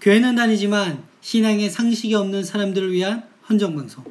교회는 0.00 0.34
다니지만 0.34 1.04
신앙에 1.20 1.68
상식이 1.68 2.14
없는 2.14 2.42
사람들을 2.42 2.90
위한 2.90 3.28
헌정 3.48 3.76
방송 3.76 4.02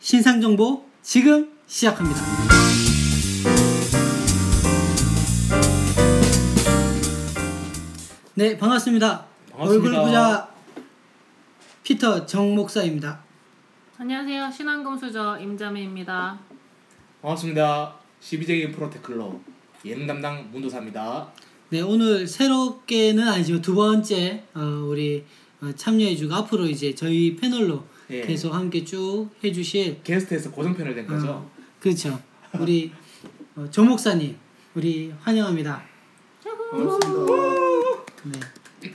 신상 0.00 0.40
정보 0.40 0.84
지금 1.00 1.52
시작합니다. 1.68 2.20
네 8.34 8.58
반갑습니다. 8.58 9.26
반갑습니다. 9.52 9.56
얼굴 9.58 10.04
부자 10.04 10.48
피터 11.84 12.26
정 12.26 12.56
목사입니다. 12.56 13.20
안녕하세요. 13.98 14.50
신앙금수저 14.50 15.38
임자매입니다. 15.38 16.40
반갑습니다. 17.20 17.94
12제기 18.20 18.74
프로테클러 18.74 19.38
예능 19.84 20.08
담당 20.08 20.50
문도사입니다. 20.50 21.30
네 21.72 21.80
오늘 21.80 22.26
새롭게는 22.26 23.26
아니지만 23.26 23.62
두 23.62 23.74
번째 23.74 24.44
어, 24.52 24.60
우리 24.86 25.24
어, 25.62 25.72
참여해주고 25.74 26.34
앞으로 26.34 26.66
이제 26.66 26.94
저희 26.94 27.34
패널로 27.34 27.82
예. 28.10 28.20
계속 28.20 28.52
함께 28.52 28.84
쭉 28.84 29.30
해주실 29.42 30.02
게스트에서 30.04 30.50
고정편을 30.50 30.94
된 30.94 31.06
거죠. 31.06 31.30
어, 31.30 31.50
그렇죠. 31.80 32.20
우리 32.60 32.92
어, 33.56 33.66
조 33.70 33.84
목사님 33.84 34.36
우리 34.74 35.14
환영합니다. 35.18 35.82
반갑습니다. 36.72 37.32
네. 38.24 38.90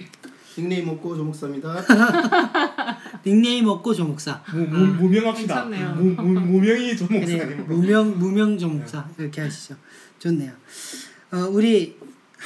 닉네임 0.59 0.87
없고 0.89 1.15
조 1.15 1.23
목사입니다. 1.23 1.83
닉네임 3.25 3.67
없고 3.69 3.91
조 3.95 4.05
목사. 4.05 4.43
무, 4.53 4.59
무, 4.59 4.85
무명합시다. 5.01 5.67
괜찮네요. 5.67 5.95
무, 5.95 6.21
무, 6.21 6.39
무명이 6.39 6.95
조 6.95 7.07
그래 7.07 7.21
목사님. 7.21 7.65
무명 7.67 8.19
무명 8.19 8.55
조 8.55 8.67
목사 8.67 9.09
이렇게 9.17 9.41
하시죠. 9.41 9.75
좋네요. 10.19 10.51
어, 11.31 11.37
우리 11.49 11.97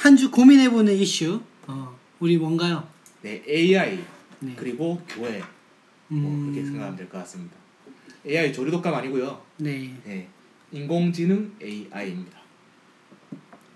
한 0.02 0.16
주 0.16 0.30
고민해보는 0.30 0.94
이슈 0.96 1.40
어, 1.66 1.96
우리 2.18 2.36
뭔가요? 2.36 2.86
네, 3.22 3.42
AI 3.46 4.02
네. 4.40 4.52
그리고 4.56 5.00
교회 5.08 5.38
뭐 6.08 6.30
음. 6.30 6.42
그렇게 6.52 6.64
생각하면 6.66 6.96
될 6.96 7.08
것 7.08 7.18
같습니다. 7.18 7.56
AI 8.26 8.52
조리독감 8.52 8.94
아니고요. 8.94 9.40
네. 9.58 9.94
네, 10.04 10.28
인공지능 10.72 11.52
AI입니다. 11.62 12.38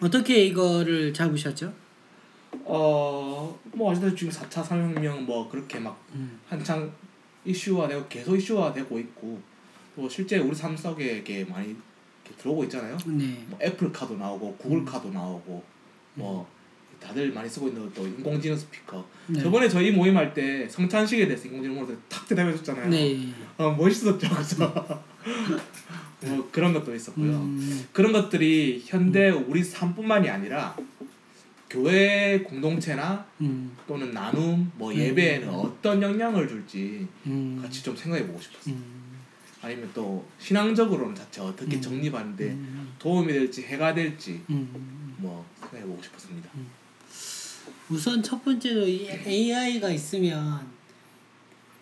어떻게 0.01 0.45
이거를 0.47 1.15
잡으셨죠? 1.15 1.73
어, 2.65 3.59
뭐 3.73 3.93
아시다시피 3.93 4.19
지금 4.19 4.33
4차 4.33 4.65
산업혁명 4.65 5.25
뭐 5.27 5.49
그렇게 5.49 5.79
막 5.79 6.03
음. 6.15 6.41
한창 6.49 6.93
이슈화되고 7.45 8.09
계속 8.09 8.37
이슈화되고 8.37 8.99
있고 8.99 9.41
또 9.95 10.09
실제 10.09 10.39
우리 10.39 10.55
삶 10.55 10.77
속에 10.77 11.19
이게 11.19 11.45
많이 11.45 11.69
이렇게 11.69 12.37
들어오고 12.43 12.65
있잖아요. 12.65 12.97
네. 13.07 13.45
뭐 13.49 13.59
애플 13.63 13.93
카드 13.93 14.13
나오고 14.15 14.57
구글 14.57 14.85
카드 14.85 15.07
나오고 15.07 15.63
뭐 16.17 16.49
다들 17.01 17.31
많이 17.33 17.49
쓰고 17.49 17.69
있는 17.69 17.91
또 17.95 18.07
인공지능 18.07 18.57
스피커. 18.57 19.05
네. 19.29 19.41
저번에 19.41 19.69
저희 19.69 19.91
모임 19.93 20.17
할 20.17 20.35
때 20.35 20.69
성찬식에 20.69 21.27
대해서 21.27 21.47
인공지능으로 21.47 21.97
탁 22.09 22.27
대답해줬잖아요. 22.27 22.89
네. 22.91 23.29
어 23.59 23.71
멋있었죠, 23.73 24.29
그죠? 24.29 24.73
뭐 26.23 26.49
그런 26.51 26.73
것도 26.73 26.95
있었고요. 26.95 27.31
음. 27.31 27.87
그런 27.93 28.13
것들이 28.13 28.83
현대 28.87 29.31
우리 29.31 29.63
삶뿐만이 29.63 30.29
아니라 30.29 30.77
교회 31.69 32.41
공동체나 32.41 33.27
음. 33.41 33.77
또는 33.87 34.13
나눔, 34.13 34.71
뭐 34.77 34.93
음. 34.93 34.97
예배에는 34.97 35.49
어떤 35.51 36.01
영향을 36.01 36.49
줄지 36.49 37.07
음. 37.27 37.59
같이 37.63 37.83
좀 37.83 37.95
생각해 37.97 38.27
보고 38.27 38.41
싶었어요. 38.41 38.75
음. 38.75 39.07
아니면 39.63 39.91
또 39.93 40.25
신앙적으로는 40.39 41.15
자체 41.15 41.41
어떻게 41.41 41.77
음. 41.77 41.81
정립하는데 41.81 42.45
음. 42.45 42.95
도움이 42.99 43.33
될지 43.33 43.63
해가 43.63 43.95
될지 43.95 44.41
음. 44.49 45.15
뭐 45.19 45.45
생각해 45.67 45.85
보고 45.87 46.03
싶었습니다. 46.03 46.49
우선 47.91 48.23
첫 48.23 48.45
번째로 48.45 48.87
이 48.87 49.09
AI가 49.09 49.91
있으면 49.91 50.61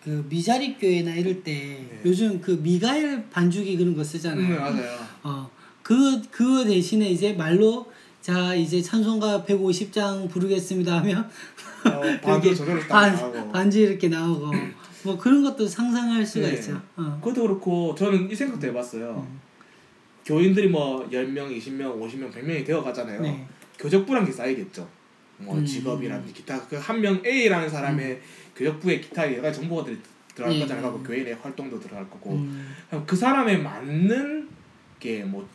그 0.03 0.25
미자립 0.29 0.79
교회나 0.79 1.15
이럴 1.15 1.43
때 1.43 1.53
네. 1.53 2.01
요즘 2.05 2.39
그 2.39 2.51
미가엘 2.51 3.29
반주기 3.29 3.77
그런 3.77 3.95
거 3.95 4.01
음, 4.01 4.03
쓰잖아요. 4.03 4.59
맞아요. 4.59 4.99
어, 5.23 5.49
그 5.81 6.21
그거 6.29 6.63
대신에 6.63 7.09
이제 7.09 7.33
말로 7.33 7.91
자 8.21 8.53
이제 8.53 8.81
찬송가 8.81 9.43
150장 9.47 10.29
부르겠습니다 10.29 10.97
하면 10.97 11.29
어, 11.85 12.41
조절을 12.41 12.79
딱 12.87 13.11
반. 13.15 13.51
반지 13.51 13.81
이렇게 13.81 14.07
나오고 14.07 14.51
뭐 15.03 15.17
그런 15.17 15.43
것도 15.43 15.67
상상할 15.67 16.25
수가 16.25 16.47
네. 16.47 16.53
있죠. 16.53 16.79
어. 16.97 17.19
그것도 17.23 17.41
그렇고 17.43 17.95
저는 17.95 18.29
이 18.29 18.35
생각도 18.35 18.67
해봤어요. 18.67 19.27
음. 19.27 19.39
교인들이 20.25 20.69
뭐 20.69 21.07
10명, 21.07 21.55
20명, 21.55 21.99
50명, 22.01 22.31
100명이 22.33 22.65
되어 22.65 22.83
가잖아요. 22.83 23.21
네. 23.21 23.47
교적 23.79 24.05
불안이 24.05 24.31
쌓이겠죠. 24.31 24.87
뭐 25.37 25.57
음. 25.57 25.65
직업이라든지 25.65 26.33
기타 26.33 26.65
그 26.67 26.75
한 26.77 27.01
명 27.01 27.21
A라는 27.25 27.69
사람의 27.69 28.21
교적부에 28.55 29.01
기타 29.01 29.29
여러 29.31 29.41
가지 29.41 29.59
정보들이 29.59 29.97
들어갈 30.33 30.55
예. 30.55 30.59
거잖아요. 30.61 30.93
그 30.93 31.07
교인의 31.09 31.35
활동도 31.35 31.79
들어갈 31.79 32.09
거고 32.09 32.31
음. 32.33 32.73
그럼 32.89 33.05
그 33.05 33.15
사람에 33.15 33.57
맞는 33.57 34.47
게 34.99 35.23
뭐 35.23 35.47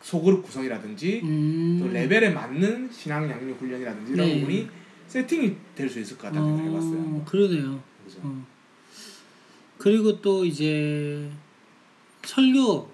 소그룹 0.00 0.44
구성이라든지 0.44 1.20
음. 1.24 1.78
또 1.80 1.88
레벨에 1.92 2.30
맞는 2.30 2.88
신앙 2.92 3.28
양육 3.28 3.60
훈련이라든지 3.60 4.12
이런 4.12 4.26
네. 4.28 4.40
부분이 4.40 4.68
세팅이 5.08 5.56
될 5.74 5.88
수 5.90 5.98
있을 6.00 6.16
것 6.16 6.28
같다는 6.28 6.56
생각을 6.56 6.70
해봤어요. 6.70 7.00
어, 7.00 7.24
그러네요. 7.26 7.82
그죠? 8.06 8.20
어. 8.22 8.46
그리고 9.76 10.20
또 10.20 10.44
이제 10.44 11.28
설교 12.24 12.90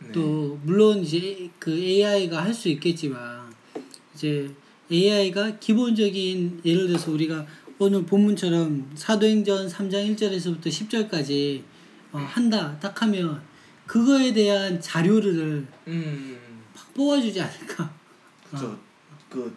네. 0.00 0.12
또 0.12 0.58
물론 0.64 0.98
이제 1.00 1.48
그 1.58 1.76
AI가 1.76 2.42
할 2.44 2.54
수 2.54 2.68
있겠지만 2.68 3.45
이제 4.16 4.50
AI가 4.90 5.58
기본적인 5.58 6.62
예를 6.64 6.86
들어서 6.86 7.12
우리가 7.12 7.46
오늘 7.78 8.06
본문처럼 8.06 8.90
사도행전 8.94 9.68
3장 9.68 10.16
1절에서부터 10.16 10.66
10절까지 10.66 11.62
어, 12.12 12.18
한다 12.18 12.78
딱 12.80 13.02
하면 13.02 13.42
그거에 13.86 14.32
대한 14.32 14.80
자료를 14.80 15.66
음, 15.86 16.38
팍 16.74 16.94
뽑아주지 16.94 17.40
않을까. 17.40 17.92
그죠. 18.50 18.68
어. 18.68 18.78
그 19.28 19.54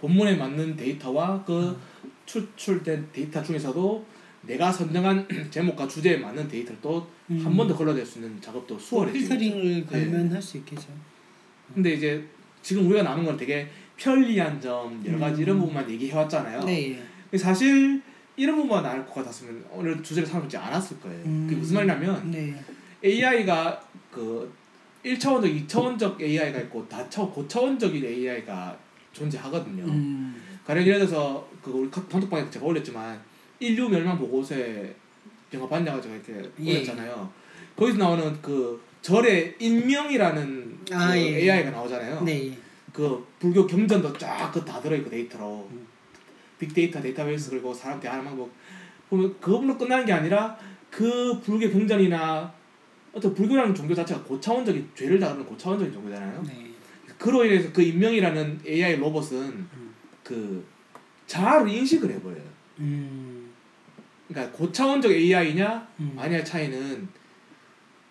본문에 0.00 0.36
맞는 0.36 0.76
데이터와 0.76 1.44
그 1.44 1.76
추출된 2.24 3.10
데이터 3.12 3.42
중에서도 3.42 4.06
내가 4.42 4.72
선정한 4.72 5.28
제목과 5.50 5.86
주제에 5.86 6.16
맞는 6.16 6.48
데이터를 6.48 6.78
또한 6.80 7.04
음. 7.30 7.56
번더 7.56 7.76
걸러낼 7.76 8.06
수 8.06 8.20
있는 8.20 8.40
작업도 8.40 8.78
수월해지고 8.78 9.28
필터링을 9.28 9.74
네. 9.74 9.84
걸면 9.84 10.32
할수 10.32 10.56
있겠죠. 10.58 10.88
근데 11.74 11.92
이제 11.92 12.26
지금 12.62 12.86
우리가 12.86 13.02
나눈 13.02 13.24
건 13.24 13.36
되게 13.36 13.68
편리한 13.98 14.60
점 14.60 15.02
여러 15.06 15.18
가지 15.18 15.40
음. 15.40 15.42
이런 15.42 15.58
부분만 15.58 15.90
얘기해 15.90 16.14
왔잖아요. 16.16 16.62
네. 16.64 17.02
근데 17.24 17.36
사실 17.36 18.00
이런 18.36 18.56
부분만 18.56 18.82
나올 18.82 19.04
것 19.04 19.14
같았으면 19.16 19.64
오늘 19.72 20.02
주제를 20.02 20.26
삼지 20.28 20.56
않았을 20.56 21.00
거예요. 21.00 21.18
음. 21.26 21.46
그게 21.48 21.58
무슨 21.60 21.74
말이냐면 21.76 22.30
네. 22.30 22.54
AI가 23.04 23.80
그 24.10 24.50
1차원적, 25.04 25.66
2차원적 25.66 26.20
AI가 26.20 26.58
있고 26.60 26.88
다차 26.88 27.22
고차원적인 27.22 28.04
AI가 28.04 28.76
존재하거든요. 29.12 29.84
음. 29.84 30.40
가령 30.64 30.84
예를 30.86 30.98
들어서 31.00 31.48
그 31.62 31.70
우리 31.70 31.90
카- 31.90 32.06
단톡방에 32.08 32.48
제가 32.50 32.64
올렸지만 32.66 33.18
인류 33.58 33.88
멸망 33.88 34.18
보고서에 34.18 34.94
영화 35.54 35.68
봤냐 35.68 35.92
가지고 35.92 36.14
이렇게 36.14 36.50
예. 36.64 36.76
올렸잖아요. 36.76 37.32
거기서 37.74 37.98
나오는 37.98 38.36
그 38.42 38.80
절의 39.02 39.56
인명이라는 39.58 40.78
아, 40.92 41.12
그 41.12 41.18
예. 41.18 41.36
AI가 41.38 41.70
나오잖아요. 41.70 42.20
네. 42.22 42.56
그 42.98 43.24
불교 43.38 43.64
경전도 43.64 44.12
쫙 44.18 44.50
그 44.50 44.64
다 44.64 44.80
들어있고 44.80 45.08
데이터로 45.08 45.68
음. 45.70 45.86
빅데이터 46.58 47.00
데이터베이스 47.00 47.50
그리고 47.50 47.72
사람 47.72 48.00
대하는 48.00 48.24
방법 48.24 48.50
보면 49.08 49.38
그것만 49.38 49.78
끝나는 49.78 50.04
게 50.04 50.12
아니라 50.12 50.58
그 50.90 51.38
불교 51.40 51.70
경전이나 51.70 52.52
어떤 53.12 53.32
불교라는 53.34 53.72
종교 53.72 53.94
자체가 53.94 54.20
고차원적인 54.24 54.90
죄를 54.96 55.20
다루는 55.20 55.46
고차원적인 55.46 55.94
종교잖아요. 55.94 56.42
네. 56.42 56.72
그로 57.16 57.44
인해서 57.44 57.72
그 57.72 57.82
인명이라는 57.82 58.62
AI 58.66 58.96
로봇은 58.96 59.68
그 60.24 60.66
자아를 61.28 61.68
인식을 61.70 62.10
해버려요. 62.10 62.42
음. 62.80 63.48
그러니까 64.26 64.56
고차원적 64.58 65.12
AI냐 65.12 65.86
음. 66.00 66.16
아니냐 66.18 66.42
차이는 66.42 67.08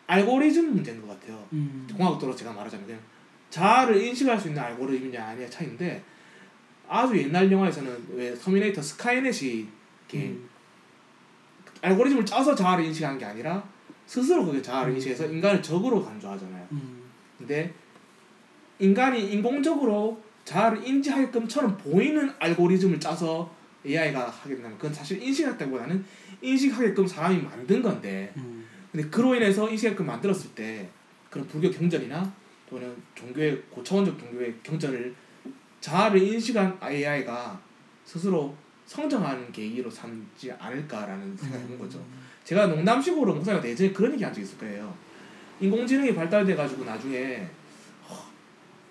알고리즘 0.08 0.74
문제인 0.76 1.02
것 1.02 1.08
같아요. 1.10 1.46
음. 1.52 1.86
공학적으로 1.94 2.34
제가 2.34 2.54
말하자면 2.54 2.86
그냥 2.86 3.02
자아를 3.50 4.02
인식할 4.02 4.40
수 4.40 4.50
있는 4.50 4.62
알고리즘이냐 4.62 5.24
아니냐 5.24 5.50
차이인데 5.50 6.04
아주 6.88 7.18
옛날 7.18 7.52
영화에서는 7.52 8.08
왜 8.14 8.36
터미네이터 8.36 8.82
스카이넷이 8.82 9.68
이렇게 10.10 10.28
음. 10.28 10.50
알고리즘을 11.82 12.26
짜서 12.26 12.56
자아를 12.56 12.86
인식하는 12.86 13.18
게 13.18 13.26
아니라 13.26 13.64
스스로 14.06 14.46
그게 14.46 14.62
자아를 14.62 14.92
음. 14.92 14.96
인식해서 14.96 15.26
인간을 15.26 15.62
적으로 15.62 16.04
간주하잖아요. 16.04 16.68
음. 16.72 17.04
근데 17.38 17.74
인간이 18.80 19.32
인공적으로 19.32 20.22
자아를 20.46 20.88
인지하게끔처럼 20.88 21.78
보이는 21.78 22.32
알고리즘을 22.40 23.00
짜서 23.00 23.54
AI가 23.86 24.30
하게 24.30 24.56
된다면 24.56 24.78
그건 24.78 24.94
사실 24.94 25.22
인식했다기보다는 25.22 26.06
인식하게끔 26.42 27.06
사람이 27.06 27.42
만든 27.42 27.82
건데 27.82 28.32
음. 28.38 28.66
근데 28.92 29.10
그로 29.10 29.36
인해서 29.36 29.70
인식하게끔 29.70 30.06
만들었을 30.06 30.52
때 30.56 30.90
그런 31.30 31.48
불교 31.48 31.70
경전이나 31.70 32.34
또는 32.70 32.96
종교의 33.16 33.62
고차원적 33.70 34.18
종교의 34.20 34.56
경전을 34.64 35.16
자아를 35.80 36.22
인식한 36.22 36.78
AI가 36.84 37.60
스스로 38.04 38.56
성장하는 38.86 39.52
계기로 39.52 39.90
삼지 39.90 40.52
않을까라는 40.54 41.36
생각을 41.38 41.64
해본 41.66 41.80
거죠. 41.80 42.04
제가 42.44 42.68
농담식으로 42.68 43.36
목사님 43.36 43.64
예전에 43.64 43.92
그런 43.92 44.14
얘기 44.14 44.24
한 44.24 44.34
적 44.34 44.42
있을 44.42 44.58
거예요. 44.58 44.94
인공지능이 45.60 46.14
발달돼 46.16 46.56
가지고 46.56 46.86
나중에 46.86 47.46
허, 48.08 48.16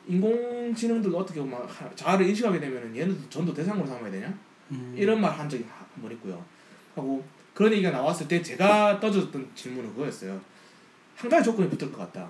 인공지능들도 0.06 1.16
어떻게 1.16 1.40
하- 1.40 1.94
자아를 1.94 2.26
인식하게 2.28 2.60
되면은 2.60 2.94
얘네도 2.96 3.28
전도 3.30 3.54
대상으로 3.54 3.86
삼아야 3.86 4.10
되냐? 4.10 4.38
음. 4.72 4.94
이런 4.96 5.20
말 5.20 5.32
한 5.32 5.48
적이 5.48 5.64
한 5.68 6.02
번 6.02 6.12
있고요. 6.12 6.42
하고 6.94 7.24
그런 7.54 7.72
얘기가 7.72 7.90
나왔을 7.90 8.28
때 8.28 8.42
제가 8.42 9.00
떠줬던 9.00 9.50
질문은 9.54 9.90
그거였어요. 9.94 10.38
한 11.14 11.30
가지 11.30 11.44
조건이 11.44 11.70
붙을 11.70 11.90
것 11.90 11.98
같다. 11.98 12.28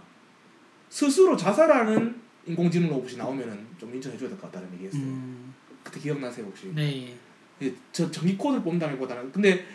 스스로 0.88 1.37
자살하는 1.37 2.21
인공지능 2.47 2.88
로봇이 2.88 3.17
나오면은 3.17 3.67
좀 3.79 3.94
인정해줘야 3.94 4.29
될 4.29 4.38
것 4.38 4.47
같다는 4.50 4.73
얘기했어요. 4.75 5.03
음. 5.03 5.55
그때 5.83 6.00
기억나세요 6.00 6.47
혹시? 6.47 6.73
네. 6.75 7.17
예, 7.62 7.75
저 7.93 8.11
전기 8.11 8.37
코드를 8.37 8.62
뽑는다기보다는 8.62 9.33
근데 9.33 9.67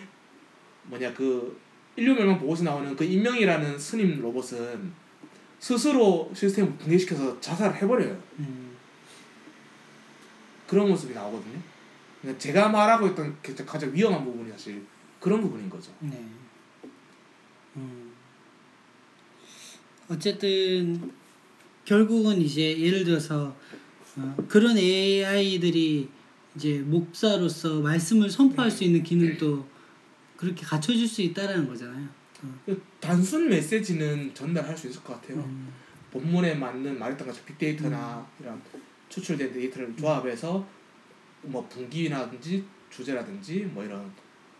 뭐냐 0.83 1.13
그 1.13 1.59
인류 1.95 2.13
멸망 2.15 2.39
보고서 2.39 2.63
나오는 2.63 2.95
그 2.95 3.03
인명이라는 3.03 3.77
스님 3.77 4.21
로봇은 4.21 4.91
스스로 5.59 6.31
시스템을 6.33 6.75
붕괴시켜서 6.77 7.39
자살을 7.39 7.75
해버려요. 7.75 8.21
음. 8.39 8.75
그런 10.67 10.87
모습이 10.89 11.13
나오거든요. 11.13 11.59
그러니까 12.21 12.39
제가 12.39 12.69
말하고 12.69 13.07
있던 13.07 13.35
그 13.41 13.53
가장 13.65 13.93
위험한 13.93 14.23
부분이 14.23 14.49
사실 14.51 14.85
그런 15.19 15.41
부분인 15.41 15.69
거죠. 15.69 15.91
네. 15.99 16.23
음. 17.75 18.10
어쨌든 20.11 21.11
결국은 21.85 22.41
이제 22.41 22.77
예를 22.79 23.03
들어서 23.05 23.55
어, 24.17 24.35
그런 24.49 24.77
AI들이 24.77 26.09
이제 26.55 26.79
목사로서 26.79 27.79
말씀을 27.79 28.29
선포할 28.29 28.69
수 28.69 28.83
있는 28.83 29.03
기능도 29.03 29.65
그렇게 30.35 30.65
갖춰줄 30.65 31.07
수 31.07 31.21
있다라는 31.21 31.65
거잖아요. 31.67 32.07
어. 32.43 32.59
그 32.65 32.81
단순 32.99 33.47
메시지는 33.47 34.33
전달할 34.33 34.77
수 34.77 34.89
있을 34.89 35.01
것 35.01 35.13
같아요. 35.21 35.37
음. 35.39 35.71
본문에 36.11 36.55
맞는 36.55 36.99
말했던 36.99 37.25
것처럼 37.27 37.47
빅데이터나 37.47 38.27
이런 38.41 38.61
추출된 39.07 39.53
데이터를 39.53 39.95
조합해서 39.95 40.67
뭐 41.43 41.65
분기라든지 41.69 42.65
주제라든지 42.89 43.59
뭐 43.73 43.83
이런 43.85 44.11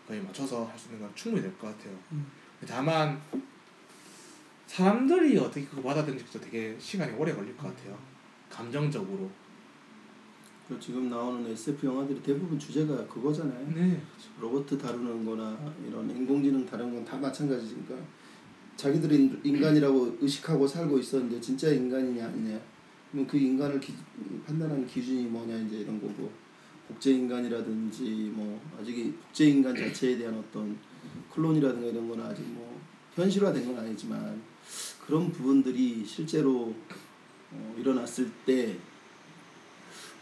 거에 0.08 0.18
맞춰서 0.20 0.64
할 0.64 0.78
수 0.78 0.86
있는 0.88 1.00
건 1.02 1.10
충분히 1.14 1.42
될 1.42 1.52
것 1.58 1.66
같아요. 1.76 1.94
음. 2.12 2.26
다만 2.66 3.20
사람들이 4.72 5.36
어떻게 5.36 5.66
그거 5.66 5.82
받아들인지도 5.82 6.40
되게 6.40 6.74
시간이 6.78 7.12
오래 7.18 7.34
걸릴 7.34 7.54
것 7.58 7.66
같아요. 7.68 7.98
감정적으로. 8.48 9.28
그리고 10.66 10.80
지금 10.80 11.10
나오는 11.10 11.46
SF 11.50 11.86
영화들이 11.86 12.22
대부분 12.22 12.58
주제가 12.58 13.06
그거잖아요. 13.06 13.70
네. 13.74 14.00
로봇 14.40 14.66
다루는 14.78 15.26
거나 15.26 15.58
이런 15.86 16.08
인공지능 16.08 16.64
다루는 16.64 16.94
건 16.94 17.04
다 17.04 17.18
마찬가지니까 17.18 17.94
자기들이 18.76 19.14
인- 19.14 19.40
인간이라고 19.44 20.16
의식하고 20.22 20.66
살고 20.66 20.98
있었는데 20.98 21.38
진짜 21.38 21.68
인간이냐 21.68 22.24
아니냐 22.24 22.58
그러면 23.10 23.28
그 23.28 23.36
인간을 23.36 23.78
기, 23.78 23.92
판단하는 24.46 24.86
기준이 24.86 25.24
뭐냐 25.24 25.54
이제 25.66 25.80
이런 25.80 26.00
거고 26.00 26.32
복제 26.88 27.10
인간이라든지 27.12 28.32
뭐 28.34 28.58
아직 28.80 28.96
이 28.96 29.12
복제 29.12 29.44
인간 29.50 29.76
자체에 29.76 30.16
대한 30.16 30.34
어떤 30.34 30.78
클론이라든가 31.30 31.88
이런 31.88 32.08
거는 32.08 32.24
아직 32.24 32.42
뭐 32.46 32.80
현실화된 33.14 33.66
건 33.66 33.78
아니지만 33.84 34.40
그런 35.06 35.30
부분들이 35.32 36.04
실제로 36.06 36.74
어, 37.50 37.74
일어났을 37.78 38.30
때 38.46 38.76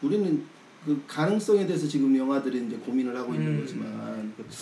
우리는 0.03 0.43
그 0.85 1.03
가능성에 1.07 1.67
대해서 1.67 1.87
지금 1.87 2.17
영화들이 2.17 2.67
이제 2.67 2.77
고민을 2.77 3.15
하고 3.17 3.35
있는 3.35 3.55
음, 3.55 3.61
거지만 3.61 4.33
그렇죠. 4.37 4.57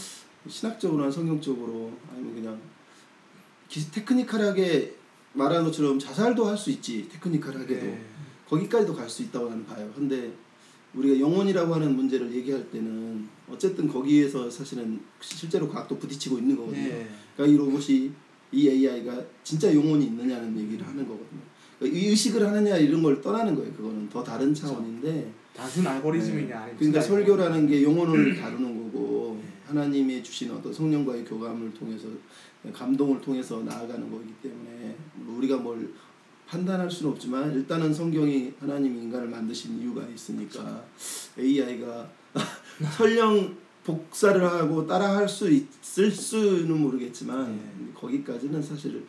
신학적으로나 0.49 1.11
성경적으로 1.11 1.93
아니면 2.13 2.35
그냥 2.35 2.61
기, 3.69 3.89
테크니컬하게 3.91 4.97
말하는 5.35 5.65
것처럼 5.67 5.99
자살도 5.99 6.45
할 6.47 6.57
수 6.57 6.71
있지 6.71 7.09
테크니컬하게도 7.09 7.87
네. 7.87 8.05
거기까지도 8.49 8.95
갈 8.97 9.09
수 9.09 9.23
있다고 9.23 9.49
나는 9.51 9.65
봐요. 9.67 9.91
근데 9.95 10.33
우리가 10.95 11.21
영혼이라고 11.21 11.75
하는 11.75 11.95
문제를 11.95 12.35
얘기할 12.35 12.69
때는 12.71 13.29
어쨌든 13.49 13.87
거기에서 13.87 14.51
사실은 14.51 15.01
실제로 15.21 15.69
과학도 15.69 15.99
부딪히고 15.99 16.39
있는 16.39 16.57
거거든요. 16.57 16.89
네. 16.89 17.09
그러니까 17.37 17.55
이 17.55 17.57
로봇이 17.59 18.11
이 18.53 18.69
AI가 18.69 19.23
진짜 19.45 19.75
영혼이 19.75 20.07
있느냐는 20.07 20.59
얘기를 20.59 20.87
하는 20.87 21.07
거거든요. 21.07 21.41
그러니까 21.79 21.99
이 21.99 22.09
의식을 22.09 22.47
하느냐 22.47 22.77
이런 22.77 23.03
걸 23.03 23.21
떠나는 23.21 23.55
거예요. 23.55 23.73
그거는 23.73 24.09
더 24.09 24.23
다른 24.23 24.53
차원인데 24.53 25.33
단순 25.55 25.87
알고리즘이냐 25.87 26.67
네. 26.67 26.75
그러니까 26.79 27.01
설교라는 27.01 27.67
게 27.67 27.83
영혼을 27.83 28.37
다루는 28.37 28.93
거고 28.93 29.41
네. 29.43 29.49
하나님이 29.67 30.23
주신 30.23 30.51
어떤 30.53 30.73
성령과의 30.73 31.25
교감을 31.25 31.75
통해서 31.75 32.07
감동을 32.73 33.21
통해서 33.21 33.63
나아가는 33.63 34.11
거기 34.11 34.33
때문에 34.43 34.97
우리가 35.27 35.57
뭘 35.57 35.93
판단할 36.47 36.91
수는 36.91 37.13
없지만 37.13 37.53
일단은 37.53 37.93
성경이 37.93 38.55
하나님이 38.59 39.03
인간을 39.03 39.29
만드신 39.29 39.81
이유가 39.81 40.07
있으니까 40.07 40.85
AI가 41.39 42.09
설령 42.97 43.57
복사를 43.89 44.45
하고 44.45 44.87
따라할 44.87 45.27
수 45.27 45.51
있을 45.51 46.11
수는 46.11 46.79
모르겠지만 46.79 47.57
네. 47.57 47.93
거기까지는 47.95 48.61
사실 48.61 49.03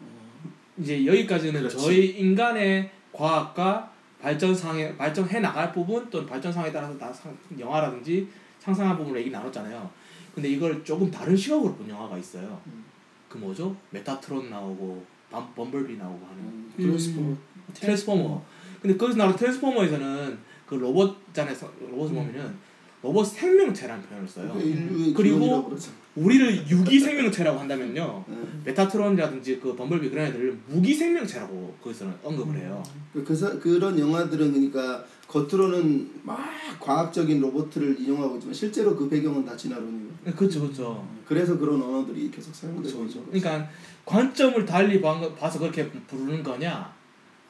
어, 0.00 0.50
이제 0.78 1.04
여기까지는 1.04 1.60
그렇지. 1.60 1.76
저희 1.76 2.06
인간의 2.20 2.92
과학과 3.12 3.90
발전상에 4.20 4.96
발전해 4.96 5.40
나갈 5.40 5.72
부분 5.72 6.08
또는 6.10 6.28
발전상에 6.28 6.70
따라서 6.70 6.96
나, 6.96 7.12
상, 7.12 7.36
영화라든지 7.58 8.28
상상한 8.60 8.96
부분을 8.96 9.18
얘기 9.20 9.30
나눴잖아요. 9.30 9.90
근데 10.32 10.48
이걸 10.48 10.84
조금 10.84 11.10
다른 11.10 11.36
시각으로 11.36 11.74
본 11.74 11.88
영화가 11.88 12.16
있어요. 12.16 12.60
음. 12.68 12.84
그 13.28 13.38
뭐죠? 13.38 13.76
메가트론 13.90 14.48
나오고 14.48 15.04
범, 15.28 15.52
범블비 15.54 15.96
나오고 15.96 16.24
하는 16.24 16.72
음, 16.78 16.98
수 16.98 17.10
음. 17.18 17.36
트랜스포머. 17.74 18.42
근데 18.80 18.96
거기서 18.96 19.18
나오는 19.18 19.36
트랜스포머에서는 19.36 20.38
그 20.66 20.76
로봇잖아요. 20.76 21.56
로봇을 21.90 22.14
보면은 22.14 22.56
로봇 23.04 23.26
생명체라는 23.26 24.02
표현을 24.04 24.26
써요. 24.26 24.50
그게 24.54 24.64
인류의 24.70 25.12
그리고. 25.12 25.70
우리를 26.16 26.70
유기 26.70 26.98
생명체라고 26.98 27.58
한다면요. 27.58 28.24
네. 28.26 28.36
메가트론이라든지 28.64 29.60
그 29.60 29.76
범블비 29.76 30.08
그런 30.08 30.26
애들을 30.28 30.56
무기 30.68 30.94
생명체라고 30.94 31.76
거기서는 31.82 32.14
언급을 32.22 32.56
해요. 32.56 32.82
그, 33.12 33.22
그 33.22 33.36
사, 33.36 33.50
그런 33.58 33.98
영화들은 33.98 34.52
그러니까 34.52 35.04
겉으로는 35.28 36.20
막 36.22 36.38
과학적인 36.80 37.40
로봇을 37.42 38.00
인용하고 38.00 38.36
있지만 38.36 38.54
실제로 38.54 38.96
그 38.96 39.06
배경은 39.06 39.44
다 39.44 39.54
진화론이에요. 39.54 40.10
네, 40.24 40.32
그렇죠, 40.32 40.62
그렇죠. 40.62 41.06
그래서 41.26 41.58
그런 41.58 41.82
언어들이 41.82 42.30
계속 42.30 42.54
사용되고 42.54 42.96
그렇죠, 42.96 42.98
그렇죠. 43.20 43.24
그러니까 43.30 43.68
관점을 44.06 44.64
달리 44.64 45.02
봐- 45.02 45.34
봐서 45.34 45.58
그렇게 45.58 45.86
부르는 45.90 46.42
거냐, 46.42 46.90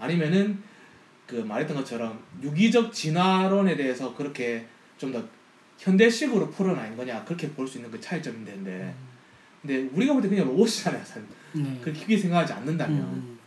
아니면은 0.00 0.58
그 1.28 1.36
말했던 1.36 1.76
것처럼 1.76 2.18
유기적 2.42 2.92
진화론에 2.92 3.76
대해서 3.76 4.14
그렇게 4.16 4.66
좀더 4.98 5.22
현대식으로 5.78 6.50
풀어낸 6.50 6.96
거냐 6.96 7.24
그렇게 7.24 7.50
볼 7.50 7.66
수 7.66 7.78
있는 7.78 7.90
그 7.90 8.00
차이점인 8.00 8.44
텐데, 8.44 8.94
근데 9.62 9.88
우리가 9.92 10.12
볼 10.12 10.22
때 10.22 10.28
그냥 10.28 10.46
로봇이잖아요. 10.46 11.04
사실. 11.04 11.24
네. 11.52 11.78
그렇게 11.82 12.00
깊게 12.00 12.18
생각하지 12.18 12.52
않는다면, 12.54 12.98
음. 13.00 13.38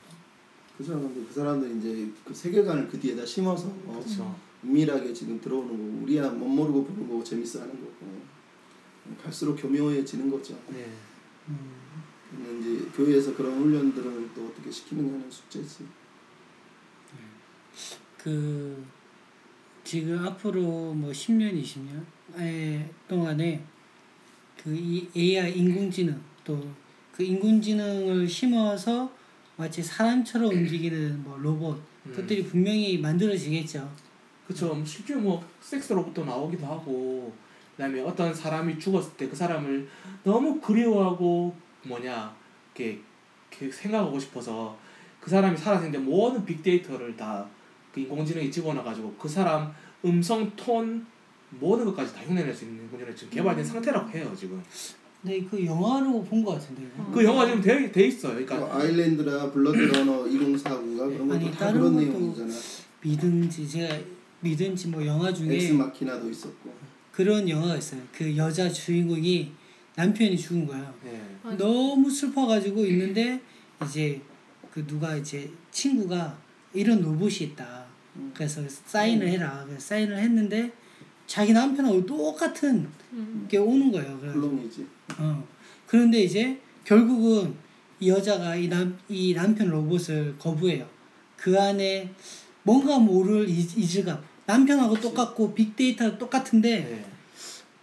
그 0.78 0.84
사람들 0.84 1.26
그 1.28 1.34
사람들 1.34 1.78
이제 1.78 2.12
그 2.26 2.34
세계관을 2.34 2.88
그 2.88 3.00
뒤에다 3.00 3.26
심어서 3.26 3.68
어, 3.86 4.00
그렇죠. 4.04 4.36
은밀하게 4.64 5.14
지금 5.14 5.40
들어오는 5.42 5.70
거고 5.70 6.04
우리야 6.04 6.30
못 6.30 6.48
모르고 6.48 6.86
보는 6.86 7.08
거고 7.08 7.24
재밌어하는 7.24 7.74
거고 7.74 7.94
갈수록 9.24 9.56
교묘해지는 9.56 10.30
거죠. 10.30 10.58
네. 10.70 10.88
음. 11.50 11.78
근데 12.30 12.60
이제 12.60 12.86
교회에서 12.96 13.36
그런 13.36 13.54
훈련들을 13.58 14.30
또 14.36 14.48
어떻게 14.48 14.70
시키느냐는 14.70 15.30
숙제지. 15.32 15.86
그 18.18 18.84
지금 19.84 20.20
앞으로 20.26 20.62
뭐 20.94 21.12
10년, 21.12 21.54
20년 21.62 22.04
동안에 23.08 23.62
그 24.64 24.74
이 24.76 25.08
AI 25.16 25.58
인공지능 25.58 26.20
또 26.44 26.62
그 27.12 27.24
인공지능을 27.24 28.28
심어서 28.28 29.12
마치 29.56 29.82
사람처럼 29.82 30.52
움직이는 30.52 31.24
뭐 31.24 31.36
로봇 31.40 31.82
음. 32.06 32.14
것들이 32.16 32.44
분명히 32.46 33.00
만들어지겠죠. 33.00 33.90
그쵸. 34.46 34.80
실제 34.86 35.16
뭐 35.16 35.44
섹스 35.60 35.94
로봇도 35.94 36.26
나오기도 36.26 36.64
하고 36.68 37.34
그다음에 37.76 38.02
어떤 38.02 38.32
사람이 38.34 38.78
죽었을 38.78 39.18
때 39.18 39.28
그 39.28 39.36
사람을 39.36 39.88
너무 40.24 40.62
그리워하고 40.62 41.56
뭐냐 41.88 42.36
이렇게, 42.76 43.00
이렇게 43.50 43.72
생각하고 43.72 44.20
싶어서 44.20 44.78
그 45.20 45.32
사람이 45.32 45.58
살아생전 45.58 46.06
모든 46.06 46.46
빅데이터를 46.46 47.18
다 47.18 47.48
그 47.98 48.02
인공지능에 48.02 48.52
집어넣어 48.52 48.84
가지고 48.84 49.16
그 49.18 49.28
사람 49.28 49.74
음성 50.06 50.56
톤 50.56 51.04
모든 51.52 51.86
것까지 51.86 52.14
다 52.14 52.22
흉내낼 52.22 52.54
수 52.54 52.66
있는 52.66 52.84
인공지능이 52.84 53.16
지금 53.16 53.34
개발된 53.34 53.64
상태라고 53.66 54.10
해요 54.12 54.34
지금. 54.38 54.62
근데 55.22 55.42
그 55.50 55.66
영화로 55.66 56.24
본 56.24 56.44
것 56.44 56.54
같은데. 56.54 56.84
이거. 56.94 57.12
그 57.12 57.24
영화 57.24 57.46
지금 57.46 57.62
돼, 57.62 57.92
돼 57.92 58.08
있어요. 58.08 58.34
그러니까 58.34 58.58
뭐 58.58 58.74
아일랜드나 58.74 59.52
블레이드 59.52 59.78
러너 59.78 60.26
2049가 60.30 60.98
그런 61.10 61.28
것도 61.28 61.52
다 61.52 61.72
그런 61.74 61.96
내용이잖아. 61.96 62.54
믿은지 63.02 63.68
제가 63.68 63.98
믿은지 64.42 64.88
뭐 64.90 65.06
영화 65.06 65.34
중에 65.34 65.56
엑스 65.56 65.72
마키나도 65.74 66.30
있었고. 66.30 66.74
그런 67.12 67.50
영화가 67.50 67.78
있어요. 67.78 68.02
그 68.14 68.36
여자 68.38 68.70
주인공이 68.70 69.52
남편이 69.96 70.38
죽은 70.38 70.68
거야. 70.68 70.94
네. 71.04 71.20
너무 71.58 72.10
슬퍼가지고 72.12 72.86
있는데 72.86 73.42
이제 73.84 74.22
그 74.72 74.86
누가 74.86 75.16
이제 75.16 75.50
친구가 75.72 76.38
이런 76.74 77.02
로봇이 77.02 77.38
있다. 77.42 77.86
음. 78.18 78.32
그래서 78.36 78.62
사인을 78.68 79.28
해라. 79.28 79.64
그래서 79.66 79.82
사인을 79.88 80.20
했는데 80.20 80.72
자기 81.28 81.54
남편하고 81.54 82.06
똑같은 82.06 82.88
음. 83.14 83.46
게 83.50 83.58
오는 83.58 83.92
거예요. 83.92 84.18
그래서 84.20 84.38
물론이지. 84.38 84.86
어. 85.20 85.46
그런데 85.86 86.24
이제 86.24 86.60
결국은 86.86 87.54
이 88.00 88.10
여자가 88.10 88.56
이 88.56 88.68
남 88.70 88.98
이 89.10 89.34
남편 89.34 89.70
로봇을 89.70 90.36
거부해요. 90.38 90.88
그 91.36 91.60
안에 91.60 92.10
뭔가 92.64 92.98
모를 93.00 93.48
이- 93.50 93.60
이질감. 93.62 94.22
남편하고 94.46 95.00
똑같고 95.00 95.54
빅데이터 95.54 96.18
똑같은데 96.18 96.80
네. 96.80 97.06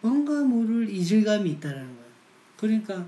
뭔가 0.01 0.43
모를 0.43 0.89
이질감이 0.89 1.51
있다라는 1.53 1.87
거예요. 1.87 2.05
그러니까. 2.57 3.07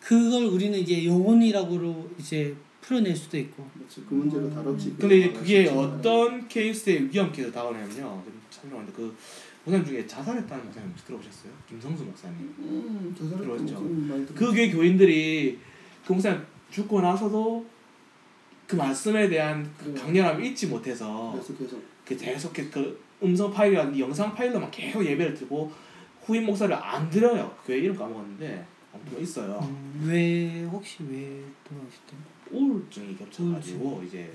그걸 0.00 0.44
우리는 0.46 0.76
이제 0.78 1.04
영혼이라고 1.06 2.10
이제 2.18 2.56
풀어낼 2.80 3.14
수도 3.14 3.36
있고. 3.38 3.68
그렇지. 3.74 4.04
그 4.08 4.14
문제로 4.14 4.50
다뤘지. 4.52 4.96
근데 4.98 5.18
이제 5.18 5.28
그게. 5.32 5.66
어떤 5.68 6.48
케이스의 6.48 7.10
위험 7.12 7.30
케이스 7.30 7.52
다가오냐면요. 7.52 8.22
참고하는데 8.60 8.92
그 8.92 9.16
목사님 9.64 9.86
중에 9.86 10.06
자살했다는 10.06 10.64
목사님 10.64 10.90
혹시 10.90 11.04
들어보셨어요? 11.06 11.52
김성수 11.68 12.04
목사님. 12.04 12.54
음, 12.58 13.14
저 13.16 13.24
사람 13.24 13.40
들어왔죠. 13.42 13.66
좀 13.66 14.08
많이 14.08 14.26
들어. 14.26 14.38
그 14.38 14.52
교회 14.52 14.70
교인들이 14.70 15.58
그 16.06 16.12
목사님 16.12 16.40
죽고 16.70 17.00
나서도 17.00 17.64
그 18.66 18.76
말씀에 18.76 19.28
대한 19.28 19.68
그 19.78 19.88
네. 19.88 20.00
강렬함을 20.00 20.44
잊지 20.44 20.66
못해서 20.66 21.32
계속 21.34 21.58
그 22.04 22.16
계속 22.16 22.52
그 22.52 23.00
음성 23.22 23.50
파일이랑 23.52 23.94
이 23.94 24.00
영상 24.00 24.34
파일로만 24.34 24.70
계속 24.70 25.04
예배를 25.04 25.34
드리고 25.34 25.72
후임 26.22 26.44
목사를 26.46 26.74
안 26.74 27.08
드려요. 27.08 27.54
그 27.62 27.68
교회 27.68 27.78
이름 27.78 27.96
까먹었는데 27.96 28.66
아무튼 28.92 29.22
있어요. 29.22 29.58
음, 29.62 30.04
왜 30.06 30.64
혹시 30.64 30.98
왜 31.08 31.42
돌아가셨대요? 31.64 32.20
우울증이 32.50 33.16
겹쳐가지고 33.16 34.02
이제 34.06 34.30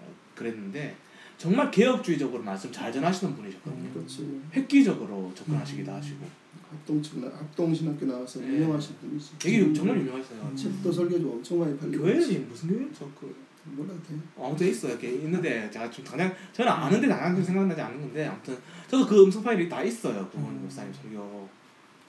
어, 0.00 0.12
그랬는데 0.34 0.96
정말 1.40 1.70
개혁주의적으로 1.70 2.42
말씀 2.42 2.70
잘 2.70 2.92
전하시는 2.92 3.34
분이셨거든요. 3.34 3.90
그렇지. 3.94 4.42
획기적으로 4.52 5.32
접근하시기도 5.34 5.90
음. 5.90 5.96
하시고 5.96 6.26
합동신 6.70 7.24
합동신학교 7.24 8.04
나와서 8.04 8.40
네. 8.40 8.48
유명하신 8.48 8.94
분이지. 9.00 9.38
되게 9.38 9.72
정말 9.72 9.98
유명했어요. 10.00 10.42
음. 10.42 10.54
책도 10.54 10.92
설교도 10.92 11.32
엄청 11.32 11.60
많이 11.60 11.74
팔리고. 11.78 12.02
교회는 12.04 12.46
무슨 12.46 12.68
교회죠? 12.68 13.10
그 13.18 13.34
몰라도 13.64 13.98
돼. 14.02 14.14
아무튼 14.38 14.68
있어요. 14.68 14.92
이렇게 14.92 15.12
있는데 15.14 15.70
제가 15.70 15.90
좀 15.90 16.04
당장 16.04 16.30
저는 16.52 16.70
아는데 16.70 17.08
당장 17.08 17.42
생각나지 17.42 17.80
않는 17.80 18.00
건데 18.02 18.26
아무튼 18.26 18.58
저도 18.86 19.06
그 19.06 19.24
음성 19.24 19.42
파일이 19.42 19.66
다 19.66 19.82
있어요. 19.82 20.28
그분 20.30 20.44
음. 20.50 20.60
목사님 20.64 20.92
설교 20.92 21.48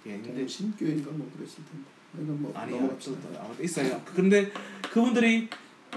예 0.07 0.19
근데 0.19 0.45
신교회인가 0.45 1.09
뭐 1.11 1.31
그랬을 1.37 1.55
텐데. 1.63 1.87
내가 2.17 2.33
뭐 2.33 2.51
아니요. 2.53 2.97
또- 3.01 3.17
또 3.57 3.63
있어요. 3.63 4.01
그런데 4.03 4.51
그분들이 4.91 5.47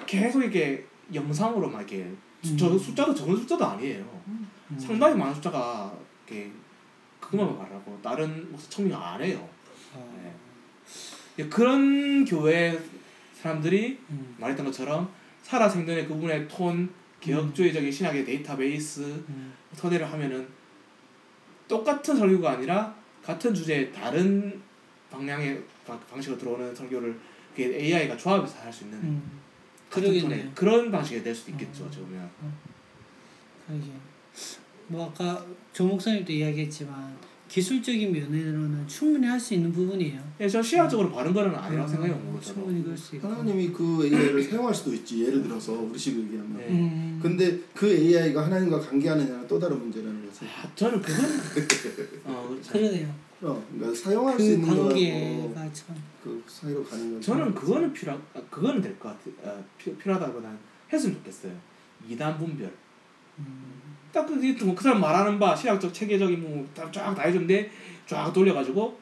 계속 0.06 0.40
이렇게 0.40 0.86
영상으로만 1.12 1.80
이렇게 1.80 2.12
수- 2.44 2.56
저 2.56 2.70
음. 2.70 2.78
숫자도 2.78 3.14
적은 3.14 3.36
숫자도 3.36 3.64
아니에요. 3.64 4.22
음. 4.28 4.48
상당히 4.78 5.16
많은 5.16 5.34
숫자가 5.34 5.92
이렇게 6.26 6.50
그것만 7.20 7.56
말하고 7.58 7.98
다른 8.02 8.50
목사 8.50 8.68
청명 8.70 9.02
안 9.02 9.20
해요. 9.22 9.48
어, 9.94 10.18
네. 10.22 10.32
예, 11.38 11.48
그런 11.48 12.24
교회 12.24 12.78
사람들이 13.40 13.98
음, 14.10 14.36
말했던 14.38 14.66
것처럼 14.66 15.10
살아 15.42 15.68
생전에 15.68 16.06
그분의 16.06 16.46
톤 16.48 16.88
개혁주의적인 17.20 17.90
신학의 17.90 18.24
데이터베이스 18.24 19.00
음, 19.28 19.52
토대를 19.76 20.10
하면은 20.12 20.46
똑같은 21.68 22.16
설교가 22.16 22.52
아니라 22.52 22.94
같은 23.22 23.54
주제에 23.54 23.90
다른 23.90 24.60
방향의 25.10 25.62
방- 25.86 25.98
방식으로 26.10 26.38
들어오는 26.38 26.74
설교를 26.74 27.18
AI가 27.58 28.16
조합해서 28.16 28.58
할 28.60 28.72
수 28.72 28.84
있는 28.84 28.98
음. 28.98 29.40
그러겠네요. 29.94 30.28
톤의 30.28 30.50
그런 30.54 30.90
방식이 30.90 31.22
될 31.22 31.34
수도 31.34 31.52
있겠죠. 31.52 31.84
보면 31.90 32.30
그러게. 33.66 33.86
뭐 34.88 35.06
아까 35.08 35.44
조 35.72 35.86
목사님도 35.86 36.32
이야기했지만 36.32 37.16
기술적인 37.48 38.12
면으로는 38.12 38.88
충분히 38.88 39.26
할 39.26 39.38
수 39.38 39.54
있는 39.54 39.72
부분이에요. 39.72 40.20
예, 40.40 40.48
저 40.48 40.60
시야적으로 40.62 41.12
바른 41.12 41.32
거는 41.32 41.54
아니라고 41.54 41.88
음, 41.88 41.92
생각해요. 41.92 42.40
충분히 42.42 42.82
그럴 42.82 42.96
수 42.96 43.16
있고. 43.16 43.28
하나님이 43.28 43.68
그 43.70 44.04
AI를 44.04 44.42
사용할 44.42 44.74
수도 44.74 44.92
있지. 44.94 45.24
예를 45.24 45.42
들어서 45.42 45.72
우리식으로 45.72 46.24
얘기하면. 46.24 46.56
네. 46.56 46.68
음. 46.70 47.20
근데 47.22 47.58
그 47.74 47.86
AI가 47.88 48.46
하나님과 48.46 48.80
관계하느냐는 48.80 49.46
또 49.46 49.58
다른 49.58 49.78
문제라는 49.78 50.26
거지. 50.26 50.44
아, 50.46 50.68
저는 50.74 51.00
그건 51.00 51.24
어 52.24 52.48
그렇죠. 52.48 52.72
그러네요. 52.72 53.14
어, 53.46 53.64
그러니까 53.72 53.94
사용할 53.94 54.38
수그 54.38 54.52
있는 54.52 54.68
거라고 54.68 54.88
관계가 54.88 55.72
참. 55.72 55.96
그 56.22 56.42
사이로 56.46 56.82
가는 56.84 57.12
건 57.12 57.20
저는 57.20 57.54
그거는 57.54 57.92
필요 57.92 58.12
아, 58.12 58.40
그거는 58.50 58.80
될 58.80 58.98
것 58.98 59.08
같아. 59.10 59.30
아, 59.50 59.62
필, 59.78 59.96
필요하다보다는 59.98 60.56
했으면 60.92 61.16
좋겠어요. 61.16 61.52
이단 62.08 62.38
분별. 62.38 62.72
음. 63.38 63.72
딱 64.12 64.26
그게 64.26 64.54
그 64.54 64.82
사람 64.82 65.00
말하는 65.00 65.38
바 65.38 65.54
시학적 65.56 65.92
체계적인 65.92 66.40
뭐쫙다 66.40 67.20
해줬는데 67.22 67.70
쫙 68.06 68.32
돌려가지고 68.32 68.98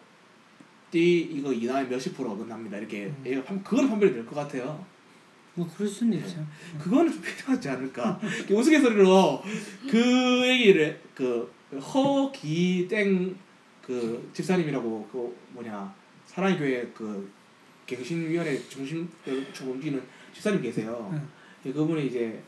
띠 0.90 1.20
이거 1.32 1.52
이단의 1.52 1.88
몇십 1.88 2.16
프로 2.16 2.32
어긋납니다 2.32 2.78
이렇게 2.78 3.04
음. 3.06 3.22
얘가 3.26 3.42
판 3.44 3.62
그건 3.62 3.88
판별이 3.88 4.12
될 4.12 4.24
것 4.26 4.34
같아요. 4.34 4.84
뭐 5.54 5.68
그럴 5.76 5.86
수는 5.88 6.18
있죠. 6.18 6.44
그거는 6.80 7.12
좀 7.12 7.20
필요하지 7.20 7.68
않을까. 7.68 8.18
우스갯소리로 8.50 9.42
그 9.90 10.48
얘기를 10.48 10.98
그 11.14 11.52
허기땡 11.78 13.36
그 13.84 14.30
집사님이라고 14.32 15.08
그 15.10 15.36
뭐냐 15.50 15.94
사랑의 16.26 16.58
교회 16.58 16.86
그 16.94 17.30
갱신위원회 17.86 18.58
중심 18.68 19.08
중 19.52 19.72
움직이는 19.72 20.02
집사님 20.32 20.62
계세요. 20.62 21.10
응. 21.12 21.28
예, 21.66 21.72
그분이 21.72 22.06
이제 22.06 22.42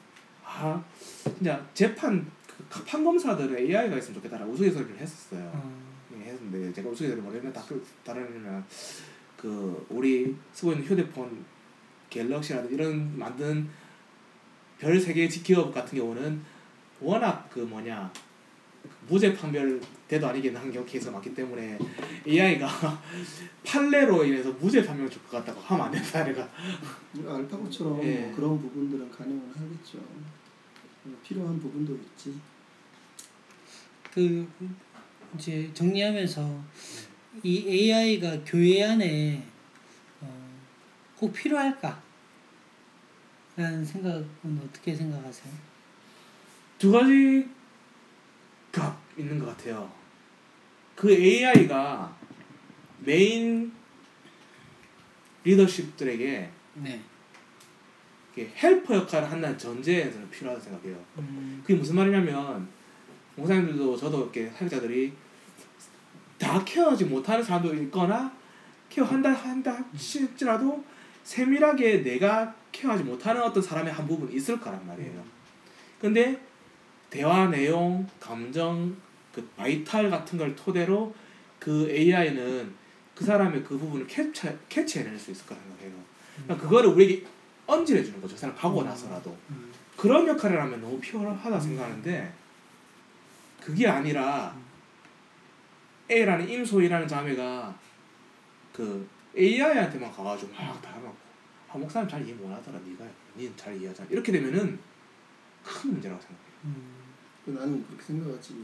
아 0.45 0.83
진짜 1.23 1.65
재판 1.75 2.25
그 2.71 2.85
판검사들은 2.85 3.59
AI가 3.59 3.99
있으면 3.99 4.15
좋겠다라고 4.15 4.53
우스갯소리를 4.53 4.97
했었어요. 4.99 5.51
어. 5.55 5.85
예, 6.17 6.31
했는데 6.31 6.73
제가 6.73 6.89
우스갯소리 6.89 7.21
뭐냐면 7.21 7.53
다 7.53 7.63
다르면 8.05 8.65
그 9.37 9.87
우리 9.91 10.35
쓰고 10.53 10.73
있는 10.73 10.87
휴대폰 10.87 11.45
갤럭시라든지 12.09 12.75
이런 12.75 13.19
만든 13.19 13.69
별 14.79 14.99
세계 14.99 15.27
기업 15.29 15.75
같은 15.75 15.99
경우는 15.99 16.41
워낙 17.01 17.49
그 17.51 17.61
뭐냐 17.61 18.13
무죄 19.09 19.35
판별 19.35 19.81
대도 20.09 20.27
아니게 20.29 20.51
한 20.51 20.73
경우 20.73 20.85
케이스가 20.87 21.13
많기 21.13 21.35
때문에 21.35 21.79
AI가 22.27 22.67
판례로 23.65 24.25
인해서 24.25 24.51
무죄 24.53 24.85
판명을 24.85 25.11
줄 25.11 25.23
것 25.25 25.39
같다고 25.39 25.61
하면 25.61 25.87
안 25.87 25.93
된다 25.93 26.25
내가 26.25 26.49
우리가 27.15 27.37
알파고처럼 27.37 28.03
예. 28.05 28.19
뭐 28.21 28.37
그런 28.37 28.61
부분들은 28.61 29.11
가능은 29.11 29.53
하겠죠. 29.55 29.99
필요한 31.23 31.61
부분도 31.61 31.95
있지. 31.95 32.35
그 34.13 34.49
이제 35.37 35.71
정리하면서 35.75 36.65
이 37.43 37.67
AI가 37.69 38.39
교회 38.47 38.85
안에 38.85 39.43
어, 40.21 40.51
꼭 41.17 41.33
필요할까? 41.33 42.03
라는 43.57 43.85
생각은 43.85 44.61
어떻게 44.65 44.95
생각하세요? 44.95 45.53
두 46.79 46.91
가지 46.93 47.49
가 48.75 48.99
있는 49.17 49.39
것 49.39 49.47
같아요. 49.47 49.91
그 50.97 51.11
AI가 51.11 52.15
메인 53.01 53.73
리더십들에게 55.45 56.51
네. 56.75 57.01
헬퍼 58.37 58.97
역할을 58.97 59.31
한다는 59.31 59.57
전제에서는 59.57 60.29
필요하다고 60.29 60.65
생각해요. 60.65 61.05
음, 61.19 61.61
그게 61.63 61.79
무슨 61.79 61.95
말이냐면 61.95 62.69
목사님들도 63.37 63.97
저도 63.97 64.23
이렇게 64.23 64.51
사역자들이 64.51 65.13
다 66.39 66.65
케어하지 66.65 67.05
못하는 67.05 67.45
사람도 67.45 67.75
있거나 67.85 68.35
케어한다 68.89 69.33
한다 69.33 69.85
할지라도 69.93 70.85
세밀하게 71.23 72.03
내가 72.03 72.55
케어하지 72.73 73.05
못하는 73.05 73.41
어떤 73.43 73.63
사람의 73.63 73.93
한 73.93 74.07
부분이 74.07 74.35
있을 74.35 74.59
거란 74.61 74.85
말이에요. 74.87 75.25
근데 76.01 76.44
대화 77.15 77.47
내용, 77.47 78.05
감정, 78.19 78.97
그 79.33 79.41
바이탈 79.57 80.11
같은 80.11 80.37
걸 80.37 80.57
토대로 80.57 81.15
그 81.61 81.89
AI는 81.89 82.75
그 83.15 83.25
사람의 83.25 83.63
그 83.63 83.79
부분을 83.79 84.05
캡처 84.09 84.53
캐치해낼 84.69 85.17
수 85.17 85.31
있을 85.31 85.47
거라 85.47 85.61
생각해요. 85.61 85.93
그러니까 86.43 86.57
그거를 86.67 86.91
우리에게 86.91 87.25
언질해 87.69 88.03
주는 88.03 88.21
거죠. 88.21 88.35
그 88.35 88.41
사람 88.41 88.57
가고 88.57 88.83
나서라도. 88.83 89.31
음, 89.51 89.73
그런 89.97 90.27
역할을 90.27 90.61
하면 90.61 90.81
너무 90.81 90.99
필요하다 90.99 91.61
생각하는데 91.61 92.35
그게 93.61 93.87
아니라 93.87 94.57
A라는 96.11 96.49
임소희라는 96.49 97.07
자매가 97.07 97.79
그 98.73 99.09
AI한테만 99.39 100.11
가가지고 100.11 100.53
막 100.53 100.83
달아놓고 100.83 101.17
아 101.71 101.79
목사님 101.79 102.09
잘 102.09 102.27
이해 102.27 102.35
못하더라 102.35 102.77
네가 102.81 103.05
니는 103.37 103.57
잘 103.57 103.77
이해하잖아 103.77 104.11
이렇게 104.11 104.33
되면은 104.33 104.81
큰 105.63 105.93
문제라고 105.93 106.21
생각해요 106.21 106.55
음, 106.65 107.04
나는 107.47 107.85
그렇게 107.87 108.05
생각하지. 108.05 108.55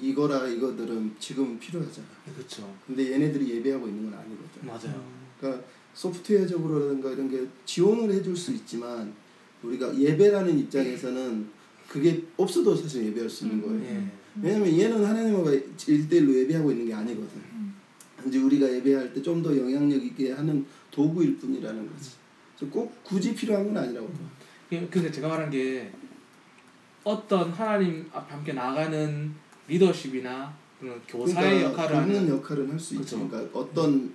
이거라 0.00 0.46
이거들은 0.48 1.14
지금 1.18 1.58
필요하잖아. 1.58 2.06
그렇죠. 2.34 2.74
근데 2.86 3.12
얘네들이 3.12 3.48
예배하고 3.56 3.88
있는 3.88 4.10
건 4.10 4.18
아니거든. 4.20 4.66
맞아요. 4.66 5.02
그러니까 5.40 5.64
소프트웨어적으로라든가 5.94 7.10
이런 7.12 7.30
게 7.30 7.46
지원을 7.64 8.12
해줄 8.14 8.36
수 8.36 8.52
있지만 8.52 9.14
우리가 9.62 9.96
예배라는 9.98 10.58
입장에서는 10.58 11.48
그게 11.88 12.24
없어도 12.36 12.76
사실 12.76 13.06
예배할 13.06 13.30
수 13.30 13.46
있는 13.46 13.62
거예요. 13.62 13.82
예. 13.84 14.04
왜냐면 14.42 14.68
얘는 14.78 15.02
하나님과 15.04 15.50
일대일로 15.86 16.34
예배하고 16.40 16.70
있는 16.72 16.86
게 16.86 16.94
아니거든. 16.94 17.46
이제 18.26 18.38
우리가 18.38 18.70
예배할 18.70 19.14
때 19.14 19.22
좀 19.22 19.42
더 19.42 19.56
영향력 19.56 20.04
있게 20.04 20.32
하는 20.32 20.66
도구일 20.90 21.38
뿐이라는 21.38 21.88
거지. 21.90 22.10
꼭 22.70 23.02
굳이 23.04 23.34
필요한 23.34 23.66
건 23.72 23.78
아니라고. 23.84 24.08
봐. 24.08 24.18
예, 24.72 24.86
근데 24.90 25.10
제가 25.10 25.28
말한 25.28 25.48
게 25.50 25.90
어떤 27.10 27.52
하나님 27.52 28.04
앞에 28.12 28.34
함께 28.34 28.52
나가는 28.52 29.32
리더십이나 29.68 30.52
그런 30.80 31.00
교사의 31.06 31.62
역할을 31.62 31.96
돕는 32.00 32.16
하는 32.16 32.28
역할은 32.28 32.68
할 32.70 32.78
수 32.80 32.94
있지. 32.96 33.14
그렇죠. 33.14 33.28
그러니까 33.28 33.58
어떤 33.60 34.12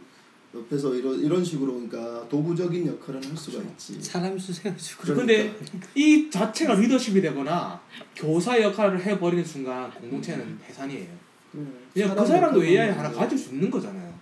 옆에서 0.53 0.93
이런 0.95 1.17
이런 1.21 1.41
식으로 1.43 1.71
그러니까 1.88 2.27
도구적인 2.27 2.86
역할은 2.88 3.24
할 3.24 3.38
수가 3.38 3.63
있지. 3.63 4.01
사람 4.01 4.38
수 4.38 4.51
세워주고 4.51 5.03
그렇죠. 5.03 5.19
근데 5.21 5.55
이 5.95 6.29
자체가 6.29 6.74
리더십이 6.75 7.21
되거나 7.21 7.79
교사 8.13 8.62
역할을 8.62 9.01
해버리는 9.01 9.45
순간 9.45 9.89
공동체는 9.91 10.60
해산이에요. 10.67 11.07
그래. 11.53 11.63
그냥 11.93 12.10
그 12.10 12.15
사람 12.15 12.25
사람도 12.27 12.62
AI 12.65 12.89
하나 12.91 13.07
안 13.07 13.15
가질 13.15 13.38
수 13.38 13.53
있는 13.53 13.71
거잖아요. 13.71 14.13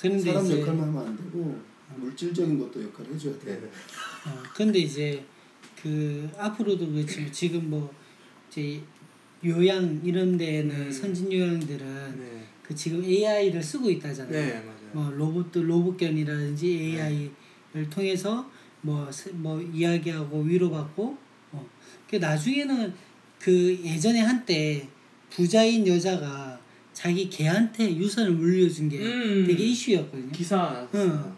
근데 0.00 0.18
사람 0.20 0.44
이제- 0.44 0.60
역할만 0.60 0.88
하면 0.90 1.06
안 1.08 1.16
되고 1.16 1.60
물질적인 1.96 2.56
것도 2.60 2.84
역할을 2.84 3.14
해줘야 3.14 3.36
돼. 3.40 3.60
어, 4.26 4.42
근데 4.54 4.78
이제 4.78 5.24
그 5.80 6.28
앞으로도 6.36 6.90
그렇지만 6.92 7.30
지금 7.32 7.70
뭐 7.70 7.92
이제 8.50 8.80
요양 9.44 10.00
이런 10.04 10.36
데는 10.36 10.74
음. 10.74 10.90
선진 10.90 11.30
요양들은 11.32 12.18
네, 12.18 12.44
그 12.62 12.74
지금 12.74 13.04
AI를 13.04 13.62
쓰고 13.62 13.90
있다잖아요. 13.90 14.32
네 14.32 14.52
맞아요. 14.60 14.76
뭐 14.92 15.10
로봇들 15.10 15.68
로봇견이라든지 15.68 16.66
AI를 16.98 17.90
통해서 17.90 18.50
뭐, 18.80 19.10
스- 19.10 19.30
뭐 19.30 19.60
이야기하고 19.60 20.40
위로받고 20.42 21.16
어. 21.52 21.66
그 22.08 22.16
나중에는 22.16 22.92
그 23.38 23.78
예전에 23.84 24.20
한때 24.20 24.88
부자인 25.30 25.86
여자가 25.86 26.58
자기 26.92 27.28
개한테 27.28 27.94
유산을 27.94 28.32
물려준 28.32 28.88
게 28.88 28.98
음. 28.98 29.44
되게 29.46 29.64
이슈였거든요. 29.64 30.32
기사. 30.32 30.88
응. 30.94 31.36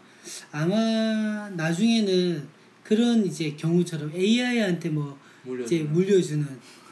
아마 0.51 1.49
나중에는 1.49 2.47
그런 2.89 3.23
이제 3.23 3.51
경우처럼 3.55 4.11
AI한테 4.15 4.89
뭐 4.89 5.15
물려. 5.43 5.63
이제 5.63 5.83
물려주는 5.83 6.43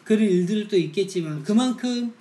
그런 0.04 0.22
일들도 0.22 0.78
있겠지만 0.78 1.42
그만큼 1.42 2.14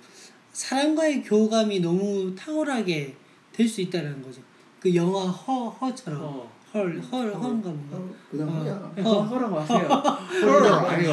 사람과의 0.51 1.21
교감이 1.21 1.79
너무 1.79 2.33
탁월하게 2.35 3.15
될 3.53 3.67
수 3.69 3.81
있다는 3.81 4.19
거죠. 4.23 4.41
그 4.79 4.93
영화 4.95 5.25
허 5.25 5.69
허처럼 5.69 6.21
어. 6.23 6.51
헐, 6.73 6.99
헐, 7.11 7.31
허인가 7.33 7.69
뭔가. 7.69 7.97
어, 7.97 8.15
그냥 8.31 8.49
어. 8.49 8.51
허야. 8.53 8.93
네, 8.95 9.01
어. 9.03 9.21
허라고 9.21 9.59
하세요. 9.59 9.87
허. 9.87 10.09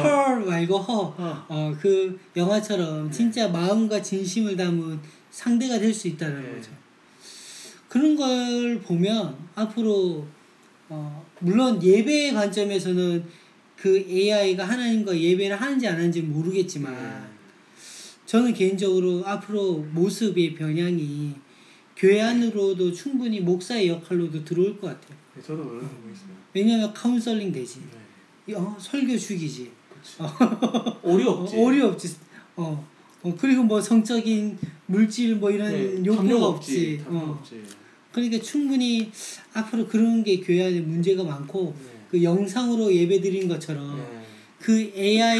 헐 0.01 0.45
말고 0.45 0.77
허. 0.79 1.01
어. 1.17 1.45
어, 1.47 1.75
그 1.79 2.19
영화처럼 2.35 3.11
진짜 3.11 3.47
마음과 3.47 4.01
진심을 4.01 4.57
담은 4.57 4.99
상대가 5.29 5.77
될 5.77 5.93
수 5.93 6.07
있다는 6.07 6.41
네. 6.41 6.55
거죠. 6.55 6.71
그런 7.89 8.15
걸 8.15 8.79
보면 8.81 9.35
앞으로 9.53 10.25
어, 10.89 11.25
물론 11.39 11.81
예배의 11.81 12.33
관점에서는 12.33 13.23
그 13.75 13.97
AI가 13.97 14.67
하나님과 14.67 15.17
예배를 15.19 15.59
하는지 15.59 15.87
안 15.87 15.95
하는지 15.95 16.21
모르겠지만 16.21 16.93
네. 16.93 17.35
저는 18.25 18.53
개인적으로 18.53 19.23
앞으로 19.25 19.79
모습의 19.93 20.55
변향이 20.55 21.33
교회 21.95 22.21
안으로도 22.21 22.91
충분히 22.91 23.39
목사의 23.39 23.87
역할로도 23.87 24.43
들어올 24.43 24.79
것 24.79 24.87
같아요. 24.87 25.17
네, 25.35 25.41
저도 25.41 25.63
그런 25.63 25.81
거 25.81 26.11
있어요. 26.11 26.29
왜냐하면 26.53 26.93
카운셀링 26.93 27.51
되지. 27.51 27.81
네. 28.45 28.55
어, 28.55 28.75
설교 28.79 29.17
죽이지. 29.17 29.71
오류 31.03 31.23
없지. 31.23 31.55
어, 31.55 31.59
오류 31.59 31.81
없지. 31.81 32.15
어. 32.57 32.87
어, 33.23 33.35
그리고 33.39 33.63
뭐 33.63 33.81
성적인 33.81 34.57
물질 34.85 35.35
뭐 35.35 35.49
이런 35.49 35.71
네, 35.71 36.05
욕구가 36.05 36.45
없지. 36.45 37.01
탐욕 37.03 37.23
어. 37.23 37.31
없지. 37.31 37.63
그러니까 38.15 38.41
충분히 38.41 39.11
앞으로 39.53 39.85
그런 39.87 40.23
게 40.23 40.39
교회 40.39 40.63
안에 40.63 40.79
문제가 40.79 41.21
많고 41.25 41.75
네. 41.77 42.05
그 42.09 42.23
영상으로 42.23 42.93
예배 42.93 43.19
드린 43.19 43.49
것처럼 43.49 43.97
네. 43.97 44.25
그 44.57 44.71
AI 44.95 45.37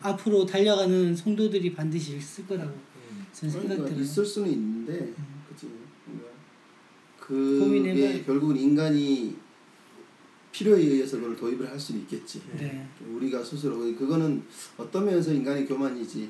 앞으로 0.00 0.44
달려가는 0.44 1.16
성도들이 1.16 1.72
반드시 1.72 2.18
있을 2.18 2.46
거라고 2.46 2.70
음. 2.70 3.24
저는 3.32 3.50
생각 3.50 3.68
그러니까 3.68 3.88
들어요. 3.88 4.02
있을 4.04 4.26
수는 4.26 4.50
있는데, 4.52 5.14
그치. 5.48 5.68
그러니까 7.18 7.64
고민해봐야- 7.64 7.94
그게 8.12 8.22
결국은 8.24 8.56
인간이 8.58 9.34
필요에 10.50 10.82
의해서 10.82 11.16
그걸 11.18 11.34
도입을 11.34 11.70
할 11.70 11.80
수는 11.80 12.02
있겠지. 12.02 12.42
네. 12.58 12.86
우리가 13.08 13.42
스스로 13.42 13.78
그거는 13.96 14.42
어떤 14.76 15.06
면에서 15.06 15.32
인간의 15.32 15.64
교만이지. 15.64 16.28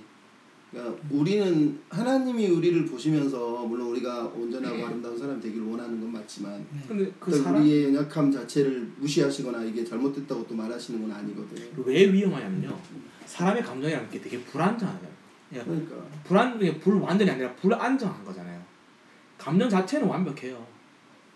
그러니까 0.73 1.03
우리는 1.11 1.79
하나님이 1.91 2.49
우리를 2.49 2.87
보시면서 2.87 3.67
물론 3.67 3.89
우리가 3.89 4.25
온전하고 4.25 4.87
아름다운 4.87 5.19
사람이 5.19 5.41
되기를 5.41 5.67
원하는 5.67 6.01
건 6.01 6.13
맞지만 6.13 6.65
근데 6.89 7.13
그또 7.21 7.37
사람 7.37 7.61
우리의 7.61 7.95
연약함 7.95 8.33
자체를 8.33 8.91
무시하시거나 8.99 9.63
이게 9.65 9.85
잘못됐다고 9.85 10.47
또 10.47 10.55
말하시는 10.55 11.03
건 11.03 11.13
아니거든. 11.13 11.71
왜 11.85 12.11
위험하냐면요. 12.11 12.77
사람의 13.27 13.63
감정이라는 13.63 14.11
게 14.11 14.21
되게 14.21 14.41
불안정하잖아요. 14.41 15.13
예, 15.55 15.63
그러니까 15.63 15.97
불안 16.25 16.57
이게 16.57 16.79
불완전이 16.79 17.31
아니라 17.31 17.55
불안정한 17.57 18.25
거잖아요. 18.25 18.63
감정 19.37 19.69
자체는 19.69 20.09
완벽해요. 20.09 20.67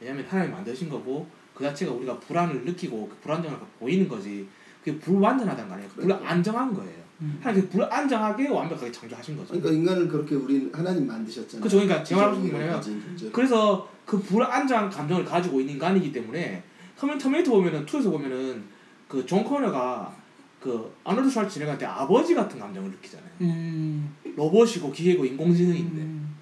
왜냐하면 0.00 0.24
하나님 0.26 0.52
만드신 0.52 0.88
거고 0.88 1.28
그 1.54 1.62
자체가 1.62 1.92
우리가 1.92 2.18
불안을 2.20 2.64
느끼고 2.64 3.08
그 3.08 3.16
불안정을 3.22 3.58
보이는 3.78 4.08
거지. 4.08 4.48
그게 4.82 4.98
불완전하다는 4.98 5.68
거 5.68 5.74
아니에요. 5.74 5.90
그러니까. 5.94 6.18
불안정한 6.20 6.72
거예요. 6.72 6.95
음. 7.20 7.38
하나님 7.42 7.68
불안정하게 7.68 8.48
완벽하게 8.48 8.92
창조하신 8.92 9.36
거죠. 9.36 9.48
그러니까 9.54 9.70
인간을 9.72 10.08
그렇게 10.08 10.34
우리 10.34 10.68
하나님 10.72 11.06
만드셨잖아요. 11.06 11.62
그쵸, 11.62 11.76
그러니까 11.78 12.04
제가 12.04 12.22
말하는 12.22 12.50
뭐냐면. 12.50 13.32
그래서 13.32 13.88
그 14.04 14.20
불안정한 14.20 14.90
감정을 14.90 15.24
가지고 15.24 15.60
있는 15.60 15.74
인간이기 15.74 16.12
때문에 16.12 16.62
터미, 16.96 17.18
터미네이터 17.18 17.50
보면은 17.50 17.86
2에서 17.86 18.10
보면은 18.10 18.64
그 19.08 19.24
존 19.26 19.44
코너가 19.44 20.14
그 20.60 20.92
아놀드 21.04 21.30
슈왈츠네거한테 21.30 21.86
아버지 21.86 22.34
같은 22.34 22.58
감정을 22.58 22.90
느끼잖아요. 22.90 23.30
음. 23.42 24.14
로봇이고 24.36 24.90
기계고 24.90 25.24
인공지능인데 25.24 26.02
음. 26.02 26.34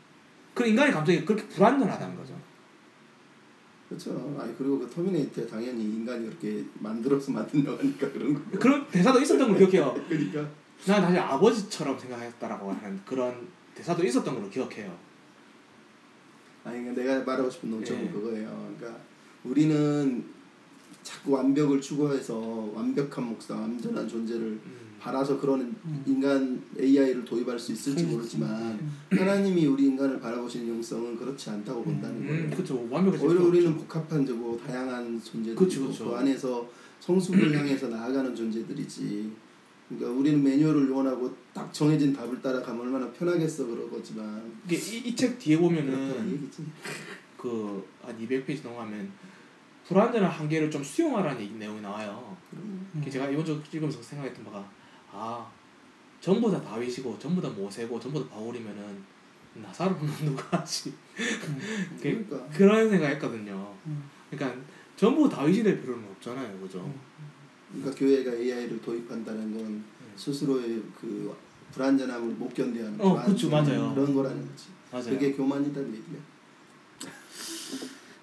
그 0.55 0.67
인간의 0.67 0.93
감정이 0.93 1.25
그렇게 1.25 1.47
불안정하다는 1.49 2.17
거죠. 2.17 2.35
그렇죠. 3.89 4.37
아니 4.41 4.57
그리고 4.57 4.79
그 4.79 4.89
터미네이터 4.91 5.47
당연히 5.47 5.85
인간이 5.85 6.25
그렇게 6.27 6.65
만들어서 6.81 7.33
만든 7.33 7.65
영화니까 7.65 8.11
그런 8.13 8.35
거. 8.35 8.41
그런 8.59 8.87
대사도 8.89 9.21
있었던 9.21 9.47
걸 9.49 9.59
기억해요. 9.59 9.95
그러니까 10.09 10.49
난 10.87 11.03
사실 11.03 11.19
아버지처럼 11.19 11.99
생각했다라고 11.99 12.73
하는 12.73 13.01
그런 13.05 13.49
대사도 13.75 14.05
있었던 14.05 14.35
걸로 14.35 14.49
기억해요. 14.51 14.97
아니 16.65 16.81
그러니까 16.81 17.03
내가 17.03 17.25
말하고 17.25 17.51
싶은 17.51 17.71
논점은 17.71 18.07
예. 18.07 18.11
그거예요. 18.11 18.75
그러니까 18.77 19.01
우리는 19.45 20.25
자꾸 21.03 21.33
완벽을 21.33 21.81
추구해서 21.81 22.37
완벽한 22.75 23.25
목사, 23.25 23.55
완전한 23.55 24.09
존재를 24.09 24.43
음. 24.43 24.95
바라서 24.99 25.39
그런 25.39 25.61
음. 25.61 26.03
인간 26.07 26.63
AI를 26.81 27.25
도입할 27.27 27.59
수 27.59 27.73
있을지. 27.73 28.05
모르지만 28.05 28.51
음. 28.51 28.93
하나님이 29.11 29.67
우리 29.67 29.85
인간을 29.85 30.19
바라보시는 30.19 30.69
영성은 30.77 31.19
그렇지 31.19 31.51
않다고 31.51 31.83
본다는 31.83 32.27
거예요. 32.27 32.45
음, 32.45 32.51
그렇죠. 32.51 32.87
완벽하지. 32.91 33.27
오히려 33.27 33.45
우리는 33.45 33.77
복합한 33.77 34.25
저고 34.25 34.59
다양한 34.67 35.21
존재들이고. 35.23 35.67
그 35.67 36.15
안에서 36.17 36.67
성숙을 37.01 37.55
향해서 37.59 37.89
나아가는 37.89 38.35
존재들이지. 38.35 39.44
그러니까 39.97 40.19
우리는 40.21 40.43
매뉴얼을 40.43 40.91
원하고 40.91 41.35
딱 41.53 41.73
정해진 41.73 42.13
답을 42.13 42.41
따라가면 42.43 42.81
얼마나 42.83 43.11
편하겠어 43.13 43.67
그러거지만 43.67 44.53
이게 44.67 44.77
이 44.77 45.15
책 45.17 45.39
뒤에 45.39 45.59
보면은 45.59 46.33
얘기지. 46.33 46.65
그한 47.37 48.19
200페이지 48.21 48.63
넘어가면 48.65 49.11
불완전한 49.87 50.31
한계를 50.31 50.71
좀 50.71 50.83
수용하라는 50.83 51.41
얘기 51.43 51.55
내용이 51.55 51.81
나와요. 51.81 52.35
음. 52.55 52.89
그 53.05 53.11
제가 53.11 53.29
이번 53.29 53.45
주 53.45 53.63
읽으면서 53.73 54.03
생각했던 54.03 54.45
바가 54.45 54.67
아 55.13 55.47
전부 56.21 56.51
다 56.51 56.61
다윗이고 56.63 57.19
전부 57.19 57.43
다 57.43 57.49
모세고 57.51 58.01
전부 58.01 58.19
다 58.25 58.31
바울이면은 58.35 59.03
나사로는 59.55 60.07
누가 60.25 60.59
하지? 60.59 60.93
그- 61.15 62.01
그러니까 62.01 62.49
그런 62.49 62.89
생각했거든요. 62.91 63.75
음. 63.87 64.05
그러니까 64.31 64.61
전부 64.97 65.29
다윗이 65.29 65.63
될 65.63 65.81
필요는 65.81 66.03
없잖아요, 66.13 66.59
그죠? 66.61 66.91
그러니까 67.75 67.99
교회가 67.99 68.33
AI를 68.35 68.81
도입한다는 68.83 69.57
건 69.57 69.85
스스로의 70.17 70.83
그 71.01 71.35
불안전함을 71.73 72.35
못 72.35 72.55
견뎌야 72.55 72.87
하는 72.87 73.01
어, 73.01 73.23
그쵸, 73.25 73.51
맞아요. 73.51 73.93
그런 73.95 74.15
거라는 74.15 74.47
거지. 74.49 74.67
맞아요. 74.93 75.11
그게 75.11 75.33
교만이다는 75.33 75.89
얘기야. 75.89 76.21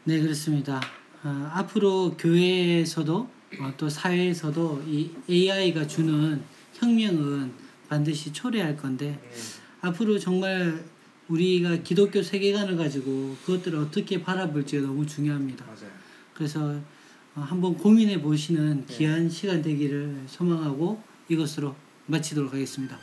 네 0.05 0.19
그렇습니다. 0.21 0.81
어, 1.23 1.49
앞으로 1.53 2.15
교회에서도 2.17 3.29
어, 3.59 3.73
또 3.77 3.89
사회에서도 3.89 4.83
이 4.87 5.11
AI가 5.29 5.85
주는 5.85 6.41
혁명은 6.73 7.51
반드시 7.89 8.31
초래할 8.31 8.77
건데 8.77 9.19
네. 9.21 9.37
앞으로 9.81 10.17
정말 10.17 10.83
우리가 11.27 11.77
기독교 11.77 12.23
세계관을 12.23 12.77
가지고 12.77 13.35
그것들을 13.45 13.77
어떻게 13.79 14.21
바라볼지가 14.23 14.87
너무 14.87 15.05
중요합니다. 15.05 15.65
맞아요. 15.65 15.91
그래서 16.33 16.61
어, 16.65 16.81
한번 17.33 17.77
고민해 17.77 18.21
보시는 18.21 18.85
네. 18.87 18.95
귀한 18.95 19.29
시간 19.29 19.61
되기를 19.61 20.23
소망하고 20.27 21.01
이것으로 21.29 21.75
마치도록 22.07 22.53
하겠습니다. 22.53 22.97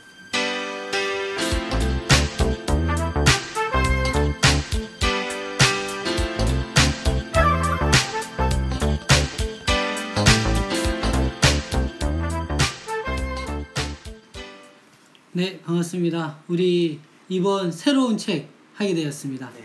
네, 15.31 15.59
반갑습니다. 15.61 16.39
우리 16.47 16.99
이번 17.29 17.71
새로운 17.71 18.17
책 18.17 18.49
하게 18.73 18.93
되었습니다. 18.93 19.49
네. 19.51 19.63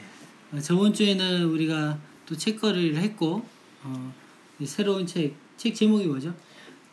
어, 0.56 0.60
저번 0.60 0.94
주에는 0.94 1.44
우리가 1.46 1.98
또 2.26 2.36
책거리를 2.36 2.96
했고 2.96 3.44
어, 3.82 4.14
이 4.22 4.23
새로운 4.64 5.06
책, 5.06 5.34
책 5.56 5.74
제목이 5.74 6.06
뭐죠? 6.06 6.34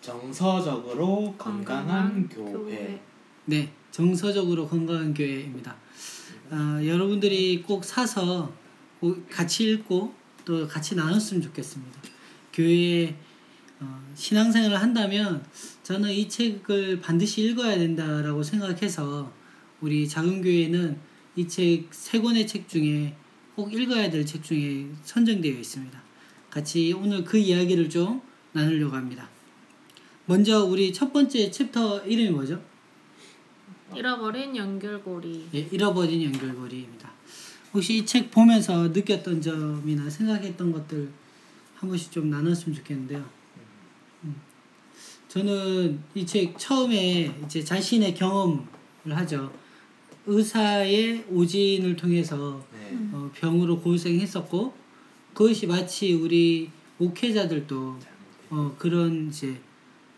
정서적으로 0.01 1.35
건강한 1.37 2.27
교회. 2.27 2.99
네, 3.45 3.71
정서적으로 3.91 4.67
건강한 4.67 5.13
교회입니다. 5.13 5.75
아, 6.49 6.81
여러분들이 6.83 7.61
꼭 7.61 7.83
사서 7.83 8.51
꼭 8.99 9.27
같이 9.29 9.69
읽고 9.71 10.13
또 10.45 10.67
같이 10.67 10.95
나눴으면 10.95 11.41
좋겠습니다. 11.41 12.01
교회에 12.53 13.15
어, 13.79 14.01
신앙생활을 14.15 14.79
한다면 14.79 15.43
저는 15.83 16.11
이 16.11 16.27
책을 16.29 16.99
반드시 17.01 17.43
읽어야 17.43 17.77
된다라고 17.77 18.43
생각해서 18.43 19.31
우리 19.81 20.07
작은 20.07 20.41
교회는 20.41 20.97
이 21.35 21.47
책 21.47 21.87
세 21.91 22.19
권의 22.19 22.45
책 22.47 22.67
중에 22.67 23.15
꼭 23.55 23.73
읽어야 23.73 24.09
될 24.09 24.25
책 24.25 24.43
중에 24.43 24.87
선정되어 25.03 25.53
있습니다. 25.53 26.01
같이 26.51 26.93
오늘 26.93 27.23
그 27.23 27.37
이야기를 27.37 27.89
좀 27.89 28.21
나누려고 28.51 28.95
합니다. 28.95 29.27
먼저 30.25 30.63
우리 30.63 30.93
첫 30.93 31.11
번째 31.11 31.49
챕터 31.49 32.05
이름이 32.05 32.29
뭐죠? 32.29 32.61
잃어버린 33.95 34.55
연결고리. 34.55 35.47
예, 35.53 35.59
잃어버린 35.71 36.23
연결고리입니다. 36.23 37.11
혹시 37.73 37.97
이 37.97 38.05
책 38.05 38.29
보면서 38.31 38.89
느꼈던 38.89 39.41
점이나 39.41 40.09
생각했던 40.09 40.71
것들 40.71 41.09
한 41.75 41.89
번씩 41.89 42.11
좀 42.11 42.29
나눴으면 42.29 42.75
좋겠는데요. 42.75 43.25
음. 44.25 44.35
저는 45.29 45.99
이 46.15 46.25
책 46.25 46.57
처음에 46.59 47.33
이제 47.45 47.63
자신의 47.63 48.13
경험을 48.15 48.61
하죠. 49.05 49.51
의사의 50.27 51.25
오진을 51.29 51.95
통해서 51.95 52.63
네. 52.73 52.97
어, 53.13 53.31
병으로 53.33 53.79
고생했었고 53.79 54.80
그것이 55.33 55.67
마치 55.67 56.13
우리 56.13 56.69
목회자들도 56.97 57.99
어, 58.51 58.75
그런 58.77 59.29
이제 59.29 59.59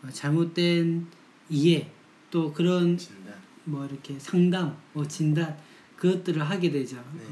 어, 0.02 0.08
잘못된 0.10 1.06
이해 1.48 1.88
또 2.30 2.52
그런 2.52 2.98
진단. 2.98 3.34
뭐 3.64 3.86
이렇게 3.86 4.18
상담, 4.18 4.76
뭐 4.92 5.06
진단 5.06 5.56
그것들을 5.96 6.42
하게 6.42 6.70
되죠. 6.70 6.96
네. 7.16 7.22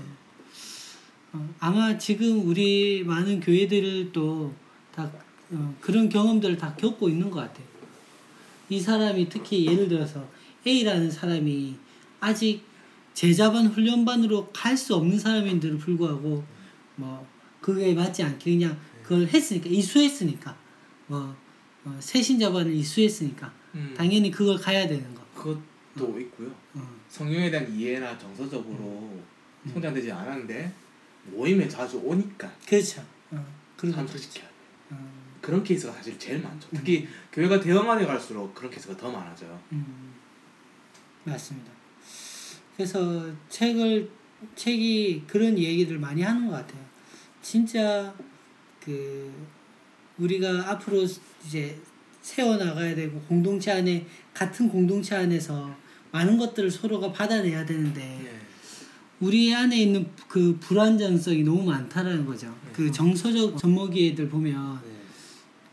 어, 1.32 1.54
아마 1.58 1.98
지금 1.98 2.46
우리 2.46 3.04
많은 3.04 3.40
교회들도 3.40 4.54
다 4.94 5.10
어, 5.50 5.74
그런 5.80 6.08
경험들을 6.08 6.56
다 6.56 6.74
겪고 6.76 7.08
있는 7.08 7.30
것 7.30 7.40
같아요. 7.40 7.66
이 8.70 8.80
사람이 8.80 9.28
특히 9.28 9.66
예를 9.66 9.88
들어서 9.88 10.26
A라는 10.66 11.10
사람이 11.10 11.74
아직 12.20 12.62
제자반 13.12 13.66
훈련반으로 13.66 14.48
갈 14.52 14.76
수 14.76 14.94
없는 14.94 15.18
사람인데도 15.18 15.76
불구하고 15.76 16.42
뭐 16.96 17.26
그게 17.62 17.94
맞지 17.94 18.22
않게 18.24 18.50
그냥 18.58 18.78
그걸 19.02 19.26
했으니까 19.26 19.70
이수했으니까 19.70 20.54
뭐 21.06 21.34
어, 21.84 21.96
새신자반을 21.98 22.72
이수했으니까 22.72 23.52
음, 23.74 23.94
당연히 23.96 24.30
그걸 24.30 24.58
가야 24.58 24.86
되는 24.86 25.14
거. 25.14 25.22
그것도 25.34 26.20
있고요. 26.20 26.50
어. 26.74 26.88
성경에 27.08 27.50
대한 27.50 27.72
이해나 27.72 28.18
정서적으로 28.18 29.22
음. 29.64 29.70
성장되지 29.72 30.10
않았는데 30.12 30.72
모임에 31.26 31.68
자주 31.68 31.98
오니까 32.04 32.52
그렇죠. 32.66 33.02
어, 33.30 33.44
그리고 33.76 33.96
참석시켜야 33.96 34.46
돼. 34.46 34.54
어, 34.90 35.12
그런 35.40 35.62
케이스가 35.64 35.92
사실 35.92 36.18
제일 36.18 36.42
많죠. 36.42 36.68
특히 36.74 37.08
교회가 37.32 37.60
대형화돼 37.60 38.06
갈수록 38.06 38.54
그런 38.54 38.70
케이스가 38.70 38.96
더 38.96 39.10
많아져요. 39.10 39.58
음, 39.72 40.12
맞습니다. 41.24 41.70
그래서 42.76 43.30
책을 43.48 44.10
책이 44.56 45.24
그런 45.26 45.56
얘기를 45.56 45.98
많이 45.98 46.22
하는 46.22 46.48
것 46.48 46.52
같아요. 46.54 46.91
진짜 47.42 48.14
그 48.80 49.32
우리가 50.18 50.70
앞으로 50.70 51.04
이제 51.44 51.78
세워 52.20 52.56
나가야 52.56 52.94
되고 52.94 53.20
공동체 53.22 53.72
안에 53.72 54.06
같은 54.32 54.68
공동체 54.68 55.16
안에서 55.16 55.74
많은 56.12 56.38
것들을 56.38 56.70
서로가 56.70 57.12
받아내야 57.12 57.66
되는데 57.66 58.00
네. 58.00 58.40
우리 59.20 59.54
안에 59.54 59.76
있는 59.76 60.08
그 60.28 60.56
불안정성이 60.60 61.42
너무 61.42 61.64
많다라는 61.64 62.24
거죠. 62.24 62.54
그 62.72 62.90
정서적 62.90 63.58
젖먹이애들 63.58 64.28
보면 64.28 64.80
네. 64.84 64.90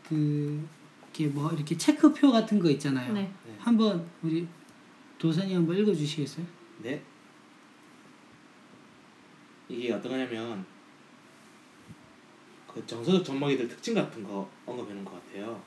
그 0.08 0.68
이렇게 1.02 1.26
뭐 1.26 1.50
이렇게 1.52 1.76
체크표 1.76 2.32
같은 2.32 2.58
거 2.58 2.70
있잖아요. 2.70 3.12
네. 3.12 3.32
한번 3.58 4.06
우리 4.22 4.46
도선이 5.18 5.52
한번 5.54 5.76
읽어주시겠어요? 5.76 6.46
네. 6.82 7.02
이게 9.68 9.92
어떤 9.92 10.12
거냐면 10.12 10.64
그 12.72 12.84
정서적 12.86 13.24
전망이들 13.24 13.66
특징 13.66 13.94
같은 13.94 14.22
거 14.22 14.48
언급해 14.64 14.94
놓은 14.94 15.04
것 15.04 15.12
같아요. 15.12 15.60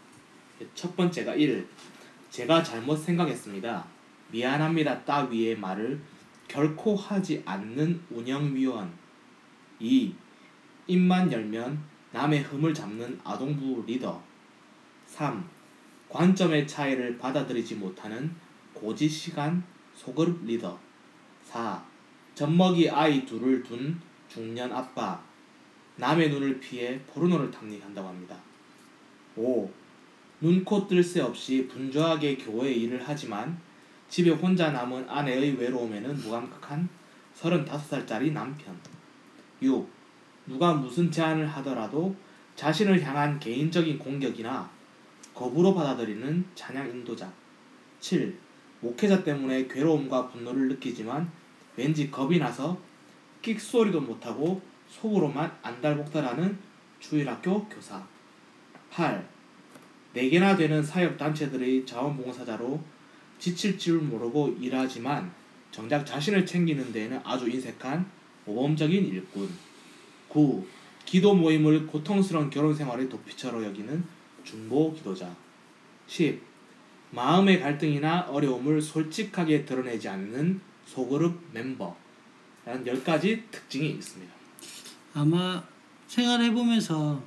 첫 0.74 0.96
번째가 0.96 1.36
1. 1.36 1.68
제가 2.30 2.64
잘못 2.64 2.96
생각했습니다. 2.96 3.86
미안합니다 4.32 5.04
따위의 5.04 5.58
말을 5.58 6.00
결코 6.48 6.96
하지 6.96 7.44
않는 7.46 8.02
운영위원 8.10 8.92
2. 9.80 10.16
입만 10.88 11.32
열면 11.32 11.84
남의 12.12 12.44
흠을 12.44 12.74
잡는 12.74 13.20
아동부 13.24 13.84
리더 13.86 14.22
3. 15.08 15.44
관점의 16.10 16.68
차이를 16.68 17.18
받아들이지 17.18 17.76
못하는 17.76 18.34
고지시간 18.74 19.64
소그룹 19.94 20.46
리더 20.46 20.80
4. 21.44 21.84
젖먹이 22.36 22.90
아이 22.90 23.26
둘을 23.26 23.62
둔 23.62 24.00
중년 24.30 24.72
아빠 24.72 25.22
남의 25.96 26.30
눈을 26.30 26.60
피해 26.60 27.00
포르노를 27.02 27.52
탐닉한다고 27.52 28.08
합니다. 28.08 28.36
5. 29.36 29.70
눈코 30.42 30.88
뜰 30.88 31.04
새 31.04 31.22
없이 31.22 31.68
분주하게 31.68 32.38
교회 32.38 32.72
일을 32.72 33.02
하지만 33.04 33.58
집에 34.10 34.30
혼자 34.30 34.72
남은 34.72 35.10
아내의 35.10 35.58
외로움에는 35.58 36.16
무감각한 36.18 36.90
35살짜리 37.36 38.32
남편 38.32 38.78
6. 39.62 39.88
누가 40.46 40.74
무슨 40.74 41.10
제안을 41.10 41.48
하더라도 41.48 42.16
자신을 42.56 43.02
향한 43.02 43.40
개인적인 43.40 43.98
공격이나 43.98 44.70
거부로 45.34 45.74
받아들이는 45.74 46.46
찬양 46.54 46.90
인도자 46.90 47.32
7. 48.02 48.38
목회자 48.82 49.24
때문에 49.24 49.68
괴로움과 49.68 50.28
분노를 50.28 50.68
느끼지만 50.68 51.32
왠지 51.78 52.12
겁이 52.12 52.38
나서 52.38 52.78
끽 53.42 53.60
소리도 53.60 54.02
못하고 54.02 54.62
속으로만 54.94 55.52
안달복달하는 55.62 56.58
주일학교 57.00 57.68
교사 57.68 58.06
8. 58.92 59.28
4개나 60.16 60.56
되는 60.56 60.84
사역단체들의 60.84 61.86
자원봉사자로 61.86 62.80
지칠 63.40 63.78
줄 63.80 64.00
모르고 64.00 64.56
일하지만 64.60 65.34
정작 65.72 66.06
자신을 66.06 66.46
챙기는 66.46 66.92
데에는 66.94 67.20
아주 67.24 67.50
인색한 67.50 68.06
모범적인 68.46 69.06
일꾼 69.06 69.50
9. 70.30 70.66
기도 71.06 71.34
모임을 71.34 71.88
고통스러운 71.88 72.50
결혼 72.50 72.76
생활의 72.76 73.10
도피처로 73.10 73.64
여기는 73.64 74.04
중보 74.44 74.94
기도자 74.94 75.36
10. 76.06 76.40
마음의 77.12 77.60
갈등이나 77.60 78.28
어려움을 78.30 78.82
솔직하게 78.82 79.66
드러내지 79.66 80.08
않는 80.08 80.62
소그룹 80.86 81.40
멤버 81.52 81.96
라는 82.66 82.86
10가지 82.86 83.44
특징이 83.52 83.90
있습니다. 83.90 84.43
아마 85.14 85.64
생활해 86.08 86.54
보면서 86.54 87.24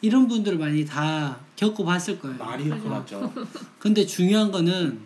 이런 0.00 0.28
분들을 0.28 0.58
많이 0.58 0.84
다 0.84 1.38
겪어봤을 1.56 2.18
거예요. 2.18 2.36
많이 2.36 2.68
겪어봤죠. 2.68 3.32
근데 3.78 4.04
중요한 4.04 4.50
거는 4.50 5.00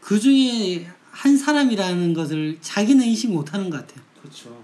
그 0.00 0.18
중에 0.18 0.88
한 1.10 1.36
사람이라는 1.36 2.14
것을 2.14 2.58
자기는 2.60 3.04
인식 3.04 3.32
못하는 3.32 3.68
것 3.68 3.78
같아요. 3.78 4.04
그렇죠. 4.20 4.62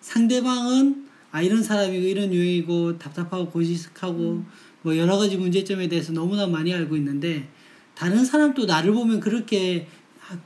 상대방은 0.00 1.06
아 1.30 1.40
이런 1.40 1.62
사람이고 1.62 2.04
이런 2.04 2.32
유형이고 2.32 2.98
답답하고 2.98 3.48
고지식하고 3.48 4.44
뭐 4.82 4.96
여러 4.96 5.16
가지 5.16 5.36
문제점에 5.36 5.88
대해서 5.88 6.12
너무나 6.12 6.46
많이 6.46 6.74
알고 6.74 6.96
있는데 6.96 7.48
다른 7.94 8.24
사람도 8.24 8.66
나를 8.66 8.92
보면 8.92 9.20
그렇게 9.20 9.86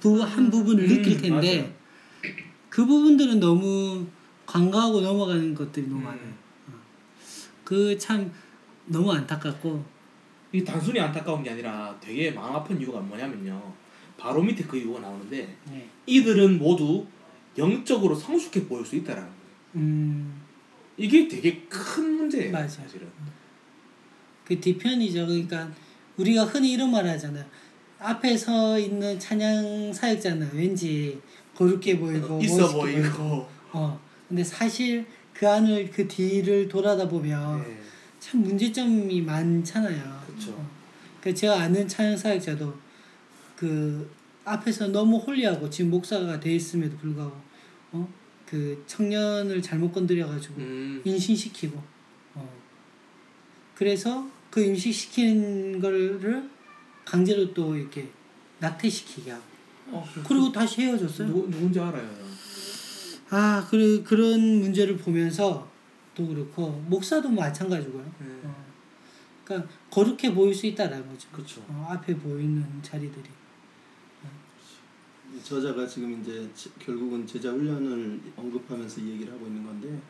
부, 0.01 0.23
한 0.23 0.51
부분을 0.51 0.85
음, 0.85 0.89
느낄 0.89 1.17
텐데 1.21 1.61
맞아요. 1.63 1.75
그 2.69 2.85
부분들은 2.85 3.41
너무 3.41 4.07
간과하고 4.57 5.03
넘어가는 5.03 5.55
것들이 5.55 5.87
너무 5.87 6.01
많아요. 6.01 6.33
음. 6.69 6.75
그참 7.63 8.33
너무 8.87 9.13
안타깝고 9.13 9.85
이 10.53 10.65
단순히 10.65 10.99
안타까운 10.99 11.43
게 11.43 11.51
아니라 11.51 11.95
되게 12.01 12.31
마음 12.31 12.55
아픈 12.57 12.81
이유가 12.81 13.01
뭐냐면요. 13.01 13.75
바로 14.17 14.43
밑에 14.43 14.65
그 14.65 14.79
이유가 14.79 15.01
나오는데 15.01 15.57
네. 15.71 15.89
이들은 16.07 16.59
모두 16.59 17.07
영적으로 17.59 18.15
성숙해 18.15 18.67
보일 18.67 18.87
수 18.87 18.97
있다라는 18.97 19.29
거예요. 19.29 19.41
음, 19.75 20.41
이게 20.97 21.29
되게 21.29 21.61
큰 21.69 22.17
문제예요. 22.17 22.53
맞아요. 22.53 22.69
사실은. 22.69 23.07
그 24.47 24.59
뒤편이죠. 24.59 25.27
그러니까 25.27 25.71
우리가 26.17 26.45
흔히 26.45 26.73
이런 26.73 26.91
말 26.91 27.07
하잖아요. 27.07 27.45
앞에 27.99 28.37
서 28.37 28.79
있는 28.79 29.19
찬양 29.19 29.93
사역자는 29.93 30.51
왠지 30.55 31.21
거룩해 31.55 31.99
보이고 31.99 32.41
있어 32.41 32.73
멋있게 32.73 33.03
보이고. 33.03 33.47
어. 33.73 34.06
근데 34.29 34.43
사실 34.43 35.07
그 35.33 35.49
안을 35.49 35.91
그 35.91 36.07
뒤를 36.09 36.69
돌아다 36.69 37.09
보면 37.09 37.63
네. 37.63 37.81
참 38.19 38.43
문제점이 38.43 39.21
많잖아요. 39.23 40.23
그쵸. 40.27 40.53
어. 40.53 40.71
그 41.21 41.35
제가 41.35 41.61
아는 41.61 41.87
찬양 41.87 42.17
사역자도 42.17 42.75
그 43.57 44.11
앞에서 44.45 44.89
너무 44.89 45.19
홀리하고 45.19 45.69
지금 45.69 45.91
목사가 45.91 46.39
돼 46.39 46.55
있음에도 46.55 46.97
불구하고 46.97 47.37
어? 47.93 48.09
그 48.47 48.83
청년을 48.87 49.61
잘못 49.61 49.93
건드려 49.93 50.27
가지고 50.27 50.57
음. 50.59 51.03
임신시키고 51.05 51.83
어. 52.35 52.49
그래서 53.75 54.29
그 54.51 54.63
임신시킨 54.63 55.81
거를 55.81 56.49
강제로 57.05 57.53
또 57.53 57.77
이렇게 57.77 58.09
낙태시키게 58.61 59.31
하고 59.31 59.45
어, 59.89 60.09
그리고 60.27 60.51
다시 60.51 60.83
헤어졌어요. 60.83 61.29
누구 61.29 61.51
누군지 61.51 61.79
알아요. 61.79 62.26
아, 63.31 63.67
그래, 63.69 64.03
그런 64.03 64.61
문제를 64.61 64.97
보면서 64.97 65.69
또 66.15 66.27
그렇고 66.27 66.71
목사도 66.89 67.29
마찬가지고요. 67.29 68.03
네. 68.21 68.27
어. 68.45 68.67
그러니까 69.45 69.69
거룩해 69.91 70.35
보일 70.35 70.55
수 70.55 70.67
있다라는 70.67 71.09
거죠. 71.09 71.29
그렇죠. 71.33 71.63
어, 71.69 71.89
앞에 71.91 72.17
보이는 72.17 72.65
자리들이. 72.83 73.25
저자가 75.43 75.87
지금 75.87 76.21
이제 76.21 76.49
제- 76.55 76.71
결국은 76.79 77.27
제자 77.27 77.51
훈련을 77.53 78.21
언급하면서 78.37 79.01
이 79.03 79.11
얘기를 79.11 79.33
하고 79.33 79.47
있는 79.47 79.65
건데 79.65 80.01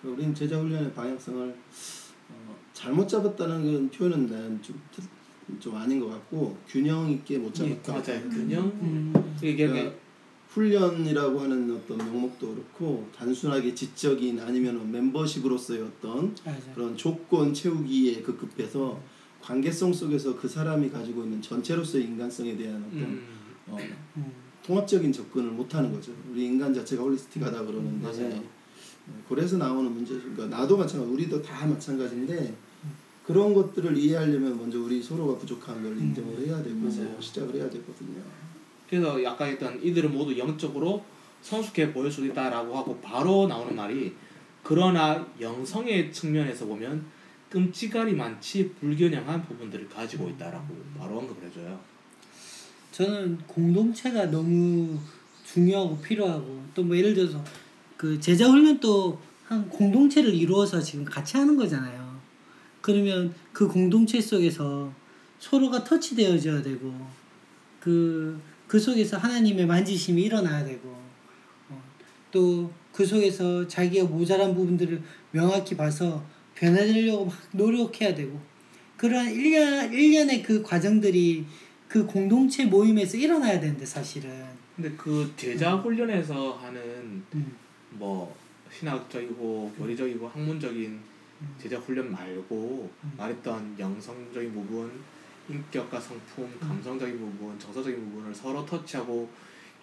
그 0.00 0.08
우리는 0.10 0.32
제자 0.34 0.58
훈련의 0.60 0.92
방향성을 0.94 1.56
어, 2.30 2.56
잘못 2.72 3.08
잡았다는 3.08 3.62
그 3.90 3.96
표현은 3.98 4.26
난 4.28 4.62
좀, 4.62 4.80
좀 5.58 5.74
아닌 5.76 5.98
것 5.98 6.08
같고 6.08 6.56
균형 6.68 7.10
있게 7.10 7.38
못 7.38 7.48
예, 7.60 7.80
잡았다. 7.82 8.12
맞아요. 8.14 8.28
균형. 8.30 8.66
음. 8.66 9.12
그러니까 9.40 9.92
훈련이라고 10.54 11.40
하는 11.40 11.74
어떤 11.74 11.98
명목도 11.98 12.54
그렇고 12.54 13.08
단순하게 13.16 13.74
지적인 13.74 14.38
아니면 14.38 14.90
멤버십으로서의 14.90 15.82
어떤 15.82 16.32
맞아. 16.44 16.72
그런 16.74 16.96
조건 16.96 17.52
채우기에 17.52 18.22
급급해서 18.22 19.00
관계성 19.42 19.92
속에서 19.92 20.36
그 20.36 20.46
사람이 20.48 20.90
가지고 20.90 21.24
있는 21.24 21.42
전체로서의 21.42 22.04
인간성에 22.04 22.56
대한 22.56 22.76
어떤 22.86 23.00
음. 23.02 23.26
어, 23.66 23.78
음. 24.16 24.32
통합적인 24.64 25.12
접근을 25.12 25.50
못하는 25.50 25.92
거죠. 25.92 26.12
우리 26.30 26.46
인간 26.46 26.72
자체가 26.72 27.02
홀리스틱하다 27.02 27.64
그러는데 27.66 28.06
맞아요. 28.06 28.36
어, 28.36 29.22
그래서 29.28 29.56
나오는 29.56 29.92
문제죠. 29.92 30.20
그러니까 30.20 30.56
나도 30.56 30.76
마찬가지, 30.76 31.12
우리도 31.12 31.42
다 31.42 31.66
마찬가지인데 31.66 32.54
그런 33.26 33.52
것들을 33.54 33.96
이해하려면 33.96 34.56
먼저 34.56 34.80
우리 34.80 35.02
서로가 35.02 35.36
부족한 35.38 35.82
걸 35.82 35.98
인정을 35.98 36.46
해야 36.46 36.62
되고. 36.62 36.76
시작을 37.20 37.56
해야 37.56 37.68
되거든요. 37.68 38.22
그래서 38.94 39.18
아까 39.28 39.46
했던 39.46 39.82
이들은 39.82 40.12
모두 40.12 40.36
영적으로 40.38 41.04
성숙해 41.42 41.92
보일 41.92 42.10
수 42.10 42.24
있다라고 42.26 42.76
하고 42.76 42.96
바로 43.00 43.46
나오는 43.48 43.74
말이 43.74 44.14
그러나 44.62 45.26
영성의 45.40 46.12
측면에서 46.12 46.66
보면 46.66 47.04
끔찍하리 47.50 48.14
많지 48.14 48.72
불균형한 48.80 49.42
부분들을 49.42 49.88
가지고 49.88 50.28
있다라고 50.30 50.74
바로 50.98 51.18
언급을 51.18 51.48
해줘요. 51.48 51.78
저는 52.92 53.38
공동체가 53.46 54.30
너무 54.30 54.98
중요하고 55.44 55.98
필요하고 55.98 56.62
또 56.74 56.82
뭐 56.82 56.96
예를 56.96 57.14
들어서 57.14 57.42
그 57.96 58.18
제자 58.20 58.48
훈련도 58.48 59.20
한 59.44 59.68
공동체를 59.68 60.32
이루어서 60.32 60.80
지금 60.80 61.04
같이 61.04 61.36
하는 61.36 61.56
거잖아요. 61.56 62.20
그러면 62.80 63.34
그 63.52 63.66
공동체 63.66 64.20
속에서 64.20 64.92
서로가 65.40 65.84
터치되어져야 65.84 66.62
되고 66.62 66.94
그, 67.84 68.40
그 68.66 68.78
속에서 68.78 69.16
하나님의 69.16 69.66
만지심이 69.66 70.22
일어나야 70.22 70.64
되고 70.64 70.88
어, 71.68 71.82
또그 72.30 73.04
속에서 73.06 73.66
자기가 73.66 74.06
모자란 74.06 74.54
부분들을 74.54 75.02
명확히 75.30 75.76
봐서 75.76 76.24
변화되려고 76.54 77.26
막 77.26 77.34
노력해야 77.52 78.14
되고 78.14 78.40
그러한 78.96 79.32
일년 79.32 79.92
일련의 79.92 80.42
그 80.42 80.62
과정들이 80.62 81.44
그 81.88 82.06
공동체 82.06 82.64
모임에서 82.64 83.16
일어나야 83.16 83.60
되는데 83.60 83.84
사실은. 83.84 84.44
근데 84.74 84.90
그 84.96 85.32
제자 85.36 85.76
훈련에서 85.76 86.52
하는 86.52 87.22
음, 87.34 87.56
뭐 87.90 88.34
신학적이고 88.72 89.74
교리적이고 89.78 90.26
학문적인 90.28 90.98
제자 91.58 91.78
훈련 91.78 92.10
말고 92.10 92.90
말했던 93.16 93.76
영성적인 93.78 94.52
부분, 94.52 94.90
인격과 95.48 96.00
성품, 96.00 96.58
감성적인 96.60 97.18
부분, 97.18 97.58
정서적인 97.58 98.10
부분을 98.10 98.34
서로 98.34 98.64
터치하고 98.64 99.28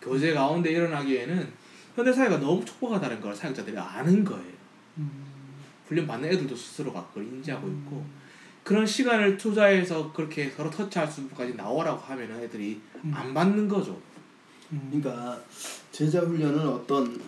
교제 0.02 0.34
가운데 0.34 0.72
일어나기에는 0.72 1.48
현대 1.96 2.12
사회가 2.12 2.40
너무 2.40 2.64
촉박하다는 2.66 3.22
걸 3.22 3.36
사역자들이 3.36 3.78
아는 3.78 4.24
거예요. 4.24 4.54
음, 4.98 5.26
훈련 5.88 6.08
받는 6.08 6.30
애들도 6.30 6.56
스스로가 6.56 7.06
그걸 7.08 7.26
인지하고 7.26 7.68
있고 7.68 8.04
그런 8.64 8.86
시간을 8.86 9.38
투자해서 9.38 10.12
그렇게 10.14 10.50
서로 10.50 10.70
터치할 10.70 11.12
수까지 11.12 11.56
나오라고 11.56 12.00
하면은 12.00 12.42
애들이 12.44 12.82
음. 13.04 13.12
안 13.14 13.34
받는 13.34 13.68
거죠. 13.68 14.00
음, 14.72 15.02
그러니까 15.02 15.40
제자 15.92 16.22
훈련은 16.22 16.68
어떤 16.68 17.20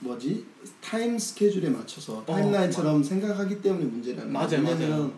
뭐지 0.00 0.44
타임 0.80 1.18
스케줄에 1.18 1.70
맞춰서 1.70 2.24
타임라인처럼 2.24 3.02
생각하기 3.02 3.62
때문에 3.62 3.84
문제라는 3.86 4.32
맞아요, 4.32 4.62
맞아요. 4.62 5.12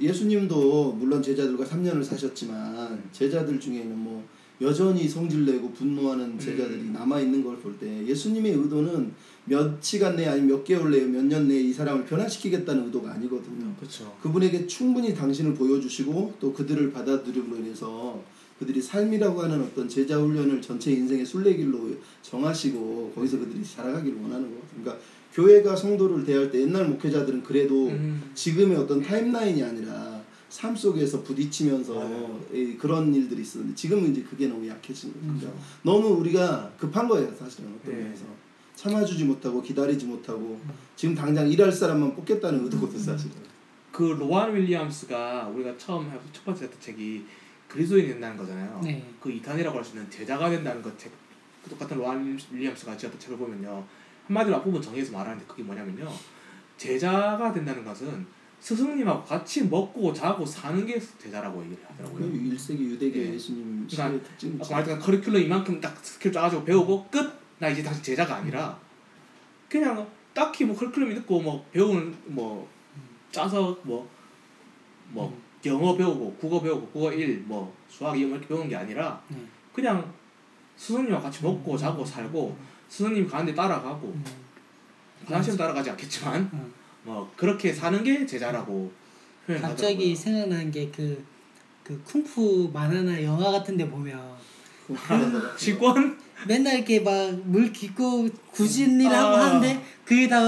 예수님도 0.00 0.92
물론 0.92 1.22
제자들과 1.22 1.64
3년을 1.64 2.04
사셨지만 2.04 3.02
제자들 3.12 3.58
중에는 3.60 3.96
뭐 3.98 4.24
여전히 4.60 5.06
성질내고 5.08 5.72
분노하는 5.72 6.38
제자들이 6.38 6.80
음. 6.80 6.92
남아 6.92 7.20
있는 7.20 7.44
걸 7.44 7.56
볼 7.60 7.76
때 7.78 8.06
예수님의 8.06 8.52
의도는 8.52 9.12
몇 9.44 9.82
시간 9.82 10.16
내에 10.16 10.26
아니면 10.28 10.48
몇 10.48 10.64
개월 10.64 10.90
내에 10.90 11.04
몇 11.06 11.22
년 11.24 11.46
내에 11.48 11.60
이 11.60 11.72
사람을 11.72 12.04
변화시키겠다는 12.06 12.86
의도가 12.86 13.12
아니거든요. 13.12 13.74
그렇죠. 13.78 14.16
그분에게 14.22 14.66
충분히 14.66 15.14
당신을 15.14 15.54
보여주시고 15.54 16.34
또 16.40 16.52
그들을 16.52 16.90
받아들임으로 16.92 17.56
인해서 17.58 18.22
그들이 18.58 18.80
삶이라고 18.80 19.42
하는 19.42 19.62
어떤 19.62 19.86
제자 19.86 20.18
훈련을 20.18 20.62
전체 20.62 20.90
인생의 20.90 21.26
순례길로 21.26 21.90
정하시고 22.22 23.12
거기서 23.14 23.38
그들이 23.38 23.62
자라가기를 23.62 24.18
원하는 24.22 24.50
거. 24.50 24.62
그러니까 24.70 25.04
교회가 25.40 25.76
성도를 25.76 26.24
대할 26.24 26.50
때 26.50 26.62
옛날 26.62 26.86
목회자들은 26.88 27.42
그래도 27.42 27.88
음. 27.88 28.30
지금의 28.34 28.74
어떤 28.78 29.02
타임라인이 29.02 29.62
아니라 29.62 30.22
삶 30.48 30.74
속에서 30.74 31.22
부딪히면서 31.22 31.94
맞아요. 31.94 32.40
이- 32.54 32.74
그런 32.78 33.14
일들이 33.14 33.42
있었는데 33.42 33.74
지금은 33.74 34.12
이제 34.12 34.22
그게 34.22 34.46
너무 34.48 34.66
약해진 34.66 35.12
거죠. 35.12 35.20
음. 35.26 35.38
그러니까 35.38 35.60
너무 35.82 36.08
우리가 36.20 36.72
급한 36.78 37.06
거예요, 37.06 37.30
사실은 37.38 37.68
어떤 37.78 37.94
네. 37.94 38.02
면에서 38.04 38.24
참아주지 38.76 39.24
못하고 39.24 39.60
기다리지 39.60 40.06
못하고 40.06 40.58
지금 40.96 41.14
당장 41.14 41.46
일할 41.50 41.70
사람만 41.70 42.14
뽑겠다는 42.16 42.64
의도거든 42.64 42.98
사실은. 42.98 43.32
그 43.92 44.04
로완 44.04 44.54
윌리엄스가 44.54 45.48
우리가 45.54 45.76
처음 45.76 46.06
해- 46.10 46.18
첫 46.32 46.46
번째 46.46 46.64
했던 46.64 46.80
책이 46.80 47.24
그리스도인이 47.68 48.08
된다는 48.08 48.38
거잖아요. 48.38 48.80
네. 48.82 49.06
그 49.20 49.30
이탄이라고 49.30 49.76
할 49.76 49.84
수 49.84 49.96
있는 49.96 50.10
제자가 50.10 50.48
된다는 50.48 50.80
것 50.80 50.98
책. 50.98 51.12
그 51.62 51.68
똑같은 51.70 51.98
로완 51.98 52.38
윌리엄스가 52.52 52.96
지었던 52.96 53.20
책을 53.20 53.36
보면요. 53.36 53.84
한마디로 54.26 54.56
앞부분 54.56 54.82
정리해서 54.82 55.12
말하는데 55.12 55.44
그게 55.46 55.62
뭐냐면요. 55.62 56.10
제자가 56.76 57.52
된다는 57.52 57.84
것은 57.84 58.26
스승님하고 58.60 59.24
같이 59.24 59.64
먹고 59.64 60.12
자고 60.12 60.44
사는 60.44 60.84
게 60.86 61.00
제자라고 61.00 61.62
얘기를 61.64 61.84
하더라고요. 61.88 62.26
1세기 62.32 62.80
유대계 62.80 63.20
예. 63.20 63.34
예수님 63.34 63.86
그러니까 63.88 64.68
말했던 64.70 64.98
커리큘럼 64.98 65.44
이만큼 65.44 65.80
딱 65.80 65.96
스킬 66.04 66.32
짜가지고 66.32 66.64
배우고 66.64 67.08
끝. 67.10 67.46
나 67.58 67.68
이제 67.68 67.82
다시 67.82 68.02
제자가 68.02 68.36
아니라 68.36 68.78
그냥 69.68 70.06
딱히 70.34 70.64
뭐 70.64 70.76
커리큘럼 70.76 71.16
있고 71.18 71.40
뭐 71.40 71.66
배우는 71.72 72.14
뭐 72.26 72.68
짜서 73.30 73.78
뭐뭐 73.82 75.40
영어 75.64 75.96
배우고 75.96 76.34
국어 76.34 76.60
배우고 76.60 76.86
국어 76.88 77.12
1, 77.12 77.44
뭐 77.46 77.74
수학 77.88 78.18
2 78.18 78.22
이렇게 78.22 78.46
배우는 78.46 78.68
게 78.68 78.76
아니라 78.76 79.22
네. 79.28 79.38
그냥 79.72 80.12
스승님과 80.76 81.20
같이 81.20 81.42
먹고 81.42 81.76
자고 81.76 82.04
살고 82.04 82.56
스승님 82.88 83.28
가는 83.28 83.46
데 83.46 83.54
따라가고 83.54 84.08
음, 84.08 84.24
화장실 85.24 85.56
따라가지 85.56 85.90
않겠지만 85.90 86.48
음. 86.52 86.72
뭐 87.02 87.30
그렇게 87.36 87.72
사는 87.72 88.02
게 88.02 88.24
제자라고. 88.26 88.90
갑자기 89.60 90.14
생각나는 90.16 90.72
게그 90.72 91.24
그 91.84 92.02
쿵푸 92.02 92.68
만화나 92.72 93.22
영화 93.22 93.52
같은데 93.52 93.88
보면. 93.88 94.20
직권 95.56 96.16
맨날 96.46 96.76
이렇게 96.76 97.00
막 97.00 97.12
물 97.44 97.72
깊고 97.72 98.28
구진이라고 98.52 99.36
아. 99.36 99.44
하는데 99.46 99.82
그게 100.04 100.28
다 100.28 100.40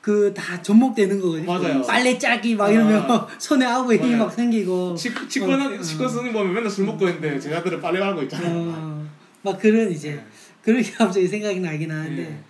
그다 0.00 0.60
접목되는 0.62 1.20
거거든요. 1.20 1.46
맞아요. 1.46 1.82
빨래 1.82 2.18
짜기 2.18 2.54
막 2.54 2.70
이러면 2.70 3.10
아. 3.10 3.26
손에 3.38 3.64
아구 3.66 3.92
힘이. 3.94 4.16
막 4.16 4.30
생기고. 4.32 4.94
직 4.94 5.28
직권은 5.28 5.78
어. 5.78 5.82
직권 5.82 6.08
선생님 6.08 6.32
보면 6.32 6.54
맨날 6.54 6.70
술 6.70 6.86
먹고 6.86 7.06
있는데 7.08 7.38
제자들은 7.38 7.80
빨래 7.82 8.00
말고 8.00 8.22
있잖아요. 8.22 8.50
어, 8.74 9.06
막 9.42 9.58
그런 9.58 9.90
이제 9.90 10.22
그렇게 10.62 10.90
갑자기 10.92 11.26
생각이 11.26 11.60
나긴 11.60 11.90
하는데 11.90 12.22
네. 12.22 12.40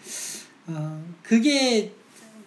어, 0.67 1.05
그게 1.23 1.93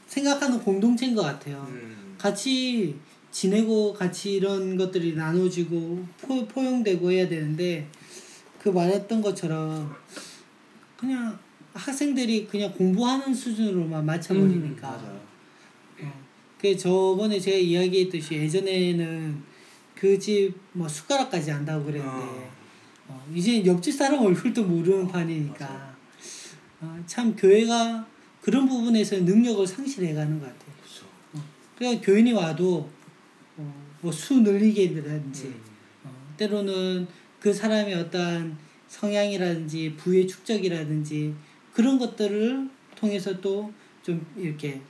생각하는 0.08 0.60
공동체인 0.60 1.16
것 1.16 1.22
같아요. 1.24 1.66
음. 1.70 2.16
같이 2.18 2.96
지내고 3.32 3.94
같이 3.94 4.34
이런 4.34 4.78
것들이 4.78 5.16
나눠지고 5.16 6.06
포, 6.22 6.46
포용되고 6.48 7.12
해야 7.12 7.28
되는데 7.28 7.88
그 8.62 8.70
말했던 8.70 9.22
것처럼 9.22 9.94
그냥 10.98 11.38
학생들이 11.74 12.46
그냥 12.48 12.72
공부하는 12.74 13.34
수준으로만 13.34 14.06
맞춰버리니까 14.06 15.20
음. 16.00 16.06
어, 16.06 16.14
그 16.60 16.78
저번에 16.78 17.40
제가 17.40 17.58
이야기했듯이 17.58 18.36
예전에는 18.36 19.54
그 19.96 20.20
집 20.20 20.54
뭐 20.74 20.88
숟가락까지 20.88 21.52
안다고 21.52 21.86
그랬는데 21.86 22.26
어. 22.26 22.52
어, 23.08 23.26
이제 23.34 23.66
옆집 23.66 23.94
사람 23.94 24.24
얼굴도 24.26 24.64
모르는 24.64 25.08
판이니까 25.08 25.96
어, 26.82 27.04
참 27.06 27.36
교회가 27.36 28.06
그런 28.42 28.68
부분에서 28.68 29.18
능력을 29.20 29.66
상실해가는 29.66 30.40
것 30.40 30.46
같아요. 30.46 30.74
그렇죠. 30.82 31.06
그냥 31.78 32.02
교인이 32.02 32.34
와도 32.34 32.90
어, 33.58 33.86
뭐수 34.02 34.42
늘리기라든지 34.42 35.46
음. 35.46 35.62
어, 36.06 36.34
때로는 36.38 37.08
그 37.40 37.54
사람의 37.54 37.94
어떠한 37.96 38.58
성향이라든지 38.88 39.96
부의 39.98 40.28
축적이라든지 40.28 41.34
그런 41.74 41.98
것들을 41.98 42.70
통해서 42.96 43.40
또 43.40 43.72
좀 44.04 44.24
이렇게 44.36 44.82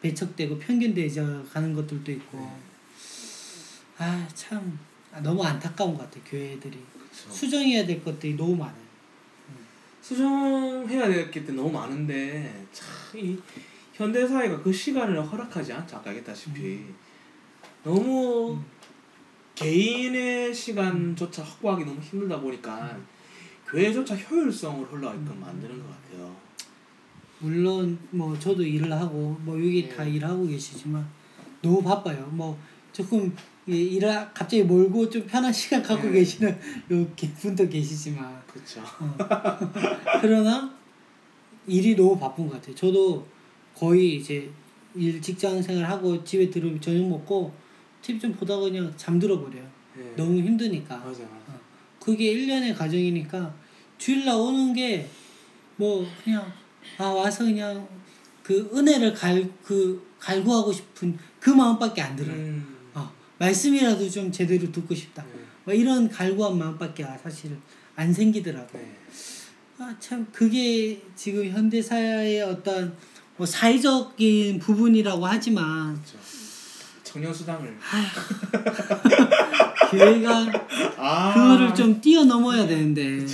배척되고 0.00 0.58
편견되져 0.58 1.44
가는 1.52 1.74
것들도 1.74 2.12
있고 2.12 2.38
아 3.98 4.26
참 4.32 4.78
너무 5.22 5.42
안타까운 5.44 5.94
것 5.94 6.04
같아요 6.04 6.22
교회들이. 6.24 6.78
수정해야 7.12 7.86
될 7.86 8.02
것들이 8.02 8.36
너무 8.36 8.56
많아요. 8.56 8.80
수정해야 10.00 11.08
될 11.08 11.30
게 11.30 11.40
너무 11.46 11.70
많은데 11.70 12.66
참이 12.72 13.38
현대 13.92 14.26
사회가 14.26 14.62
그 14.62 14.72
시간을 14.72 15.22
허락하지 15.24 15.72
않죠. 15.72 15.96
아까 15.96 16.10
얘기했다시피 16.10 16.84
너무 17.84 18.58
개인의 19.54 20.54
시간조차 20.54 21.42
확보하기 21.42 21.84
너무 21.84 22.00
힘들다 22.00 22.40
보니까 22.40 22.96
교회조차 23.68 24.16
효율성을 24.16 24.90
흘러가게끔 24.90 25.38
만드는 25.38 25.78
것 25.78 25.86
같아요. 25.88 26.34
물론 27.38 27.98
뭐 28.10 28.38
저도 28.38 28.62
일을 28.62 28.90
하고 28.92 29.36
뭐 29.42 29.56
여기 29.56 29.88
네. 29.88 29.94
다 29.94 30.04
일하고 30.04 30.46
계시지만 30.46 31.06
너무 31.62 31.82
바빠요. 31.82 32.26
뭐 32.32 32.58
조금 32.92 33.26
이 33.26 33.32
일을 33.66 34.08
갑자기 34.34 34.62
몰고 34.62 35.08
좀 35.10 35.26
편한 35.26 35.52
시간 35.52 35.82
갖고 35.82 36.06
네. 36.08 36.14
계시는 36.14 36.58
이렇게 36.88 37.30
분도 37.32 37.68
계시지만 37.68 38.40
그렇죠. 38.46 38.80
어. 38.80 39.16
그러나 40.20 40.74
일이 41.66 41.94
너무 41.94 42.18
바쁜 42.18 42.46
것 42.48 42.54
같아요. 42.54 42.74
저도 42.74 43.26
거의 43.74 44.16
이제 44.16 44.50
일 44.94 45.20
직장 45.22 45.62
생활하고 45.62 46.24
집에 46.24 46.50
들어오면 46.50 46.80
저녁 46.80 47.06
먹고 47.08 47.52
TV 48.02 48.20
좀 48.20 48.32
보다가 48.32 48.62
그냥 48.62 48.92
잠들어 48.96 49.40
버려요. 49.40 49.64
네. 49.96 50.12
너무 50.16 50.38
힘드니까. 50.40 50.96
맞아. 50.98 51.22
그게 52.00 52.34
1년의 52.34 52.76
과정이니까 52.76 53.54
주일날 53.98 54.34
오는 54.34 54.72
게 54.72 55.08
뭐 55.80 56.06
그냥 56.22 56.52
아 56.98 57.04
와서 57.04 57.42
그냥 57.44 57.88
그 58.42 58.70
은혜를 58.74 59.14
갈 59.14 59.48
그 59.64 60.06
갈구하고 60.18 60.70
싶은 60.70 61.16
그 61.38 61.48
마음밖에 61.48 62.02
안 62.02 62.14
들어요. 62.14 62.36
음. 62.36 62.76
어, 63.40 63.44
말씀이라도 63.44 64.08
좀 64.10 64.30
제대로 64.30 64.70
듣고 64.70 64.94
싶다. 64.94 65.22
네. 65.24 65.30
뭐 65.64 65.74
이런 65.74 66.08
갈구한 66.08 66.58
마음밖에 66.58 67.04
사실 67.22 67.56
안 67.96 68.12
생기더라고요. 68.12 68.82
네. 68.82 68.96
아 69.78 69.94
참 69.98 70.26
그게 70.30 71.00
지금 71.16 71.48
현대 71.48 71.80
사회의 71.80 72.42
어떤 72.42 72.94
뭐 73.38 73.46
사회적인 73.46 74.58
부분이라고 74.58 75.24
하지만 75.26 75.94
그렇죠. 75.94 76.18
청년 77.02 77.32
수당을 77.32 77.78
교회가 79.90 80.46
아 80.98 81.32
그거를 81.32 81.74
좀 81.74 81.98
뛰어넘어야 81.98 82.66
되는데 82.66 83.26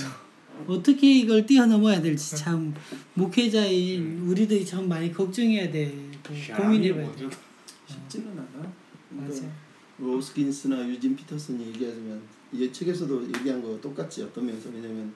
어떻게 0.67 1.19
이걸 1.19 1.45
뛰어넘어야 1.45 2.01
될지 2.01 2.37
참 2.37 2.73
목회자인 3.13 4.19
우리들이 4.25 4.65
참 4.65 4.87
많이 4.87 5.11
걱정해야 5.13 5.69
되고 5.69 5.93
고민해봐야 6.55 7.13
돼. 7.17 7.27
쉽지는 7.87 8.31
않아. 8.31 8.71
맞아. 9.09 9.41
로스킨스나 9.99 10.87
유진 10.87 11.15
피터슨이 11.15 11.67
얘기하지만 11.67 12.21
이 12.51 12.71
책에서도 12.71 13.27
얘기한 13.27 13.61
거 13.61 13.79
똑같지 13.81 14.23
어떤 14.23 14.45
면에서 14.45 14.69
왜냐면 14.69 15.13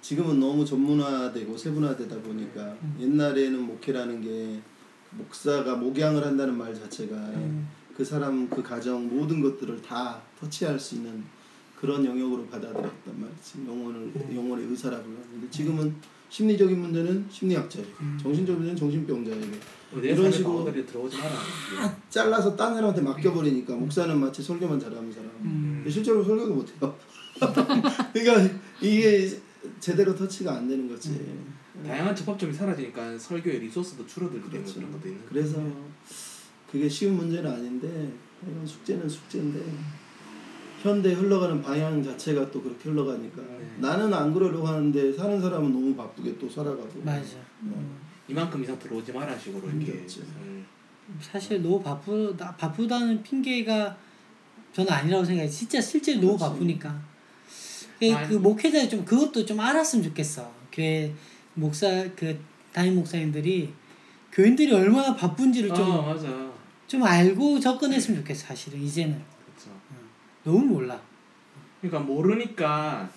지금은 0.00 0.40
너무 0.40 0.64
전문화되고 0.64 1.56
세분화되다 1.56 2.22
보니까 2.22 2.76
음. 2.82 2.96
옛날에는 3.00 3.60
목회라는 3.62 4.22
게 4.22 4.60
목사가 5.10 5.76
목양을 5.76 6.24
한다는 6.24 6.56
말 6.56 6.74
자체가 6.74 7.14
음. 7.16 7.68
그 7.96 8.04
사람 8.04 8.48
그 8.48 8.62
가정 8.62 9.08
모든 9.08 9.42
것들을 9.42 9.82
다 9.82 10.22
터치할 10.38 10.78
수 10.78 10.96
있는 10.96 11.22
그런 11.78 12.04
영역으로 12.04 12.46
받아들였단 12.46 13.20
말이지 13.20 13.66
영혼을 13.66 14.00
음. 14.00 14.32
영혼의 14.34 14.66
의사라고 14.66 15.02
하는데 15.02 15.50
지금은 15.50 15.94
심리적인 16.28 16.78
문제는 16.78 17.26
심리학자에게 17.30 17.88
음. 18.00 18.18
정신적인 18.22 18.58
문제는 18.58 18.78
정신병자에게 18.78 19.46
내 19.46 19.58
이런 19.92 20.30
식으로 20.30 20.64
마라. 20.64 21.96
잘라서 22.08 22.54
딴 22.56 22.74
사람한테 22.74 23.02
맡겨버리니까 23.02 23.74
목사는 23.74 24.18
마치 24.18 24.42
설교만 24.42 24.78
잘하는 24.78 25.12
사람 25.12 25.30
음. 25.42 25.86
실제로 25.88 26.22
설교도 26.22 26.54
못해요 26.54 26.96
그러니까 28.12 28.58
이게 28.80 29.28
제대로 29.80 30.14
터치가 30.14 30.54
안 30.56 30.68
되는 30.68 30.88
거지 30.88 31.10
음. 31.10 31.54
다양한 31.86 32.14
접합점이 32.14 32.52
사라지니까 32.52 33.18
설교의 33.18 33.60
리소스도 33.60 34.06
줄어들기 34.06 34.50
때문에 34.50 34.62
그렇죠. 34.62 34.74
그런 34.74 34.92
것도 34.92 35.08
있는 35.08 35.20
그래서 35.28 35.62
그게 36.70 36.88
쉬운 36.88 37.16
문제는 37.16 37.50
아닌데 37.50 38.12
이런 38.46 38.66
숙제는 38.66 39.08
숙제인데 39.08 39.60
현대 40.82 41.12
흘러가는 41.12 41.60
방향 41.60 42.02
자체가 42.02 42.50
또 42.50 42.62
그렇게 42.62 42.88
흘러가니까 42.90 43.42
네. 43.42 43.76
나는 43.78 44.12
안 44.14 44.32
그러려고 44.32 44.66
하는데 44.66 45.12
사는 45.12 45.40
사람은 45.40 45.72
너무 45.72 45.94
바쁘게 45.94 46.38
또 46.38 46.48
살아가고 46.48 46.88
맞아. 47.04 47.36
어. 47.64 48.09
이만큼 48.30 48.62
이상 48.62 48.78
들어오지 48.78 49.12
마라 49.12 49.36
식으로 49.38 49.68
이렇게 49.68 49.92
그렇지. 49.92 50.20
음. 50.20 50.66
사실 51.20 51.60
너무 51.62 51.82
바쁘다 51.82 52.54
바쁘다는 52.56 53.22
핑계가 53.22 53.96
저는 54.72 54.92
아니라고 54.92 55.24
생각해요. 55.24 55.50
진짜 55.50 55.80
실제 55.80 56.14
너무 56.14 56.36
그렇지. 56.36 56.44
바쁘니까. 56.44 57.02
그, 57.98 58.14
아니. 58.14 58.28
그 58.28 58.34
목회자 58.34 58.88
좀 58.88 59.04
그것도 59.04 59.44
좀 59.44 59.58
알았으면 59.58 60.04
좋겠어. 60.04 60.50
교회 60.72 61.12
목사 61.54 61.88
그 62.14 62.38
담임 62.72 62.94
목사님들이 62.94 63.72
교인들이 64.32 64.72
얼마나 64.72 65.14
바쁜지를 65.14 65.74
좀좀어 65.74 66.14
맞아. 66.14 66.50
알고 67.18 67.58
접근했으면 67.58 68.20
좋겠어. 68.20 68.46
사실은 68.46 68.80
이제는 68.80 69.20
그렇죠. 69.44 69.70
너무 70.44 70.60
몰라. 70.60 71.00
그러니까 71.80 72.00
모르니까 72.00 73.10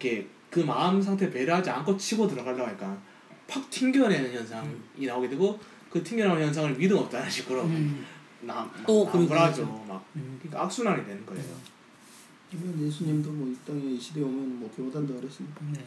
이렇게 0.00 0.26
그 0.50 0.60
마음 0.60 1.02
상태 1.02 1.30
배려하지 1.30 1.68
않고 1.68 1.96
치고 1.96 2.26
들어가려고 2.28 2.66
하니까 2.66 2.96
팍 3.46 3.68
튕겨내는 3.70 4.32
현상이 4.32 5.06
나오게 5.06 5.28
되고 5.28 5.58
그 5.90 6.02
튕겨나오는 6.02 6.44
현상을 6.46 6.74
믿음 6.76 6.96
없다는 6.98 7.30
식으로 7.30 7.62
음. 7.64 8.04
나, 8.42 8.70
또막 8.86 9.12
그러고 9.12 9.18
나무라죠 9.34 9.66
그러죠. 9.66 9.84
막 9.88 10.04
음. 10.16 10.38
그러니까 10.40 10.64
악순환이 10.64 11.04
되는 11.06 11.24
거예요. 11.24 11.42
그러면 12.50 12.86
예수님도 12.86 13.30
뭐 13.30 13.48
이 13.48 13.56
땅에 13.66 13.80
이 13.94 14.00
시대에 14.00 14.22
오면 14.22 14.60
뭐 14.60 14.70
교단도 14.76 15.18
어렸습니다 15.18 15.60
네. 15.72 15.84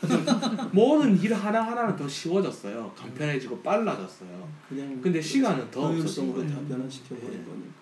모든 0.72 1.18
일 1.20 1.34
하나 1.34 1.62
하나는 1.62 1.96
더 1.96 2.08
쉬워졌어요. 2.08 2.92
간편해지고 2.96 3.60
빨라졌어요. 3.62 4.48
그냥 4.68 5.00
근데 5.00 5.20
시간은 5.20 5.70
더다 5.70 5.88
거예요. 6.32 6.66
변화시켜 6.68 7.14
버린 7.16 7.38
네. 7.38 7.44
거니까 7.44 7.80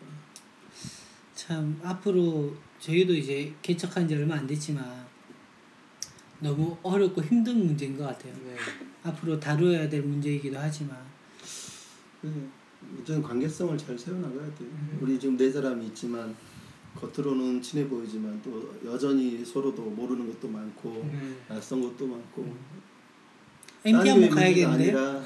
참 1.34 1.80
앞으로 1.82 2.54
저희도 2.80 3.14
이제 3.14 3.54
개척한 3.62 4.08
지 4.08 4.14
얼마 4.14 4.34
안 4.36 4.46
됐지만 4.46 5.06
너무 6.40 6.76
어렵고 6.82 7.22
힘든 7.22 7.66
문제인 7.66 7.96
것 7.96 8.04
같아요. 8.04 8.32
네. 8.34 8.56
앞으로 9.02 9.38
다루어야 9.38 9.88
될 9.88 10.02
문제이기도 10.02 10.58
하지만 10.58 10.98
네. 12.22 12.30
어쨌든 12.94 13.22
관계성을 13.22 13.76
잘 13.78 13.98
세워나가야 13.98 14.54
돼요. 14.54 14.68
음. 14.70 14.98
우리 15.00 15.18
지금 15.18 15.36
네 15.36 15.50
사람이 15.50 15.86
있지만 15.86 16.34
겉으로는 16.94 17.62
친해 17.62 17.88
보이지만 17.88 18.40
또 18.42 18.74
여전히 18.84 19.44
서로도 19.44 19.82
모르는 19.82 20.26
것도 20.32 20.48
많고 20.48 21.08
네. 21.12 21.36
낯선 21.48 21.80
것도 21.80 22.06
많고 22.06 22.42
MT 23.84 23.92
딴 23.92 23.94
한번 23.94 24.04
교회 24.04 24.14
문제가 24.14 24.34
가야겠는데. 24.34 24.84
아니라 24.84 25.22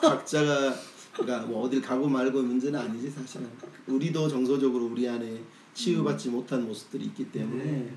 각자가 0.00 0.74
그러니까 1.12 1.46
뭐 1.46 1.62
어딜 1.64 1.82
가고 1.82 2.08
말고 2.08 2.42
문제는 2.42 2.78
아니지 2.78 3.10
사실은 3.10 3.48
우리도 3.86 4.28
정서적으로 4.28 4.86
우리 4.86 5.08
안에 5.08 5.42
치유받지 5.74 6.30
못한 6.30 6.66
모습들이 6.66 7.06
있기 7.06 7.30
때문에 7.30 7.64
네. 7.64 7.94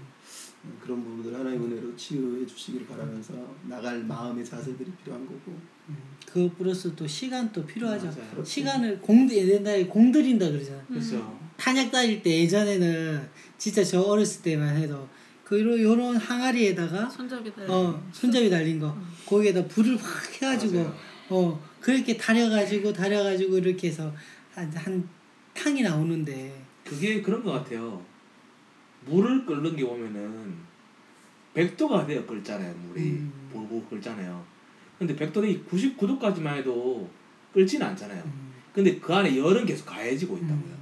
그런 0.81 1.03
부분들 1.03 1.33
하나의 1.37 1.57
은혜로 1.57 1.95
치유해 1.95 2.45
주시기를 2.45 2.87
바라면서 2.87 3.33
나갈 3.67 4.03
마음의 4.03 4.45
자세들이 4.45 4.91
필요한 5.03 5.25
거고 5.25 5.57
음, 5.89 5.97
그거 6.25 6.49
플러스 6.57 6.93
또 6.95 7.05
시간도 7.05 7.65
필요하죠. 7.65 8.07
맞아요. 8.07 8.43
시간을 8.43 8.99
공 9.01 9.29
옛날에 9.29 9.85
공들인다 9.85 10.49
그러잖아. 10.49 10.83
그렇죠. 10.87 11.39
탄약 11.57 11.91
따질 11.91 12.23
때 12.23 12.41
예전에는 12.41 13.29
진짜 13.57 13.83
저 13.83 14.01
어렸을 14.01 14.41
때만 14.41 14.75
해도 14.77 15.07
그 15.43 15.59
요런, 15.59 15.79
요런 15.81 16.15
항아리에다가 16.17 17.09
손잡이 17.09 17.53
달. 17.53 17.69
어 17.69 18.01
손잡이 18.11 18.49
달린 18.49 18.79
거 18.79 18.97
거기에다 19.25 19.65
불을 19.67 19.97
확 19.97 20.33
해가지고 20.41 20.75
맞아요. 20.75 20.95
어 21.29 21.63
그렇게 21.79 22.15
달여가지고 22.15 22.93
달여가지고 22.93 23.57
이렇게 23.57 23.89
해서 23.89 24.13
한, 24.53 24.69
한 24.71 25.07
탕이 25.53 25.81
나오는데 25.81 26.63
그게 26.83 27.21
그런 27.21 27.43
것 27.43 27.51
같아요. 27.51 28.03
물을 29.05 29.45
끓는 29.45 29.75
게 29.75 29.85
보면은 29.85 30.53
100도가 31.55 32.07
돼요 32.07 32.25
끓잖아요 32.25 32.73
물이 32.87 33.01
음. 33.01 33.49
보고 33.51 33.83
끓잖아요. 33.85 34.43
근데 34.97 35.15
100도에 35.15 35.65
99도까지만 35.67 36.55
해도 36.57 37.09
끓지는 37.53 37.85
않잖아요. 37.87 38.23
음, 38.25 38.53
근데 38.73 38.97
그 38.99 39.13
안에 39.13 39.37
열은 39.37 39.65
계속 39.65 39.85
가해지고 39.85 40.37
있다고요. 40.37 40.73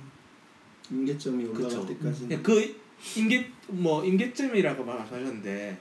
임계점이 0.92 1.46
올라갈 1.46 1.64
그쵸. 1.70 1.86
때까지 1.88 2.28
그냥 2.28 2.44
그 2.44 2.76
임계 3.18 3.50
뭐 3.68 4.06
임계점이라고 4.06 4.84
말하셨는데 4.84 5.80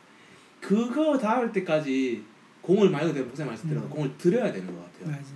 그거 0.61 1.19
닿을 1.19 1.53
때까지 1.53 2.25
공을 2.63 2.91
말 2.91 3.07
그대로 3.07 3.27
목사님 3.27 3.51
말씀대로 3.51 3.83
음. 3.83 3.91
공을 3.91 4.17
들여야 4.19 4.53
되는 4.53 4.67
것 4.75 4.83
같아요. 4.93 5.11
맞아. 5.17 5.31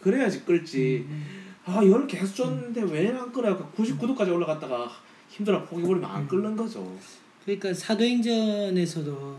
그래야지 0.00 0.44
끓지. 0.44 1.06
음, 1.08 1.44
아 1.64 1.76
열을 1.76 2.06
계속 2.06 2.34
줬는데 2.34 2.82
왜 2.82 3.08
안 3.10 3.32
끓어요? 3.32 3.56
99도까지 3.76 4.32
올라갔다가 4.32 4.90
힘들어 5.34 5.64
포기버리면 5.64 6.08
안 6.08 6.22
음. 6.22 6.28
끓는 6.28 6.56
거죠. 6.56 6.96
그러니까 7.42 7.74
사도행전에서도 7.74 9.38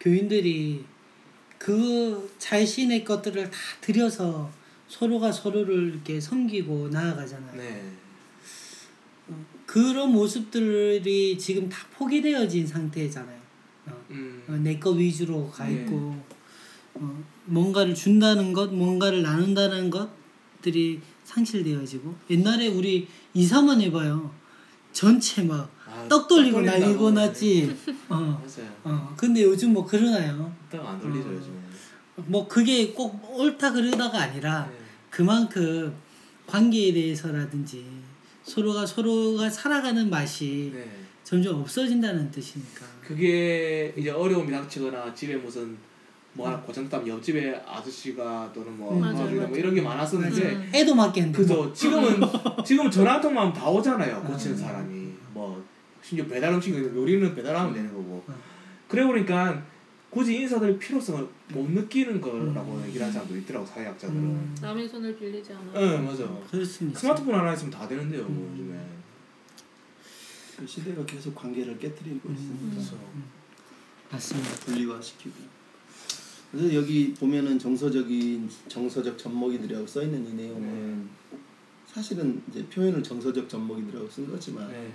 교인들이 0.00 0.84
그 1.58 2.34
자신의 2.38 3.04
것들을 3.04 3.50
다 3.50 3.58
들여서 3.82 4.50
서로가 4.88 5.30
서로를 5.30 5.92
이렇게 5.92 6.18
섬기고 6.18 6.88
나아가잖아요. 6.88 7.56
네. 7.56 7.92
그런 9.66 10.12
모습들이 10.12 11.36
지금 11.36 11.68
다 11.68 11.86
포기되어진 11.92 12.66
상태잖아요. 12.66 13.38
어, 13.86 14.04
음. 14.10 14.60
내거 14.64 14.92
위주로 14.92 15.50
가 15.50 15.66
네. 15.66 15.74
있고 15.74 16.16
어, 16.94 17.24
뭔가를 17.44 17.94
준다는 17.94 18.54
것, 18.54 18.72
뭔가를 18.72 19.22
나눈다는 19.22 19.90
것들이 19.90 21.02
상실되어지고 21.24 22.14
옛날에 22.30 22.68
우리 22.68 23.06
이사만 23.34 23.82
해봐요. 23.82 24.38
전체 24.98 25.44
막떡 25.44 26.24
아, 26.24 26.26
돌리고. 26.26 26.60
날리고 26.62 27.12
났지. 27.12 27.72
어, 28.08 28.14
맞아요. 28.16 28.68
어. 28.82 29.14
근데 29.16 29.44
요즘 29.44 29.72
뭐 29.72 29.86
그러나요? 29.86 30.52
떡안 30.68 31.00
돌리죠 31.00 31.28
어. 31.28 31.32
요즘에. 31.34 31.54
뭐 32.26 32.48
그게 32.48 32.92
꼭 32.92 33.38
옳다 33.38 33.70
그러다가 33.70 34.22
아니라 34.22 34.68
네. 34.68 34.76
그만큼 35.08 35.94
관계에 36.48 36.92
대해서라든지 36.92 37.86
서로가 38.42 38.84
서로가 38.86 39.48
살아가는 39.48 40.10
맛이 40.10 40.72
네. 40.74 40.90
점점 41.22 41.60
없어진다는 41.60 42.32
뜻이니까. 42.32 42.84
그게 43.00 43.94
이제 43.96 44.10
어려움이 44.10 44.50
닥치거나 44.50 45.14
집에 45.14 45.36
무슨 45.36 45.76
뭐 46.34 46.46
하나 46.46 46.60
고장났다면 46.60 47.08
옆집에 47.08 47.54
아저씨가 47.66 48.50
또는 48.54 48.76
뭐 48.76 48.94
음. 48.94 49.00
맞아요, 49.00 49.14
도와주다 49.16 49.34
뭐 49.40 49.42
맞아요. 49.48 49.56
이런 49.58 49.74
게 49.74 49.82
많았었는데 49.82 50.42
음. 50.54 50.70
애도 50.74 50.94
맞게 50.94 51.20
했는데. 51.22 51.38
그죠 51.38 51.72
지금은 51.72 52.20
지금 52.64 52.90
전화 52.90 53.14
한 53.14 53.20
통만 53.20 53.52
다 53.52 53.68
오잖아요 53.68 54.22
고치는 54.22 54.56
음. 54.56 54.60
사람이 54.60 55.08
뭐 55.32 55.64
심지어 56.02 56.26
배달 56.26 56.52
음식 56.52 56.74
요리는 56.74 57.34
배달하면 57.34 57.74
되는 57.74 57.88
거고 57.92 58.22
음. 58.28 58.34
그래 58.86 59.04
보니까 59.04 59.62
굳이 60.10 60.36
인사드릴 60.36 60.78
필요성을 60.78 61.28
못 61.52 61.70
느끼는 61.70 62.20
거라고 62.20 62.74
음. 62.76 62.84
얘기를 62.86 63.02
하는 63.02 63.12
사람도 63.12 63.36
있더라고 63.38 63.66
사회학자들은 63.66 64.20
음. 64.22 64.56
남의 64.60 64.88
손을 64.88 65.16
빌리지 65.18 65.52
않아. 65.52 65.72
응 65.74 66.04
맞아. 66.06 66.24
스마트폰 66.94 67.34
하나 67.34 67.52
있으면 67.52 67.70
다 67.70 67.86
되는데요 67.86 68.22
뭐 68.24 68.46
음. 68.46 68.52
요즘에 68.52 68.80
그 70.56 70.66
시대가 70.66 71.04
계속 71.04 71.34
관계를 71.34 71.78
깨뜨리고 71.78 72.28
음. 72.28 72.34
있으니까 72.34 72.96
맞습니다. 74.10 74.50
분리화시키고 74.64 75.34
그래서 76.50 76.74
여기 76.74 77.12
보면은 77.14 77.58
정서적인 77.58 78.48
정서적 78.68 79.18
젖먹이들이라고 79.18 79.86
써 79.86 80.02
있는 80.02 80.26
이 80.26 80.34
내용은 80.34 81.08
사실은 81.86 82.40
이제 82.50 82.64
표현을 82.66 83.02
정서적 83.02 83.48
젖먹이들이라고 83.48 84.08
쓴 84.08 84.28
거지만 84.30 84.70
네. 84.70 84.90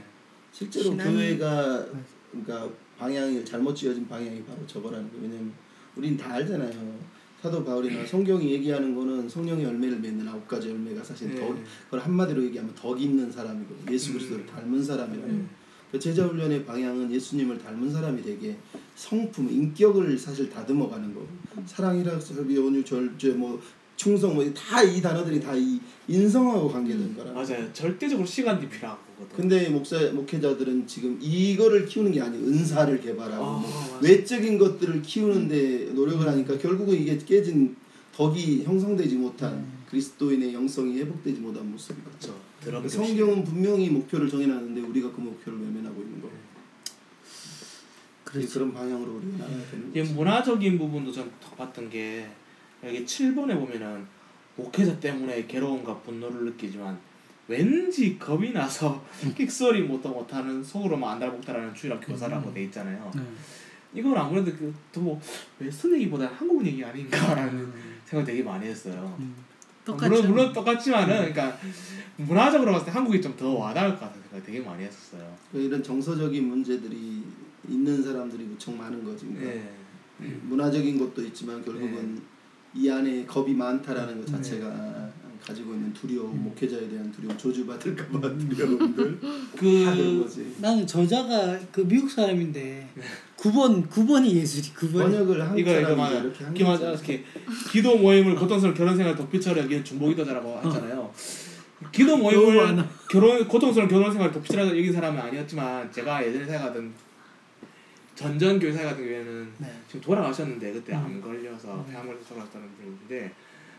실제로 0.51 0.91
신앙이- 0.91 1.03
교회가 1.03 1.85
그러니까 2.31 2.69
방향이 2.97 3.43
잘못 3.45 3.75
지어진 3.75 4.07
방향이 4.07 4.43
바로 4.43 4.65
저거라는 4.65 5.09
거예요. 5.11 5.23
왜냐면 5.23 5.51
우린 5.95 6.17
다 6.17 6.33
알잖아요. 6.33 7.13
사도 7.41 7.63
바울이나 7.63 8.05
성경이 8.07 8.51
얘기하는 8.53 8.95
거는 8.95 9.27
성령의 9.29 9.65
열매를 9.65 9.99
맺는 9.99 10.27
아홉 10.27 10.47
가지 10.47 10.69
열매가 10.69 11.03
사실 11.03 11.29
네. 11.29 11.39
덕 11.39 11.55
그걸 11.85 11.99
한마디로 11.99 12.43
얘기하면 12.45 12.73
덕이 12.73 13.03
있는 13.03 13.31
사람이고 13.31 13.75
예수 13.91 14.13
그리스도를 14.13 14.45
음. 14.45 14.47
닮은 14.47 14.83
사람이라고. 14.83 15.62
네. 15.93 15.99
그 15.99 15.99
제자 15.99 16.25
훈련의 16.25 16.65
방향은 16.65 17.11
예수님을 17.13 17.59
닮은 17.59 17.91
사람이 17.91 18.23
되게 18.23 18.55
성품, 18.95 19.47
인격을 19.51 20.17
사실 20.17 20.49
다듬어가는 20.49 21.13
거. 21.13 21.21
사랑이라 21.67 22.19
설비, 22.19 22.57
온유, 22.57 22.83
절제, 22.83 23.29
뭐 23.29 23.61
충성, 23.95 24.33
뭐 24.33 24.43
다 24.55 24.81
이 24.83 24.99
단어들이 25.01 25.39
다 25.39 25.55
이 25.55 25.79
인성하고 26.07 26.67
관계된 26.67 27.15
거라. 27.15 27.31
맞아요 27.31 27.71
절대적으로 27.73 28.25
시간이 28.25 28.67
필요한 28.67 28.97
거거든 29.19 29.37
근데 29.37 29.69
목사 29.69 29.99
목회자들은 30.11 30.87
지금 30.87 31.17
이거를 31.21 31.85
키우는 31.85 32.11
게 32.11 32.19
아니고 32.21 32.43
은사를 32.47 32.99
개발하고 32.99 33.45
아, 33.45 33.49
뭐. 33.59 33.99
외적인 34.01 34.57
것들을 34.57 35.01
키우는데 35.03 35.91
노력을 35.93 36.27
하니까 36.27 36.57
결국은 36.57 36.95
이게 36.99 37.17
깨진 37.19 37.75
덕이 38.15 38.63
형성되지 38.63 39.15
못한 39.15 39.53
음. 39.53 39.82
그리스도인의 39.93 40.55
영성이 40.55 40.97
회복되지 40.99 41.39
못한 41.39 41.71
모습이죠. 41.71 42.03
그렇죠 42.03 42.41
드럼 42.61 42.87
성경은 42.87 43.43
분명히 43.43 43.89
목표를 43.89 44.27
정해놨는데 44.27 44.81
우리가 44.81 45.11
그 45.11 45.21
목표를 45.21 45.59
외면하고 45.59 46.01
있는 46.01 46.19
거예요. 46.19 46.35
그렇죠. 48.23 48.53
그런 48.53 48.73
방향으로 48.73 49.17
우리가 49.17 49.37
나가야 49.37 49.69
되는 49.69 49.93
거죠. 49.93 50.13
문화적인 50.13 50.79
부분도 50.79 51.11
전 51.11 51.31
봤던 51.55 51.91
게 51.91 52.27
여기 52.83 53.05
7번에 53.05 53.53
보면은 53.53 54.07
목회자 54.55 54.99
때문에 54.99 55.45
괴로움과 55.45 55.99
분노를 56.01 56.45
느끼지만 56.45 56.99
왠지 57.47 58.17
겁이 58.17 58.51
나서 58.51 59.05
킥소리 59.37 59.83
못 59.83 60.01
못하는 60.07 60.63
속으로만 60.63 61.13
안달복달하는 61.13 61.75
주일학 61.75 61.99
교사라고 61.99 62.51
돼 62.51 62.63
있잖아요. 62.63 63.11
네. 63.15 63.21
이건 63.93 64.17
아무래도 64.17 64.51
그또 64.51 65.21
웨스턴 65.59 65.93
얘기보다 65.93 66.25
한국 66.25 66.65
얘기 66.65 66.83
아닌가라는 66.83 67.53
음, 67.53 68.01
생각 68.05 68.25
되게 68.25 68.41
많이 68.41 68.65
했어요. 68.65 69.15
음. 69.19 69.52
똑같죠. 69.85 70.09
물론 70.09 70.27
물론 70.29 70.53
똑같지만은 70.53 71.33
그러니까 71.33 71.57
문화적으로 72.17 72.71
봤을 72.71 72.85
때 72.85 72.91
한국이 72.91 73.21
좀 73.21 73.35
더 73.35 73.49
와닿을 73.49 73.91
것 73.95 74.01
같아서 74.01 74.21
생각 74.29 74.45
되게 74.45 74.59
많이 74.61 74.83
했었어요. 74.83 75.35
이런 75.53 75.81
정서적인 75.83 76.47
문제들이 76.47 77.23
있는 77.67 78.03
사람들이 78.03 78.43
무척 78.43 78.75
많은 78.75 79.03
거지. 79.03 79.25
그러니까 79.25 79.53
네. 80.17 80.39
문화적인 80.43 80.99
것도 80.99 81.23
있지만 81.23 81.63
결국은 81.63 82.21
이 82.75 82.89
안에 82.89 83.25
겁이 83.25 83.53
많다라는 83.53 84.19
것 84.19 84.27
자체가 84.27 85.11
가지고 85.45 85.73
있는 85.73 85.91
두려움, 85.93 86.43
목회자에 86.43 86.87
대한 86.89 87.11
두려움, 87.11 87.37
저주받을까봐 87.37 88.19
두려움들 88.37 89.19
다 89.19 89.27
그런 89.59 90.25
그. 90.25 90.55
나는 90.59 90.87
저자가 90.87 91.59
그 91.71 91.85
미국 91.87 92.09
사람인데 92.09 92.87
9번 93.37 93.87
9번이 93.89 94.31
예술이 94.31 94.67
9번. 94.73 94.99
번역을 95.03 95.41
한국 95.41 95.59
이거 95.59 95.79
이거 95.79 95.95
맞아. 95.95 96.19
이렇게 96.19 96.43
한 96.45 96.53
맞아. 96.71 96.91
이렇게 96.91 97.23
기도 97.71 97.97
모임을 97.97 98.35
고통스러운 98.35 98.73
결혼 98.75 98.95
생활 98.95 99.15
덕비처럼 99.15 99.65
여기는 99.65 99.83
중보기도자라고 99.83 100.57
하잖아요. 100.59 101.11
기도 101.91 102.15
모임을. 102.15 102.85
결혼 103.09 103.45
고통스러운 103.47 103.89
결혼 103.89 104.11
생활 104.13 104.31
덕비처럼 104.31 104.69
여긴 104.69 104.93
사람은 104.93 105.19
아니었지만 105.19 105.91
제가 105.91 106.25
예전에 106.25 106.45
생각하던 106.45 106.93
전전 108.15 108.59
교사 108.59 108.83
같은 108.83 109.03
경우에는 109.03 109.47
네. 109.57 109.67
지금 109.87 110.01
돌아가셨는데 110.01 110.71
그때 110.71 110.93
음. 110.93 110.97
암 110.97 111.21
걸려서 111.21 111.73
음. 111.75 111.85
폐암 111.91 112.05
걸려서 112.07 112.25
돌아갔다는 112.29 112.67
분인데 112.77 113.33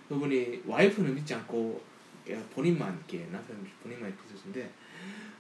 그분이 0.09 0.63
와이프는 0.67 1.15
믿지 1.15 1.35
않고 1.35 1.83
본인만 2.55 2.95
이렇게 2.97 3.27
남편 3.31 3.57
본인만 3.83 4.09
이렇게 4.09 4.23
있으신데 4.29 4.71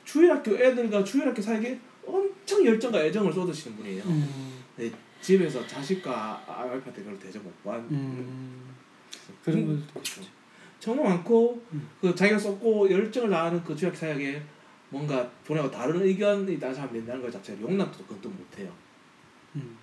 주일학교 0.05 0.57
애들과 0.57 1.03
주일학교 1.03 1.41
사이에 1.41 1.79
엄청 2.07 2.65
열정과 2.65 3.03
애정을 3.05 3.33
쏟으시는 3.33 3.77
분이에요. 3.79 4.05
음, 4.05 4.63
네, 4.77 4.93
집에서 5.21 5.67
자식과 5.67 6.45
와이프한테 6.47 7.03
별로 7.03 7.19
대접 7.19 7.43
못 7.43 7.65
받는 7.65 7.91
음, 7.91 8.75
그런 9.43 9.67
것도 9.67 9.93
그렇죠. 9.93 10.23
정말 10.79 11.09
많고 11.09 11.65
음. 11.73 11.89
그 12.01 12.15
자기가 12.15 12.39
쏟고 12.39 12.91
열정을 12.91 13.31
다하는 13.31 13.65
그 13.65 13.75
주약 13.75 13.97
사역에 13.97 14.43
뭔가 14.91 15.29
본하고 15.45 15.71
다른 15.71 16.03
의견이 16.03 16.59
나서 16.59 16.83
하면 16.83 16.95
된다는 16.95 17.23
것 17.23 17.33
자체를 17.33 17.63
용납도 17.63 18.05
또 18.21 18.29
못해요. 18.29 18.71
음. 19.57 19.77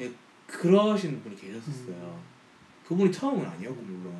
예, 0.00 0.10
그러신 0.48 1.22
분이 1.22 1.36
계셨었어요. 1.36 2.37
그분이 2.88 3.12
처음은 3.12 3.44
아니었고 3.44 3.82
물론. 3.82 4.14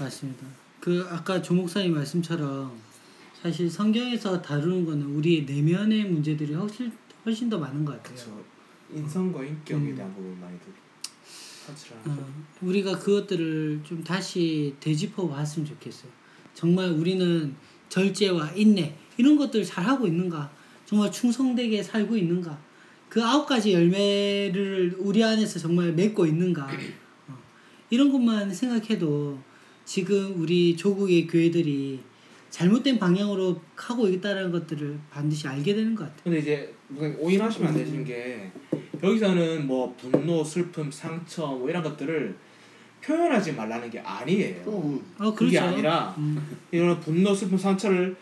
맞습니다. 0.00 0.46
그 0.80 1.06
아까 1.10 1.42
조 1.42 1.52
목사님 1.52 1.92
말씀처럼 1.92 2.72
사실 3.42 3.70
성경에서 3.70 4.40
다루는 4.40 4.86
거는 4.86 5.02
우리의 5.14 5.44
내면의 5.44 6.04
문제들이 6.04 6.54
훨씬 6.54 6.90
훨씬 7.26 7.50
더 7.50 7.58
많은 7.58 7.84
것 7.84 7.92
같아요. 8.02 8.14
그렇죠. 8.14 8.44
인성과 8.94 9.44
인격에 9.44 9.74
음. 9.74 9.94
대한 9.94 10.14
부분 10.14 10.40
많이 10.40 10.58
들 10.60 10.72
터치를 11.66 11.98
하죠. 11.98 12.22
어, 12.22 12.44
우리가 12.62 12.98
그것들을 12.98 13.80
좀 13.84 14.02
다시 14.02 14.74
되짚어 14.80 15.28
봤으면 15.28 15.66
좋겠어요. 15.66 16.10
정말 16.54 16.90
우리는 16.90 17.54
절제와 17.90 18.52
인내 18.52 18.96
이런 19.18 19.36
것들을 19.36 19.64
잘 19.66 19.84
하고 19.84 20.06
있는가? 20.06 20.50
정말 20.86 21.12
충성되게 21.12 21.82
살고 21.82 22.16
있는가? 22.16 22.58
그 23.10 23.22
아홉 23.22 23.46
가지 23.46 23.72
열매를 23.72 24.96
우리 24.98 25.22
안에서 25.22 25.58
정말 25.58 25.92
맺고 25.92 26.24
있는가? 26.26 26.68
어, 27.86 27.90
이런 27.90 28.10
것만 28.10 28.52
생각해도 28.52 29.38
지금 29.84 30.34
우리 30.40 30.76
조국의 30.76 31.26
교회들이 31.26 32.00
잘못된 32.50 32.98
방향으로 32.98 33.60
가고 33.74 34.08
있다는 34.08 34.50
것들을 34.50 34.98
반드시 35.10 35.46
알게 35.46 35.74
되는 35.74 35.94
것 35.94 36.04
같아요. 36.04 36.20
근데 36.24 36.38
이제 36.38 36.74
오인하시면 37.18 37.68
안 37.68 37.74
되시는 37.76 38.04
게 38.04 38.50
여기서는 39.02 39.66
뭐 39.66 39.94
분노, 39.96 40.42
슬픔, 40.42 40.90
상처 40.90 41.46
뭐 41.46 41.68
이런 41.68 41.82
것들을 41.82 42.34
표현하지 43.02 43.52
말라는 43.52 43.90
게 43.90 44.00
아니에요. 44.00 44.62
어, 44.66 45.34
그게 45.34 45.58
그렇죠. 45.58 45.74
아니라 45.74 46.14
음, 46.18 46.58
이런 46.70 46.98
분노, 46.98 47.34
슬픔, 47.34 47.58
상처를 47.58 48.16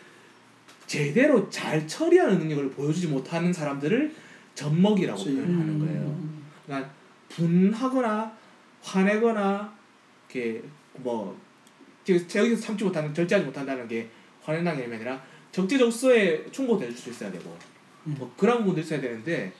제대로 0.86 1.48
잘 1.48 1.86
처리하는 1.86 2.38
능력을 2.38 2.70
보여주지 2.70 3.06
못하는 3.06 3.52
사람들을 3.52 4.12
젖먹이라고. 4.54 5.24
표현하는 5.24 5.50
음. 5.50 5.78
거예요. 5.78 6.24
그러니까 6.66 6.90
분하거나 7.28 8.36
화내거나 8.84 9.72
이렇게 10.30 10.62
뭐 10.98 11.36
여기서 12.08 12.60
참지 12.60 12.84
못하는 12.84 13.12
절제하지 13.14 13.46
못한다는 13.46 13.88
게 13.88 14.08
화낸다는 14.42 14.88
게 14.88 14.94
아니라 14.94 15.22
적재적소에 15.52 16.50
충고도 16.50 16.84
해줄 16.84 16.96
수 16.96 17.10
있어야 17.10 17.32
되고 17.32 17.56
음. 18.06 18.14
뭐 18.18 18.32
그런 18.36 18.58
부분도 18.58 18.80
있어야 18.82 19.00
되는데 19.00 19.52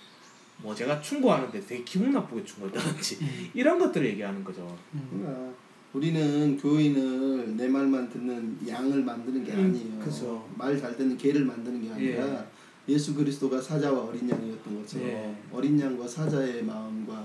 뭐 0.59 0.75
제가 0.75 1.01
충고하는데 1.01 1.59
되게 1.67 1.83
기분 1.85 2.13
나쁘게 2.13 2.45
충고했다든지 2.45 3.19
음, 3.23 3.51
이런 3.55 3.79
것들을 3.79 4.07
얘기하는 4.09 4.45
거죠. 4.45 4.77
음. 4.93 5.09
그러니까 5.11 5.55
우리는 5.95 6.57
교인을 6.59 7.57
내 7.57 7.69
말만 7.69 8.09
듣는 8.11 8.59
양을 8.69 9.03
만드는 9.05 9.45
게 9.45 9.53
음, 9.53 9.65
아니에요. 9.65 9.99
그죠. 10.01 10.49
말잘 10.57 10.97
듣는 10.97 11.17
개를 11.17 11.45
만드는 11.45 11.83
게 11.83 11.91
아니라 11.93 12.45
예 12.89 12.99
수 12.99 13.15
그리스도가 13.15 13.61
사자와 13.63 14.05
어린 14.05 14.29
양이었던 14.29 14.83
것처럼 14.83 15.09
예. 15.09 15.35
어린 15.51 15.81
양과 15.81 16.07
사자의 16.07 16.63
마음과 16.65 17.25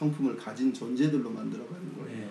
성품을 0.00 0.36
가진 0.36 0.72
존재들로 0.74 1.30
만들어가는 1.30 1.82
거예요. 1.98 2.18
네. 2.18 2.28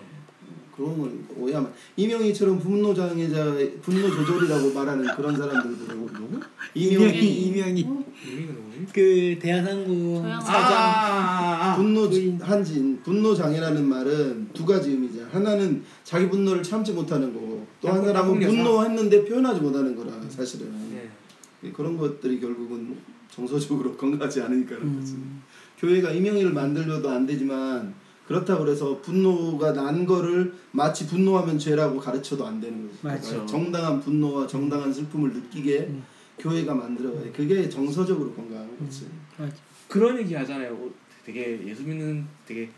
그런 0.76 0.98
걸 0.98 1.10
오해하면 1.36 1.72
이명희처럼 1.96 2.58
분노 2.60 2.94
장애자, 2.94 3.56
분노 3.82 4.08
조절이라고 4.10 4.72
말하는 4.74 5.06
그런 5.16 5.34
사람들 5.34 5.74
보고 5.96 6.06
누구? 6.12 6.40
이명희 6.74 7.46
이명희 7.46 7.82
누구지? 7.82 8.86
그 8.92 9.38
대한항공 9.40 10.22
조양- 10.22 10.36
아, 10.36 10.40
사장 10.40 10.72
아, 10.78 10.78
아, 10.78 11.72
아. 11.72 11.76
분노. 11.76 12.08
한진 12.40 13.00
분노 13.02 13.34
장애라는 13.34 13.88
말은 13.88 14.50
두 14.52 14.64
가지 14.66 14.90
의미죠. 14.90 15.26
하나는 15.32 15.82
자기 16.04 16.28
분노를 16.28 16.62
참지 16.62 16.92
못하는 16.92 17.32
거고 17.32 17.66
또 17.80 17.88
나쁜 17.88 18.10
여자. 18.10 18.22
분노했는데 18.22 19.24
표현하지 19.24 19.60
못하는 19.62 19.96
거라 19.96 20.12
사실은 20.28 20.70
네. 20.92 21.72
그런 21.72 21.96
것들이 21.96 22.38
결국은 22.38 22.96
정서적으로 23.30 23.96
건강하지 23.96 24.42
않으니까 24.42 24.76
그런 24.76 25.00
거지. 25.00 25.14
음, 25.14 25.42
교회가 25.78 26.10
이명희를 26.10 26.52
만들려도 26.52 27.08
안 27.10 27.26
되지만 27.26 27.94
그렇다고 28.26 28.64
그래서 28.64 29.00
분노가 29.00 29.72
난 29.72 30.04
거를 30.04 30.52
마치 30.72 31.06
분노하면 31.06 31.58
죄라고 31.58 31.98
가르쳐도 31.98 32.44
안 32.46 32.60
되는 32.60 32.88
거지. 32.88 32.98
맞죠. 33.02 33.28
그러니까 33.28 33.46
정당한 33.46 34.00
분노와 34.00 34.46
정당한 34.46 34.92
슬픔을 34.92 35.32
느끼게 35.32 35.78
음. 35.80 36.04
교회가 36.38 36.74
만들어야 36.74 37.32
그게 37.32 37.68
정서적으로 37.68 38.32
건강한 38.32 38.68
거지. 38.78 39.08
맞아. 39.38 39.54
그런 39.88 40.18
얘기 40.18 40.34
하잖아요. 40.34 40.74
어, 40.74 40.90
되게 41.24 41.60
예수 41.66 41.82
믿는 41.82 42.26
되게 42.46 42.68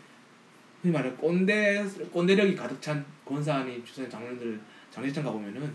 흔히 0.81 0.93
말해 0.93 1.11
꼰대 1.11 1.85
꼰대력이 2.11 2.55
가득 2.55 2.81
찬 2.81 3.03
권사님 3.25 3.83
주선 3.83 4.09
장로님들 4.09 4.59
장례식장 4.91 5.23
가 5.23 5.31
보면은 5.31 5.71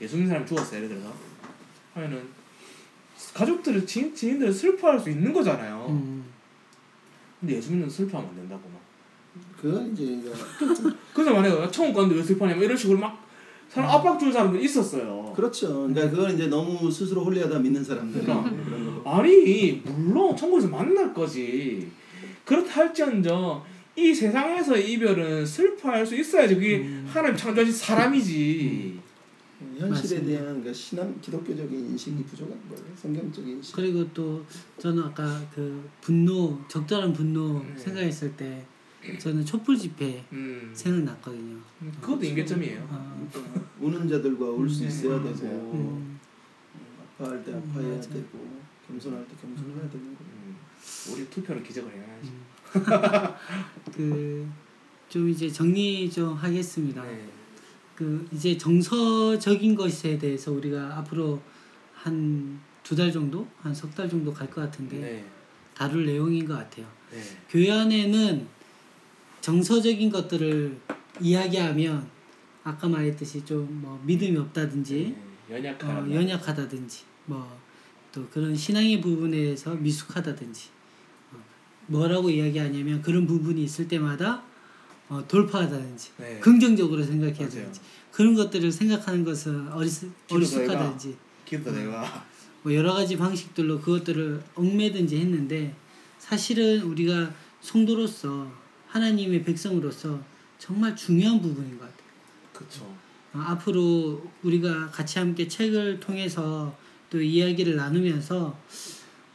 예수 0.00 0.16
믿는 0.16 0.28
사람 0.28 0.46
죽었어 0.46 0.76
예를 0.76 0.88
들어서 0.88 1.12
하면은 1.94 2.22
가족들을 3.34 3.84
지, 3.86 4.14
지인들을 4.14 4.52
슬퍼할 4.52 4.98
수 4.98 5.10
있는 5.10 5.32
거잖아요. 5.32 5.86
음, 5.90 6.17
근데 7.40 7.56
예수 7.56 7.70
믿는 7.70 7.88
슬퍼하면 7.88 8.30
안 8.30 8.36
된다고 8.36 8.62
막. 8.72 8.80
그건 9.60 9.92
이제 9.92 10.20
그래서 11.14 11.32
만약에 11.32 11.70
처음 11.70 11.92
갔는데 11.92 12.16
왜 12.16 12.22
슬퍼하냐면 12.22 12.64
이런 12.64 12.76
식으로 12.76 12.98
막 12.98 13.26
사람 13.68 13.90
압박 13.90 14.18
줄 14.18 14.32
사람도 14.32 14.58
있었어요. 14.58 15.32
그렇죠. 15.36 15.88
그러니까 15.88 16.10
그건 16.10 16.34
이제 16.34 16.46
너무 16.46 16.90
스스로 16.90 17.24
홀리하다 17.24 17.58
믿는 17.58 17.84
사람들 17.84 18.22
그러니까. 18.22 18.50
아니 19.04 19.82
물론 19.84 20.36
천국에서 20.36 20.68
만날 20.68 21.12
거지 21.12 21.90
그렇다 22.44 22.80
할지언정 22.80 23.62
이 23.96 24.14
세상에서의 24.14 24.92
이별은 24.92 25.44
슬퍼할 25.44 26.06
수 26.06 26.16
있어야지 26.16 26.54
그게 26.54 26.78
음. 26.78 27.06
하나님 27.08 27.36
창조하신 27.36 27.74
사람이지 27.74 28.98
현실에 29.60 29.88
맞습니다. 29.88 30.26
대한 30.26 30.44
그러니까 30.46 30.72
신앙 30.72 31.20
기독교적인 31.20 31.90
인식이 31.90 32.22
부족한 32.24 32.68
거예요. 32.68 32.84
성경적인 32.96 33.56
인식. 33.56 33.74
그리고 33.74 34.08
또 34.12 34.44
저는 34.78 35.02
아까 35.02 35.42
그 35.54 35.88
분노 36.00 36.58
적절한 36.68 37.12
분노 37.12 37.62
네. 37.62 37.76
생각했을 37.76 38.36
때 38.36 38.64
저는 39.18 39.44
촛불 39.44 39.76
집회 39.76 40.24
음 40.32 40.70
생각났거든요. 40.72 41.56
그것도 42.00 42.24
인계점이에요 42.24 42.86
어, 42.90 43.28
그러니까 43.32 43.64
우는 43.80 44.08
자들과 44.08 44.46
울수 44.46 44.82
네, 44.82 44.88
있어야 44.88 45.18
맞아요. 45.18 45.34
되고 45.36 45.72
음, 45.74 46.20
아파할 47.18 47.44
때 47.44 47.52
음, 47.52 47.70
아파해야 47.70 47.94
맞아. 47.96 48.10
되고 48.10 48.58
겸손할 48.86 49.26
때 49.28 49.34
겸손해야 49.40 49.90
되는 49.90 50.14
거. 50.14 50.20
음, 50.24 50.56
우리 51.12 51.28
투표로 51.30 51.62
기적을 51.62 51.90
해야지 51.92 52.32
그 53.96 54.48
좀 55.08 55.26
이제 55.26 55.48
정리 55.50 56.10
좀 56.10 56.34
하겠습니다. 56.34 57.02
네. 57.02 57.26
그 57.98 58.28
이제 58.32 58.56
정서적인 58.56 59.74
것에 59.74 60.16
대해서 60.18 60.52
우리가 60.52 60.98
앞으로 60.98 61.42
한 61.94 62.60
두 62.84 62.94
달 62.96 63.10
정도, 63.12 63.46
한 63.60 63.74
석 63.74 63.92
달 63.94 64.08
정도 64.08 64.32
갈 64.32 64.48
것 64.48 64.62
같은데 64.62 64.96
네. 64.98 65.24
다룰 65.74 66.06
내용인 66.06 66.46
것 66.46 66.54
같아요. 66.54 66.86
네. 67.10 67.20
교회 67.50 67.70
안에는 67.72 68.46
정서적인 69.40 70.08
것들을 70.10 70.78
이야기하면 71.20 72.06
아까 72.62 72.88
말했듯이 72.88 73.44
좀 73.44 73.66
뭐 73.82 74.00
믿음이 74.06 74.36
없다든지 74.38 75.16
네. 75.48 75.56
연약한 75.56 75.90
어, 75.90 76.14
연약하다든지 76.14 77.02
뭐 77.26 77.58
또 78.12 78.26
그런 78.30 78.54
신앙의 78.56 79.00
부분에서 79.02 79.74
미숙하다든지 79.74 80.68
어, 81.32 81.36
뭐라고 81.88 82.30
이야기하냐면 82.30 83.02
그런 83.02 83.26
부분이 83.26 83.62
있을 83.64 83.86
때마다 83.88 84.42
어, 85.08 85.24
돌파하다든지 85.26 86.10
네. 86.18 86.38
긍정적으로 86.40 87.02
생각해야. 87.02 87.48
되는지 87.48 87.80
그런 88.12 88.34
것들을 88.34 88.70
생각하는 88.70 89.24
것은 89.24 89.72
어리스, 89.72 90.10
어리숙하다든지 90.30 91.16
기도 91.44 91.70
내가 91.72 92.26
뭐 92.62 92.74
여러 92.74 92.92
가지 92.92 93.16
방식들로 93.16 93.80
그것들을 93.80 94.42
얽매든지 94.54 95.16
했는데 95.16 95.74
사실은 96.18 96.82
우리가 96.82 97.32
성도로서 97.60 98.50
하나님의 98.88 99.44
백성으로서 99.44 100.20
정말 100.58 100.94
중요한 100.94 101.40
부분인 101.40 101.78
것 101.78 101.84
같아요. 101.84 102.08
그쵸 102.52 102.84
어, 103.32 103.38
앞으로 103.38 104.26
우리가 104.42 104.90
같이 104.90 105.18
함께 105.18 105.46
책을 105.46 106.00
통해서 106.00 106.76
또 107.10 107.20
이야기를 107.20 107.76
나누면서 107.76 108.58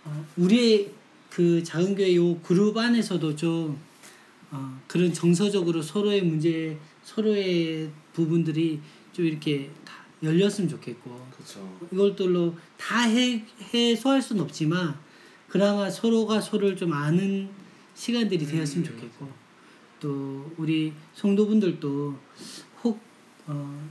어, 0.06 0.26
우리의 0.38 0.92
그 1.30 1.64
작은 1.64 1.96
교회 1.96 2.16
요 2.16 2.38
그룹 2.40 2.78
안에서도 2.78 3.36
좀 3.36 3.80
어, 4.54 4.80
그런 4.88 5.12
정서적으로 5.12 5.82
서로의 5.82 6.22
문제, 6.22 6.78
서로의 7.04 7.90
부분들이 8.14 8.80
좀 9.12 9.26
이렇게 9.26 9.72
다 9.84 9.96
열렸으면 10.22 10.70
좋겠고 10.70 11.28
그쵸 11.36 11.78
이것들로 11.92 12.56
다 12.78 13.02
해, 13.02 13.44
해소할 13.74 14.22
수는 14.22 14.44
없지만 14.44 14.96
그나마 15.48 15.90
서로가 15.90 16.40
서로를 16.40 16.78
좀 16.78 16.94
아는 16.94 17.50
시간들이 17.96 18.46
되었으면 18.46 18.86
음. 18.86 18.92
좋겠고 18.92 19.30
또 20.00 20.54
우리 20.58 20.94
성도분들도 21.16 22.16
혹 22.84 23.00
어, 23.48 23.90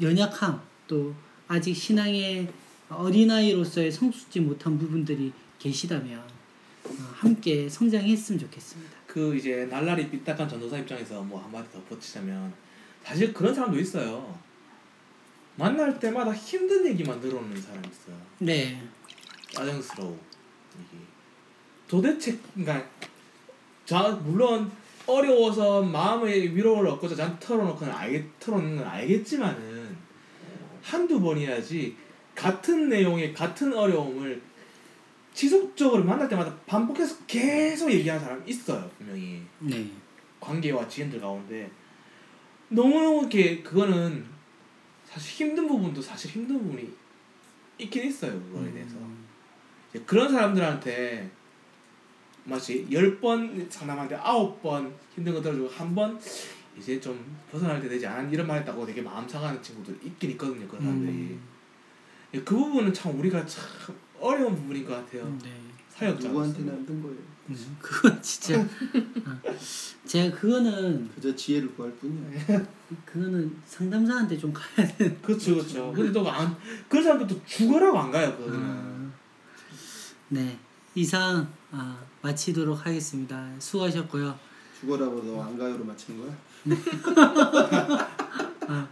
연약함 0.00 0.60
또 0.86 1.14
아직 1.48 1.74
신앙의 1.74 2.52
어린아이로서의 2.90 3.90
성숙지 3.90 4.40
못한 4.40 4.78
부분들이 4.78 5.32
계시다면 5.58 6.20
어, 6.20 6.92
함께 7.14 7.68
성장했으면 7.68 8.38
좋겠습니다. 8.40 8.95
그 9.16 9.34
이제 9.34 9.64
날라리 9.70 10.10
삐딱한 10.10 10.46
전도사 10.46 10.76
입장에서 10.76 11.22
뭐 11.22 11.42
한마디 11.42 11.72
더 11.72 11.80
붙이자면 11.84 12.52
사실 13.02 13.32
그런 13.32 13.54
사람도 13.54 13.78
있어요. 13.78 14.38
만날 15.54 15.98
때마다 15.98 16.34
힘든 16.34 16.86
얘기만 16.86 17.18
들어오는 17.18 17.58
사람 17.58 17.82
있어요. 17.86 18.14
네. 18.40 18.78
짜증스러워 19.52 20.20
이게 20.74 21.02
도대체 21.88 22.38
그러니까 22.52 22.86
자 23.86 24.10
물론 24.22 24.70
어려워서 25.06 25.80
마음의 25.80 26.54
위로를 26.54 26.90
얻고자 26.90 27.16
난 27.16 27.38
털어놓고는 27.40 27.90
알겠 27.90 28.38
털어놓는 28.38 28.76
건 28.76 28.86
알겠지만은 28.86 29.96
한두 30.82 31.22
번이야지 31.22 31.96
같은 32.34 32.90
내용의 32.90 33.32
같은 33.32 33.72
어려움을 33.72 34.42
지속적으로 35.36 36.02
만날 36.02 36.26
때마다 36.30 36.56
반복해서 36.66 37.14
계속 37.26 37.92
얘기하는 37.92 38.24
사람 38.24 38.42
있어요 38.48 38.90
분명히. 38.96 39.42
네. 39.60 39.90
관계와 40.40 40.88
지인들 40.88 41.20
가운데. 41.20 41.70
너무 42.70 43.20
이렇게 43.20 43.62
그거는 43.62 44.24
사실 45.04 45.46
힘든 45.46 45.66
부분도 45.68 46.00
사실 46.00 46.30
힘든 46.30 46.58
부분이 46.58 46.90
있긴 47.78 48.04
있어요 48.04 48.32
그거에 48.44 48.72
대해서. 48.72 48.96
이제 49.90 50.02
그런 50.06 50.32
사람들한테 50.32 51.30
마치 52.44 52.86
열 52.90 53.20
번 53.20 53.68
상담하는데 53.70 54.16
아홉 54.16 54.62
번 54.62 54.94
힘든 55.14 55.34
거 55.34 55.42
들어주고 55.42 55.68
한 55.68 55.94
번 55.94 56.18
이제 56.78 56.98
좀 56.98 57.36
벗어날 57.52 57.80
때 57.82 57.88
되지 57.90 58.06
않은 58.06 58.32
이런 58.32 58.46
말 58.46 58.60
했다고 58.60 58.86
되게 58.86 59.02
마음 59.02 59.28
상하는 59.28 59.62
친구들 59.62 59.98
있긴 60.02 60.30
있거든요 60.32 60.66
그런 60.66 60.82
사람들이. 60.82 61.12
음. 61.12 61.40
예, 62.34 62.40
그 62.40 62.56
부분은 62.56 62.92
참 62.94 63.18
우리가 63.18 63.44
참 63.46 63.62
어려운 64.20 64.54
부분인 64.54 64.86
것 64.86 64.92
같아요 64.94 65.36
네. 65.42 65.52
사역자 65.90 66.28
누구한테나 66.28 66.72
힘든 66.72 67.02
거예요. 67.02 67.16
음, 67.48 67.76
그건 67.80 68.20
진짜 68.20 68.60
아, 69.24 69.40
제가 70.04 70.36
그거는 70.36 71.08
그저 71.14 71.34
지혜를 71.34 71.74
구할 71.74 71.92
뿐이야. 71.94 72.66
그거는 73.04 73.56
상담사한테 73.64 74.36
좀 74.36 74.52
가야 74.52 74.86
돼. 74.96 75.16
그렇죠 75.22 75.54
그렇죠 75.54 75.92
근데 75.92 76.12
또안 76.12 76.54
그런 76.88 77.04
사람들도 77.04 77.40
죽어라고 77.46 77.98
안 77.98 78.10
가요 78.10 78.36
그거는 78.36 78.58
아, 78.60 79.10
네 80.28 80.58
이상 80.94 81.48
아, 81.70 81.98
마치도록 82.22 82.84
하겠습니다. 82.84 83.48
수고하셨고요. 83.58 84.38
죽어라고도 84.80 85.42
안 85.42 85.56
가요로 85.56 85.84
맞추는 85.84 86.20
거야? 86.20 86.36
아, 88.68 88.88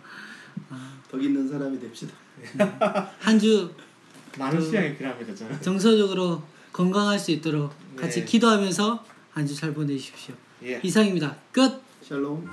아, 0.71 0.99
덕 1.11 1.23
있는 1.23 1.47
사람이 1.49 1.79
됩시다. 1.81 2.15
한주 3.19 3.71
많은 4.39 4.59
그- 4.59 4.65
시간이 4.67 4.97
필요합니다 4.97 5.35
저는 5.35 5.61
정서적으로 5.63 6.43
건강할 6.73 7.19
수 7.19 7.31
있도록 7.31 7.73
같이 7.97 8.21
네. 8.21 8.27
기도하면서 8.27 9.05
한 9.33 9.47
주 9.47 9.55
잘 9.55 9.73
보내십시오. 9.75 10.35
예. 10.65 10.81
이상입니다. 10.83 11.37
끝. 11.53 11.83
샬롬. 12.09 12.49